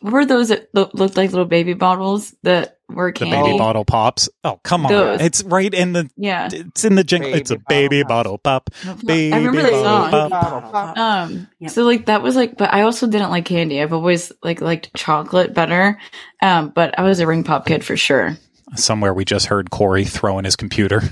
what 0.00 0.12
were 0.12 0.26
those 0.26 0.48
that 0.48 0.68
look, 0.74 0.94
looked 0.94 1.16
like 1.16 1.30
little 1.30 1.44
baby 1.44 1.74
bottles 1.74 2.34
that 2.42 2.78
were 2.94 3.12
The 3.12 3.26
baby 3.26 3.56
bottle 3.58 3.84
pops. 3.84 4.28
Oh, 4.44 4.60
come 4.62 4.86
on. 4.86 4.92
Those. 4.92 5.20
It's 5.20 5.42
right 5.44 5.72
in 5.72 5.92
the 5.92 6.08
Yeah, 6.16 6.48
it's 6.52 6.84
in 6.84 6.94
the 6.94 7.04
jingle. 7.04 7.32
It's 7.34 7.50
a 7.50 7.56
Baby 7.56 7.88
baby 7.88 8.02
bottle 8.04 8.38
pop. 8.38 8.70
Baby 9.04 9.32
I 9.32 9.36
remember 9.38 9.62
the 9.62 9.70
bottle 9.70 10.60
song. 10.62 10.70
pop. 10.72 10.98
Um, 10.98 11.48
Yep. 11.60 11.70
so 11.70 11.84
like 11.84 12.06
that 12.06 12.22
was 12.22 12.36
like, 12.36 12.56
but 12.56 12.72
I 12.72 12.82
also 12.82 13.06
didn't 13.06 13.30
like 13.30 13.44
candy. 13.44 13.80
I've 13.82 13.92
always 13.92 14.32
like 14.42 14.60
liked 14.60 14.94
chocolate 14.96 15.54
better. 15.54 15.98
Um, 16.42 16.70
but 16.70 16.98
I 16.98 17.02
was 17.02 17.20
a 17.20 17.26
ring 17.26 17.44
pop 17.44 17.66
kid 17.66 17.84
for 17.84 17.96
sure. 17.96 18.36
Somewhere 18.76 19.12
we 19.14 19.24
just 19.24 19.46
heard 19.46 19.70
Corey 19.70 20.04
throwing 20.04 20.44
his 20.44 20.56
computer. 20.56 21.02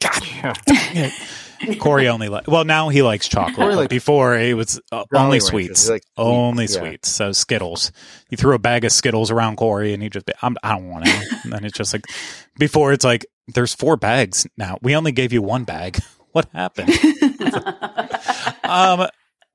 Corey 1.78 2.08
only 2.08 2.28
like 2.28 2.46
well 2.48 2.64
now 2.64 2.88
he 2.88 3.02
likes 3.02 3.28
chocolate. 3.28 3.56
Corey 3.56 3.74
but 3.74 3.90
before 3.90 4.36
it 4.36 4.54
was 4.54 4.80
uh, 4.92 5.04
only 5.14 5.40
sweets, 5.40 5.86
He 5.86 5.92
likes 5.92 6.06
sweets, 6.06 6.18
only 6.18 6.64
yeah. 6.64 6.78
sweets. 6.78 7.08
So 7.10 7.32
Skittles. 7.32 7.92
You 8.30 8.36
threw 8.36 8.54
a 8.54 8.58
bag 8.58 8.84
of 8.84 8.92
Skittles 8.92 9.30
around 9.30 9.56
Corey, 9.56 9.92
and 9.94 10.02
he 10.02 10.08
just 10.08 10.30
I'm, 10.42 10.56
I 10.62 10.70
don't 10.70 10.88
want 10.88 11.06
any. 11.06 11.26
and 11.44 11.52
then 11.52 11.64
it's 11.64 11.76
just 11.76 11.92
like 11.92 12.04
before 12.58 12.92
it's 12.92 13.04
like 13.04 13.26
there's 13.48 13.74
four 13.74 13.96
bags 13.96 14.46
now. 14.56 14.78
We 14.82 14.96
only 14.96 15.12
gave 15.12 15.32
you 15.32 15.42
one 15.42 15.64
bag. 15.64 15.98
What 16.32 16.48
happened? 16.52 16.90
um. 18.64 19.06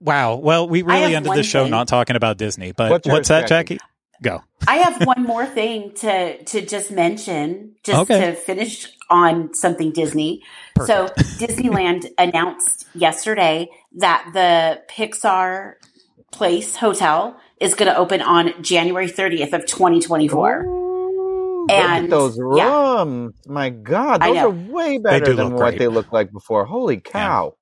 Wow. 0.01 0.35
Well, 0.35 0.69
we 0.69 0.81
really 0.81 1.13
ended 1.13 1.27
one 1.27 1.37
the 1.37 1.43
show 1.43 1.63
thing. 1.63 1.71
not 1.71 1.89
talking 1.89 2.15
about 2.15 2.37
Disney. 2.37 2.71
But 2.71 2.89
What's 2.89 3.07
what's, 3.07 3.27
that, 3.27 3.47
Jackie? 3.49 3.75
Jackie? 3.75 3.85
Go. 4.22 4.43
I 4.67 4.78
have 4.78 5.05
one 5.07 5.24
more 5.24 5.45
thing 5.45 5.93
to 5.95 6.43
to 6.43 6.61
just 6.65 6.91
mention, 6.91 7.76
just 7.84 8.11
Okay. 8.11 8.20
to 8.32 8.34
finish 8.36 8.88
on 9.09 9.53
something 9.53 9.91
Disney. 9.91 10.43
So 10.86 11.07
Disneyland 11.39 12.05
announced 12.17 12.86
yesterday 12.93 13.70
that 13.97 14.30
the 14.34 14.82
Pixar 14.93 15.76
Place 16.32 16.76
Hotel 16.76 17.39
is 17.59 17.74
going 17.76 17.91
to 17.91 17.97
open 17.97 18.22
on 18.22 18.61
January 18.61 19.07
30th 19.07 19.53
of 19.53 19.65
2024. 19.65 20.65
Look 20.67 21.72
at 21.72 21.97
And- 22.03 22.11
those 22.11 22.38
yeah. 22.55 22.99
rooms. 23.03 23.36
My 23.47 23.70
God, 23.70 24.22
those 24.22 24.38
are 24.38 24.49
way 24.49 24.97
better 24.97 25.34
than 25.34 25.53
what 25.53 25.72
great. 25.72 25.80
they 25.80 25.88
looked 25.88 26.13
like 26.13 26.32
before. 26.32 26.65
Holy 26.65 26.97
cow. 26.99 27.55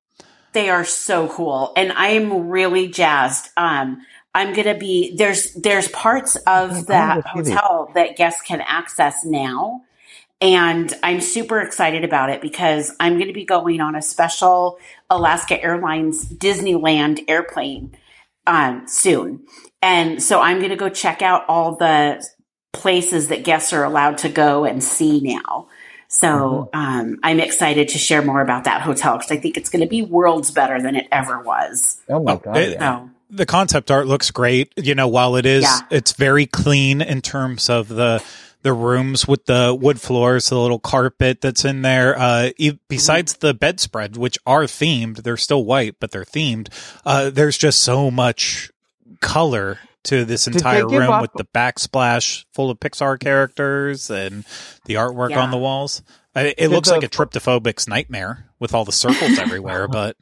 They 0.53 0.69
are 0.69 0.85
so 0.85 1.27
cool, 1.27 1.71
and 1.75 1.91
I'm 1.91 2.47
really 2.49 2.87
jazzed. 2.87 3.49
Um, 3.57 4.01
I'm 4.37 4.53
gonna 4.53 4.77
be 4.77 5.15
there's 5.15 5.53
there's 5.53 5.87
parts 5.89 6.35
of 6.47 6.87
that 6.87 7.25
hotel 7.25 7.91
that 7.95 8.15
guests 8.17 8.41
can 8.41 8.61
access 8.61 9.25
now, 9.25 9.81
and 10.41 10.93
I'm 11.03 11.21
super 11.21 11.59
excited 11.61 12.03
about 12.03 12.29
it 12.29 12.41
because 12.41 12.95
I'm 12.99 13.15
going 13.15 13.27
to 13.27 13.33
be 13.33 13.45
going 13.45 13.81
on 13.81 13.95
a 13.95 14.01
special 14.01 14.77
Alaska 15.09 15.61
Airlines 15.61 16.25
Disneyland 16.27 17.23
airplane 17.27 17.97
um, 18.45 18.83
soon, 18.87 19.45
and 19.81 20.21
so 20.21 20.39
I'm 20.39 20.57
going 20.59 20.69
to 20.69 20.75
go 20.75 20.89
check 20.89 21.21
out 21.21 21.43
all 21.47 21.75
the 21.75 22.23
places 22.73 23.29
that 23.29 23.43
guests 23.43 23.73
are 23.73 23.83
allowed 23.83 24.19
to 24.19 24.29
go 24.29 24.65
and 24.65 24.83
see 24.83 25.19
now. 25.19 25.67
So 26.09 26.69
um, 26.73 27.17
I'm 27.23 27.39
excited 27.39 27.89
to 27.89 27.97
share 27.97 28.21
more 28.21 28.41
about 28.41 28.63
that 28.65 28.81
hotel 28.81 29.17
because 29.17 29.31
I 29.31 29.37
think 29.37 29.57
it's 29.57 29.69
going 29.69 29.81
to 29.81 29.89
be 29.89 30.01
worlds 30.03 30.51
better 30.51 30.81
than 30.81 30.95
it 30.95 31.07
ever 31.11 31.41
was. 31.41 31.99
Oh 32.07 32.21
my 32.23 32.33
Oh, 32.33 32.37
God. 32.37 32.57
it- 32.57 32.73
yeah. 32.73 33.01
So 33.03 33.09
the 33.29 33.45
concept 33.45 33.91
art 33.91 34.07
looks 34.07 34.31
great. 34.31 34.73
You 34.77 34.95
know, 34.95 35.07
while 35.07 35.35
it 35.35 35.45
is, 35.45 35.63
Yeah. 35.63 35.79
it's 35.91 36.13
very 36.13 36.45
clean 36.45 37.01
in 37.01 37.21
terms 37.21 37.69
of 37.69 37.87
the 37.89 38.23
the 38.63 38.73
rooms 38.73 39.27
with 39.27 39.45
the 39.45 39.77
wood 39.79 40.01
floors, 40.01 40.49
the 40.49 40.57
little 40.59 40.79
carpet 40.79 41.39
that's 41.41 41.63
in 41.63 41.83
there. 41.83 42.17
Uh, 42.19 42.49
e- 42.57 42.77
besides 42.89 43.35
the 43.35 43.53
bedspread, 43.53 44.17
which 44.17 44.37
are 44.45 44.63
themed, 44.63 45.23
they're 45.23 45.37
still 45.37 45.63
white, 45.63 45.95
but 45.99 46.11
they're 46.11 46.25
themed. 46.25 46.67
Uh, 47.05 47.29
there's 47.29 47.57
just 47.57 47.79
so 47.81 48.09
much 48.11 48.71
color 49.21 49.79
to 50.05 50.25
this 50.25 50.47
entire 50.47 50.87
room 50.87 51.21
with 51.21 51.31
the 51.33 51.45
backsplash 51.45 52.45
full 52.53 52.69
of 52.69 52.79
Pixar 52.79 53.19
characters 53.19 54.09
and 54.09 54.43
the 54.85 54.95
artwork 54.95 55.29
Yeah. 55.29 55.41
on 55.41 55.51
the 55.51 55.57
walls. 55.57 56.01
It, 56.35 56.55
it 56.57 56.67
looks 56.69 56.89
the- 56.89 56.95
like 56.95 57.03
a 57.03 57.09
trypophobic's 57.09 57.87
nightmare 57.87 58.45
with 58.59 58.73
all 58.73 58.85
the 58.85 58.91
circles 58.91 59.37
everywhere, 59.39 59.87
but 59.87 60.17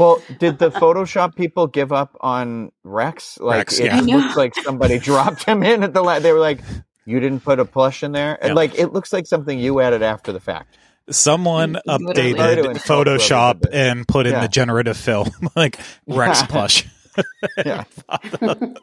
Well, 0.00 0.22
did 0.38 0.58
the 0.58 0.70
Photoshop 0.70 1.36
people 1.36 1.66
give 1.66 1.92
up 1.92 2.16
on 2.20 2.72
Rex? 2.82 3.38
Like, 3.38 3.58
Rex, 3.58 3.78
it 3.78 3.84
yeah. 3.86 4.00
looks 4.00 4.36
like 4.36 4.54
somebody 4.56 4.98
dropped 5.10 5.44
him 5.44 5.62
in 5.62 5.82
at 5.84 5.92
the. 5.94 6.02
La- 6.02 6.18
they 6.18 6.32
were 6.32 6.40
like, 6.40 6.60
"You 7.04 7.20
didn't 7.20 7.40
put 7.40 7.60
a 7.60 7.64
plush 7.66 8.02
in 8.02 8.12
there," 8.12 8.36
and 8.40 8.50
Yeah. 8.50 8.54
like 8.54 8.78
it 8.78 8.92
looks 8.94 9.12
like 9.12 9.26
something 9.26 9.58
you 9.58 9.78
added 9.80 10.02
after 10.02 10.32
the 10.32 10.40
fact. 10.40 10.76
someone 11.10 11.76
updated 11.88 12.36
Sorry 12.38 12.56
to 12.56 12.70
insult 12.70 13.06
whoever 13.08 13.18
Photoshop 13.18 13.66
and 13.72 14.06
put 14.08 14.26
in 14.26 14.32
Yeah. 14.32 14.40
the 14.42 14.48
generative 14.48 14.96
fill 14.96 15.26
like 15.56 15.78
Rex 16.06 16.40
Yeah. 16.40 16.46
plush. 16.50 16.86
Yeah, 17.64 17.84
like, 18.08 18.78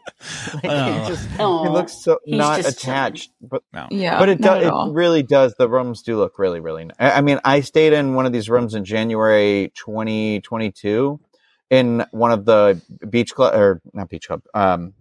Oh. 0.63 1.03
he 1.03 1.07
just 1.09 1.29
he 1.38 1.43
looks 1.43 1.93
so 2.03 2.19
he's 2.25 2.38
not 2.38 2.61
just 2.61 2.77
attached, 2.83 3.31
but 3.41 3.63
Yeah, 3.89 4.19
but 4.19 4.29
it 4.29 4.41
does. 4.41 4.63
It 4.63 4.69
all. 4.69 4.91
really 4.93 5.23
does. 5.23 5.53
The 5.57 5.69
rooms 5.69 6.01
do 6.01 6.17
look 6.17 6.39
really, 6.39 6.59
really. 6.59 6.85
Nice. 6.85 6.95
I 6.99 7.11
I 7.11 7.21
mean, 7.21 7.39
I 7.43 7.61
stayed 7.61 7.93
in 7.93 8.13
one 8.15 8.25
of 8.25 8.33
these 8.33 8.49
rooms 8.49 8.75
in 8.75 8.85
January 8.85 9.71
2022 9.75 11.19
in 11.69 12.05
one 12.11 12.31
of 12.31 12.45
the 12.45 12.81
beach 13.09 13.35
club 13.35 13.53
or 13.53 13.81
not 13.93 14.09
beach 14.09 14.27
club, 14.27 14.41
um, 14.53 14.93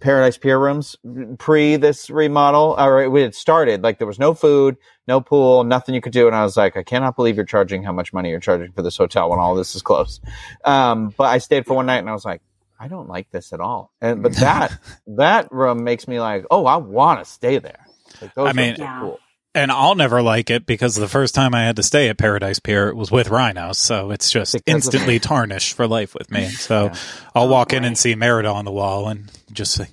Paradise 0.00 0.36
Pier 0.36 0.58
rooms 0.58 0.96
pre 1.38 1.76
this 1.76 2.10
remodel. 2.10 2.74
Or 2.78 3.02
it 3.04 3.22
had 3.22 3.34
started 3.34 3.82
like 3.82 3.98
there 3.98 4.06
was 4.06 4.18
no 4.18 4.34
food, 4.34 4.76
no 5.08 5.20
pool, 5.20 5.64
nothing 5.64 5.94
you 5.94 6.00
could 6.00 6.12
do, 6.12 6.26
and 6.26 6.36
I 6.36 6.42
was 6.42 6.56
like, 6.56 6.76
I 6.76 6.82
cannot 6.82 7.16
believe 7.16 7.36
you're 7.36 7.44
charging 7.46 7.82
how 7.84 7.92
much 7.92 8.12
money 8.12 8.30
you're 8.30 8.40
charging 8.40 8.72
for 8.72 8.82
this 8.82 8.96
hotel 8.96 9.30
when 9.30 9.38
all 9.38 9.54
this 9.54 9.74
is 9.74 9.82
closed. 9.82 10.22
Um, 10.64 11.14
but 11.16 11.24
I 11.24 11.38
stayed 11.38 11.64
for 11.66 11.74
one 11.74 11.86
night 11.86 11.98
and 11.98 12.08
I 12.10 12.12
was 12.12 12.24
like. 12.24 12.42
I 12.78 12.88
don't 12.88 13.08
like 13.08 13.30
this 13.30 13.52
at 13.52 13.60
all, 13.60 13.92
and 14.00 14.22
but 14.22 14.32
mm. 14.32 14.40
that 14.40 14.78
that 15.16 15.52
room 15.52 15.84
makes 15.84 16.06
me 16.08 16.20
like, 16.20 16.44
oh, 16.50 16.66
I 16.66 16.76
want 16.76 17.20
to 17.20 17.24
stay 17.24 17.58
there. 17.58 17.86
Like, 18.20 18.34
those 18.34 18.48
I 18.48 18.52
mean- 18.52 18.76
Yeah. 18.78 19.00
cool. 19.00 19.20
And 19.56 19.70
I'll 19.70 19.94
never 19.94 20.20
like 20.20 20.50
it 20.50 20.66
because 20.66 20.96
the 20.96 21.06
first 21.06 21.32
time 21.32 21.54
I 21.54 21.62
had 21.62 21.76
to 21.76 21.84
stay 21.84 22.08
at 22.08 22.18
Paradise 22.18 22.58
Pier 22.58 22.88
it 22.88 22.96
was 22.96 23.12
with 23.12 23.28
Rhinos, 23.28 23.78
so 23.78 24.10
it's 24.10 24.28
just 24.32 24.52
Because 24.54 24.64
of- 24.88 24.94
instantly 24.94 25.20
tarnished 25.20 25.74
for 25.74 25.86
life 25.86 26.12
with 26.12 26.28
me. 26.32 26.48
So 26.50 26.86
Yeah. 26.86 26.94
I'll 27.36 27.48
walk 27.48 27.72
Oh, 27.72 27.76
in 27.76 27.82
boy. 27.84 27.86
and 27.86 27.96
see 27.98 28.16
Merida 28.16 28.48
on 28.50 28.64
the 28.64 28.72
wall 28.72 29.06
and 29.08 29.30
just 29.52 29.78
like, 29.78 29.92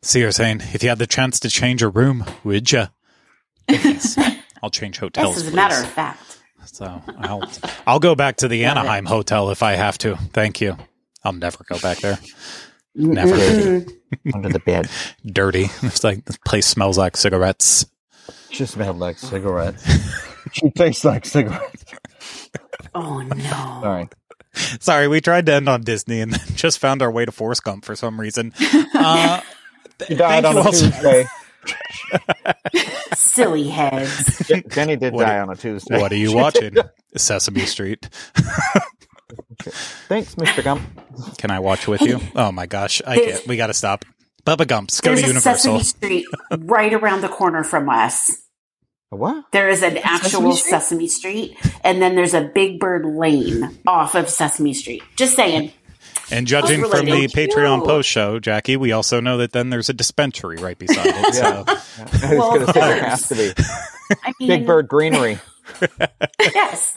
see 0.00 0.22
her 0.22 0.32
saying, 0.32 0.62
"If 0.72 0.82
you 0.82 0.88
had 0.88 0.98
the 0.98 1.06
chance 1.06 1.38
to 1.40 1.50
change 1.50 1.82
a 1.82 1.88
room, 1.90 2.24
would 2.42 2.72
you?" 2.72 2.86
Yes. 3.68 4.16
I'll 4.62 4.70
change 4.70 4.98
hotels. 4.98 5.36
yes, 5.36 5.46
as 5.46 5.52
a 5.52 5.56
matter 5.56 5.74
please. 5.74 5.82
of 5.84 5.90
fact. 5.90 6.38
So 6.64 7.02
I'll 7.18 7.50
I'll 7.86 8.00
go 8.00 8.14
back 8.14 8.36
to 8.38 8.48
the 8.48 8.64
Anaheim 8.64 9.04
hotel 9.04 9.50
if 9.50 9.62
I 9.62 9.72
have 9.72 9.98
to. 9.98 10.16
Thank 10.32 10.60
you. 10.62 10.78
I'll 11.24 11.32
never 11.32 11.64
go 11.68 11.78
back 11.78 11.98
there. 11.98 12.18
Never. 12.94 13.34
Under 14.34 14.48
the 14.50 14.60
bed. 14.64 14.88
Dirty. 15.24 15.68
It's 15.82 16.04
like 16.04 16.24
this 16.24 16.36
place 16.38 16.66
smells 16.66 16.98
like 16.98 17.16
cigarettes. 17.16 17.86
She 18.50 18.66
smelled 18.66 18.98
like 18.98 19.18
cigarettes. 19.18 19.82
she 20.52 20.70
tastes 20.70 21.04
like 21.04 21.24
cigarettes. 21.24 21.84
Oh 22.94 23.20
no! 23.22 23.36
Sorry. 23.82 24.08
Sorry, 24.80 25.08
we 25.08 25.20
tried 25.22 25.46
to 25.46 25.54
end 25.54 25.68
on 25.68 25.80
Disney 25.82 26.20
and 26.20 26.32
then 26.32 26.40
just 26.56 26.78
found 26.78 27.00
our 27.00 27.10
way 27.10 27.24
to 27.24 27.32
Forrest 27.32 27.64
Gump 27.64 27.84
for 27.86 27.96
some 27.96 28.20
reason. 28.20 28.52
Uh, 28.94 29.40
She 30.06 30.14
died 30.14 30.44
Thank 30.44 30.46
on 30.46 30.52
you 30.54 30.58
a 30.60 30.62
all 30.64 30.72
so- 30.72 30.90
Tuesday. 30.90 31.24
Silly 33.14 33.68
heads. 33.68 34.50
Jenny 34.68 34.96
did 34.96 35.14
What 35.14 35.24
die 35.26 35.36
are- 35.38 35.42
on 35.42 35.50
a 35.50 35.56
Tuesday. 35.56 35.98
what 36.00 36.12
are 36.12 36.16
you 36.16 36.32
watching? 36.34 36.74
Sesame 37.16 37.60
Street. 37.66 38.08
Thanks, 40.08 40.34
Mr. 40.36 40.62
Gump. 40.64 40.82
Can 41.38 41.50
I 41.50 41.58
watch 41.60 41.86
with 41.88 42.00
you? 42.02 42.20
Oh 42.34 42.52
my 42.52 42.66
gosh, 42.66 43.02
I 43.06 43.16
can't. 43.16 43.46
We 43.46 43.56
got 43.56 43.66
to 43.68 43.74
stop. 43.74 44.04
Bubba 44.44 44.66
Gumps, 44.66 45.00
go 45.00 45.10
There's 45.10 45.20
to 45.20 45.26
a 45.26 45.28
Universal. 45.28 45.78
Sesame 45.80 45.84
Street 45.84 46.26
right 46.58 46.92
around 46.92 47.20
the 47.20 47.28
corner 47.28 47.62
from 47.62 47.88
us. 47.88 48.30
A 49.12 49.16
What? 49.16 49.44
There 49.52 49.68
is 49.68 49.82
an 49.82 49.98
actual 49.98 50.52
Street? 50.54 50.70
Sesame 50.70 51.08
Street, 51.08 51.56
and 51.84 52.02
then 52.02 52.14
there's 52.16 52.34
a 52.34 52.40
Big 52.42 52.80
Bird 52.80 53.04
Lane 53.06 53.78
off 53.86 54.14
of 54.16 54.28
Sesame 54.28 54.74
Street. 54.74 55.02
Just 55.16 55.36
saying. 55.36 55.70
And 56.30 56.46
judging 56.46 56.82
Oh, 56.84 56.88
from 56.88 57.04
the 57.06 57.12
really 57.12 57.28
Patreon 57.28 57.78
cute. 57.78 57.86
post 57.88 58.08
show, 58.08 58.38
Jackie, 58.40 58.76
we 58.78 58.92
also 58.92 59.20
know 59.20 59.36
that 59.38 59.52
then 59.52 59.68
there's 59.70 59.90
a 59.90 59.92
dispensary 59.94 60.56
right 60.56 60.78
beside 60.78 61.06
it. 61.06 61.34
So 61.34 61.64
I 61.68 61.72
was 61.74 62.22
Well, 62.38 62.54
going 62.54 62.66
to 62.66 62.72
say 62.72 62.80
there 62.80 63.04
has 63.04 63.28
to 63.28 63.34
be. 63.34 63.52
I 64.24 64.32
mean, 64.40 64.48
Big 64.48 64.66
Bird 64.66 64.88
Greenery. 64.88 65.38
Yes. 66.40 66.96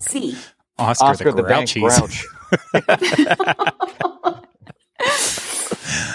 See, 0.00 0.36
Oscar, 0.78 1.04
Oscar 1.06 1.32
the 1.32 1.42
the 1.42 1.48
Bank 1.48 1.68
Grouchies. 1.68 1.98
Grouch. 1.98 2.26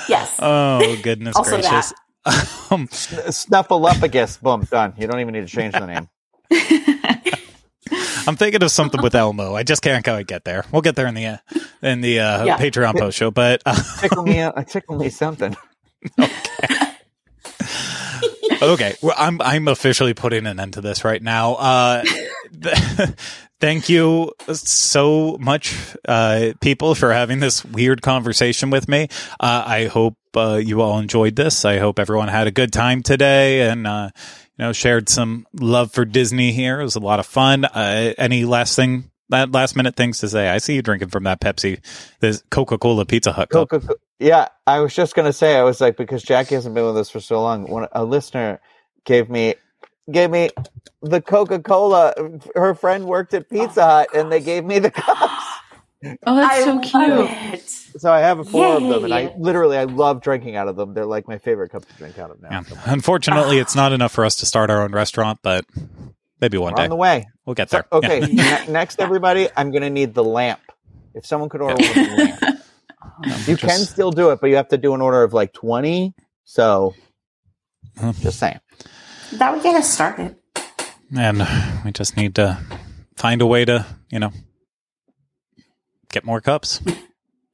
yes. 0.09 0.35
Oh 0.39 0.97
goodness 1.01 1.35
Also 1.35 1.51
gracious. 1.61 1.93
um, 2.71 2.87
Snuffleupagus. 2.87 4.41
Boom, 4.41 4.61
done. 4.69 4.93
You 4.97 5.07
don't 5.07 5.19
even 5.19 5.33
need 5.33 5.41
to 5.41 5.53
change 5.53 5.73
the 5.73 5.85
name. 5.85 6.09
I'm 8.25 8.37
thinking 8.37 8.63
of 8.63 8.71
something 8.71 9.01
with 9.01 9.13
Elmo. 9.15 9.53
I 9.55 9.63
just 9.63 9.81
can't 9.81 10.03
quite 10.03 10.27
get 10.27 10.45
there. 10.45 10.63
We'll 10.71 10.81
get 10.81 10.95
there 10.95 11.07
in 11.07 11.13
the 11.15 11.25
uh, 11.25 11.37
in 11.81 11.99
the 12.01 12.19
uh, 12.21 12.45
Yeah. 12.45 12.57
Patreon 12.57 12.97
post 12.97 13.17
show. 13.17 13.31
But 13.31 13.61
uh, 13.65 13.75
Tickle 13.99 14.23
me, 14.23 14.39
a, 14.39 14.53
tickle 14.67 14.95
me 14.97 15.09
something. 15.09 15.55
okay, 16.19 16.31
okay, 18.61 18.95
well, 19.01 19.15
I'm 19.17 19.41
I'm 19.41 19.67
officially 19.67 20.13
putting 20.13 20.45
an 20.45 20.59
end 20.61 20.73
to 20.73 20.81
this 20.81 21.03
right 21.03 21.21
now. 21.21 21.55
Uh, 21.55 22.03
thank 23.63 23.87
you 23.87 24.29
so 24.51 25.37
much, 25.39 25.95
uh, 26.05 26.51
people, 26.59 26.95
for 26.95 27.13
having 27.13 27.39
this 27.39 27.63
weird 27.63 28.01
conversation 28.01 28.69
with 28.71 28.89
me. 28.89 29.07
Uh, 29.39 29.63
I 29.65 29.85
hope 29.85 30.17
uh, 30.35 30.59
you 30.61 30.81
all 30.81 30.99
enjoyed 30.99 31.37
this. 31.37 31.63
I 31.63 31.77
hope 31.77 31.97
everyone 31.97 32.27
had 32.27 32.45
a 32.45 32.51
good 32.51 32.73
time 32.73 33.03
today 33.03 33.69
and, 33.69 33.87
uh, 33.87 34.09
you 34.57 34.65
know, 34.65 34.73
shared 34.73 35.07
some 35.07 35.47
love 35.53 35.93
for 35.93 36.03
Disney 36.03 36.51
here. 36.51 36.81
It 36.81 36.83
was 36.83 36.97
a 36.97 36.99
lot 36.99 37.21
of 37.21 37.25
fun. 37.25 37.63
Uh, 37.63 38.13
any 38.17 38.43
last 38.43 38.75
thing, 38.75 39.09
that 39.29 39.53
last 39.53 39.77
minute 39.77 39.95
things 39.95 40.19
to 40.19 40.27
say? 40.27 40.49
I 40.49 40.57
see 40.57 40.75
you 40.75 40.81
drinking 40.81 41.07
from 41.07 41.23
that 41.23 41.39
Pepsi, 41.39 41.79
this 42.19 42.43
Coca 42.51 42.77
Cola 42.77 43.05
Pizza 43.05 43.31
Hut 43.31 43.49
cup. 43.49 43.69
Coca- 43.69 43.95
yeah, 44.19 44.49
I 44.67 44.81
was 44.81 44.93
just 44.93 45.15
gonna 45.15 45.31
say, 45.31 45.55
I 45.55 45.63
was 45.63 45.79
like, 45.79 45.95
because 45.95 46.21
Jackie 46.21 46.55
hasn't 46.55 46.75
been 46.75 46.85
with 46.85 46.97
us 46.97 47.09
for 47.09 47.21
so 47.21 47.41
long. 47.41 47.71
When 47.71 47.87
a 47.93 48.03
listener 48.03 48.59
gave 49.05 49.29
me 49.29 49.55
gave 50.11 50.29
me 50.29 50.49
the 51.01 51.21
Coca 51.21 51.59
Cola. 51.59 52.13
Her 52.55 52.73
friend 52.75 53.05
worked 53.05 53.33
at 53.33 53.49
Pizza 53.49 53.83
Hut, 53.85 54.09
and 54.15 54.31
they 54.31 54.39
gave 54.39 54.63
me 54.65 54.79
the 54.79 54.91
cups. 54.91 55.43
Oh, 56.25 56.35
that's 56.35 56.53
I 56.55 56.63
so 56.63 56.79
cute. 56.79 57.29
it. 57.55 57.69
So 58.01 58.11
I 58.11 58.19
have 58.19 58.45
four 58.49 58.65
of 58.75 58.83
them, 58.83 59.05
and 59.05 59.13
I 59.13 59.33
literally 59.37 59.77
I 59.77 59.85
love 59.85 60.21
drinking 60.21 60.55
out 60.57 60.67
of 60.67 60.75
them. 60.75 60.93
They're 60.93 61.05
like 61.05 61.27
my 61.27 61.37
favorite 61.37 61.69
cups 61.71 61.87
to 61.87 61.93
drink 61.93 62.17
out 62.19 62.29
of 62.31 62.41
now. 62.41 62.49
Yeah. 62.51 62.61
So 62.63 62.75
Unfortunately, 62.85 63.57
it's 63.59 63.75
not 63.75 63.93
enough 63.93 64.11
for 64.11 64.25
us 64.25 64.35
to 64.37 64.45
start 64.45 64.69
our 64.69 64.81
own 64.81 64.91
restaurant, 64.91 65.39
but 65.43 65.63
maybe 66.41 66.57
one 66.57 66.73
we're 66.73 66.77
day 66.77 66.83
on 66.83 66.89
the 66.89 66.95
way. 66.97 67.25
we'll 67.45 67.53
get 67.53 67.69
So, 67.69 67.77
there. 67.77 67.85
okay, 67.99 68.19
Yeah. 68.29 68.65
ne- 68.65 68.71
next, 68.73 68.99
everybody, 68.99 69.47
I'm 69.55 69.71
gonna 69.71 69.89
need 69.89 70.13
the 70.13 70.23
lamp. 70.23 70.59
If 71.13 71.25
someone 71.25 71.47
could 71.47 71.61
order 71.61 71.75
one 71.75 71.87
of 71.87 71.93
the 71.95 72.15
lamp, 72.41 73.47
you 73.47 73.55
can 73.55 73.79
still 73.79 74.11
do 74.11 74.31
it, 74.31 74.41
but 74.41 74.47
you 74.49 74.57
have 74.57 74.67
to 74.69 74.77
do 74.77 74.93
an 74.95 75.01
order 75.01 75.23
of 75.23 75.33
like 75.33 75.53
twenty. 75.53 76.13
So, 76.43 76.95
just 78.19 78.39
saying. 78.39 78.59
That 79.37 79.53
would 79.53 79.63
get 79.63 79.75
us 79.75 79.91
started. 79.93 80.35
and 81.15 81.45
we 81.85 81.91
just 81.91 82.15
need 82.17 82.35
to 82.35 82.57
find 83.15 83.41
a 83.41 83.45
way 83.45 83.65
to, 83.65 83.85
you 84.09 84.19
know, 84.19 84.31
get 86.11 86.23
more 86.25 86.41
cups. 86.41 86.81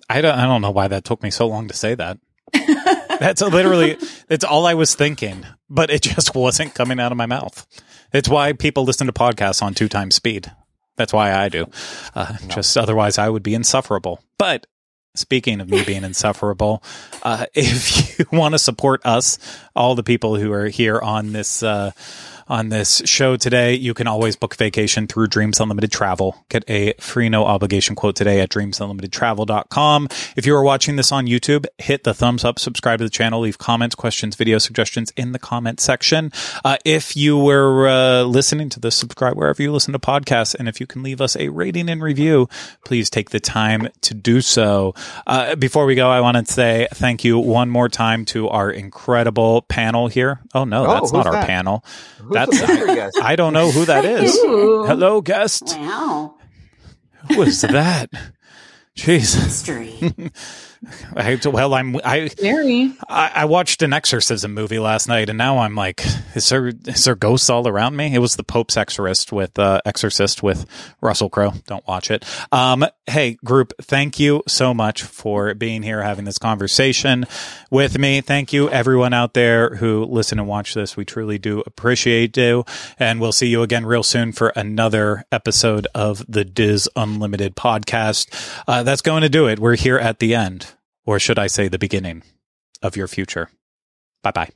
I 0.10 0.22
don't, 0.22 0.38
I 0.38 0.46
don't 0.46 0.62
know 0.62 0.72
why 0.72 0.88
that 0.88 1.04
took 1.04 1.22
me 1.24 1.30
so 1.30 1.48
long 1.48 1.68
to 1.68 1.74
say 1.76 1.96
that. 1.96 2.18
That's 3.20 3.42
literally, 3.42 3.98
it's 4.30 4.44
all 4.46 4.66
I 4.66 4.74
was 4.74 4.96
thinking, 4.96 5.46
but 5.70 5.90
it 5.90 6.02
just 6.02 6.34
wasn't 6.36 6.74
coming 6.74 7.00
out 7.00 7.12
of 7.12 7.18
my 7.18 7.26
mouth. 7.26 7.66
It's 8.14 8.30
why 8.30 8.54
people 8.54 8.84
listen 8.86 9.08
to 9.08 9.14
podcasts 9.14 9.62
on 9.62 9.74
two 9.74 9.88
times 9.90 10.16
speed. 10.16 10.52
That's 10.96 11.14
why 11.14 11.34
I 11.34 11.48
do. 11.50 11.68
Uh, 12.16 12.36
Just 12.48 12.76
otherwise, 12.78 13.18
I 13.18 13.30
would 13.30 13.44
be 13.44 13.54
insufferable. 13.54 14.22
But 14.38 14.68
speaking 15.16 15.62
of 15.62 15.70
me 15.70 15.84
being 15.84 16.04
insufferable, 16.04 16.84
uh, 17.24 17.46
if 17.54 18.20
you 18.20 18.26
want 18.32 18.54
to 18.54 18.60
support 18.60 19.06
us, 19.06 19.38
all 19.76 19.96
the 19.96 20.04
people 20.04 20.36
who 20.36 20.52
are 20.52 20.68
here 20.68 21.00
on 21.00 21.32
this 21.32 21.64
uh, 21.64 21.92
on 22.50 22.70
this 22.70 23.02
show 23.06 23.38
today, 23.38 23.76
you 23.76 23.94
can 23.94 24.08
always 24.08 24.36
book 24.36 24.56
vacation 24.56 25.06
through 25.08 25.28
Dreams 25.28 25.60
Unlimited 25.60 25.92
Travel. 25.92 26.44
Get 26.50 26.64
a 26.68 26.94
free 27.00 27.30
no 27.30 27.46
obligation 27.46 27.96
quote 27.96 28.16
today 28.16 28.40
at 28.42 28.50
dreamsunlimitedtravel.com. 28.50 30.08
If 30.36 30.46
you 30.46 30.56
are 30.56 30.64
watching 30.64 30.96
this 30.96 31.12
on 31.12 31.28
YouTube, 31.28 31.66
hit 31.78 32.04
the 32.04 32.14
thumbs 32.14 32.44
up, 32.44 32.58
subscribe 32.58 32.98
to 33.00 33.04
the 33.06 33.10
channel, 33.12 33.42
leave 33.42 33.58
comments, 33.60 33.94
questions, 33.96 34.36
video 34.36 34.58
suggestions 34.58 35.12
in 35.16 35.32
the 35.32 35.40
comment 35.40 35.80
section. 35.80 36.32
Uh, 36.66 36.78
if 36.86 37.16
you 37.16 37.38
were 37.38 37.88
uh, 37.88 38.24
listening 38.24 38.70
to 38.70 38.80
this, 38.80 38.96
subscribe 38.96 39.36
wherever 39.38 39.62
you 39.62 39.72
listen 39.72 39.94
to 39.94 40.00
podcasts. 40.00 40.56
And 40.56 40.68
if 40.68 40.80
you 40.80 40.88
can 40.88 41.04
leave 41.04 41.22
us 41.22 41.36
a 41.36 41.50
rating 41.50 41.88
and 41.90 42.02
review, 42.02 42.50
please 42.84 43.10
take 43.12 43.30
the 43.30 43.40
time 43.40 43.90
to 44.02 44.14
do 44.16 44.42
so. 44.42 44.96
Uh, 45.28 45.56
before 45.56 45.86
we 45.86 45.94
go, 45.96 46.10
I 46.10 46.22
want 46.22 46.38
to 46.48 46.52
say 46.52 46.88
thank 46.94 47.24
you 47.24 47.38
one 47.38 47.70
more 47.70 47.90
time 47.90 48.26
to 48.26 48.50
our 48.50 48.72
incredible 48.72 49.62
panel 49.64 50.08
here. 50.08 50.40
Oh, 50.56 50.64
no, 50.64 50.86
Oh, 50.88 50.94
that's 50.96 51.14
not 51.14 51.28
our 51.28 51.34
that? 51.34 51.48
panel. 51.48 51.84
Who's 52.18 52.39
That's 52.48 52.60
the 52.62 52.94
guest? 52.96 53.20
I 53.22 53.36
don't 53.36 53.54
know 53.54 53.72
who 53.72 53.86
that 53.86 54.06
is. 54.06 54.36
Ooh. 54.38 54.86
Hello, 54.86 55.22
guest. 55.22 55.76
Wow. 55.78 56.36
Who 57.34 57.42
is 57.42 57.62
that? 57.62 58.10
Jeez. 58.96 59.36
History. 59.44 59.94
I, 61.16 61.38
well, 61.46 61.74
I'm 61.74 61.96
I. 61.98 62.30
I 63.08 63.32
I 63.36 63.46
watched 63.46 63.82
an 63.82 63.94
exorcism 63.94 64.54
movie 64.54 64.80
last 64.80 65.08
night, 65.08 65.30
and 65.30 65.38
now 65.38 65.60
I'm 65.60 65.76
like, 65.76 66.04
is 66.36 66.48
there 66.50 66.68
is 66.68 67.06
there 67.06 67.16
ghosts 67.16 67.50
all 67.50 67.68
around 67.68 67.96
me? 67.96 68.14
It 68.14 68.20
was 68.20 68.36
the 68.36 68.44
Pope's 68.44 68.78
Exorcist 68.78 69.32
with 69.32 69.58
uh, 69.60 69.82
Exorcist 69.86 70.42
with 70.42 70.66
Russell 71.02 71.30
Crowe. 71.30 71.54
Don't 71.68 71.86
watch 71.88 72.10
it. 72.12 72.26
Um, 72.52 72.86
hey, 73.08 73.38
group, 73.44 73.74
thank 73.82 74.20
you 74.20 74.44
so 74.48 74.74
much 74.74 75.04
for 75.04 75.54
being 75.54 75.84
here, 75.84 76.02
having 76.02 76.26
this 76.26 76.38
conversation 76.38 77.26
with 77.70 77.98
me. 77.98 78.22
Thank 78.22 78.54
you, 78.54 78.70
everyone 78.70 79.14
out 79.14 79.34
there 79.34 79.76
who 79.76 80.06
listen 80.06 80.40
and 80.40 80.48
watch 80.48 80.74
this. 80.74 80.96
We 80.96 81.06
truly 81.06 81.38
do 81.38 81.62
appreciate 81.66 82.38
you, 82.38 82.64
and 82.98 83.20
we'll 83.20 83.32
see 83.32 83.48
you 83.48 83.64
again 83.64 83.86
real 83.86 84.04
soon 84.04 84.32
for 84.32 84.50
another 84.50 85.26
episode 85.32 85.88
of 85.94 86.26
the 86.28 86.46
DIS 86.46 86.88
Unlimited 86.96 87.56
podcast. 87.56 88.30
Uh, 88.68 88.84
that's 88.84 89.02
going 89.02 89.22
to 89.24 89.30
do 89.30 89.48
it. 89.48 89.60
We're 89.60 89.76
here 89.76 89.98
at 89.98 90.20
the 90.20 90.36
end, 90.36 90.69
or 91.10 91.18
should 91.18 91.40
I 91.40 91.48
say, 91.48 91.68
the 91.68 91.80
beginning 91.80 92.22
of 92.84 92.96
your 92.96 93.08
future. 93.08 93.50
Bye 94.22 94.30
bye. 94.30 94.50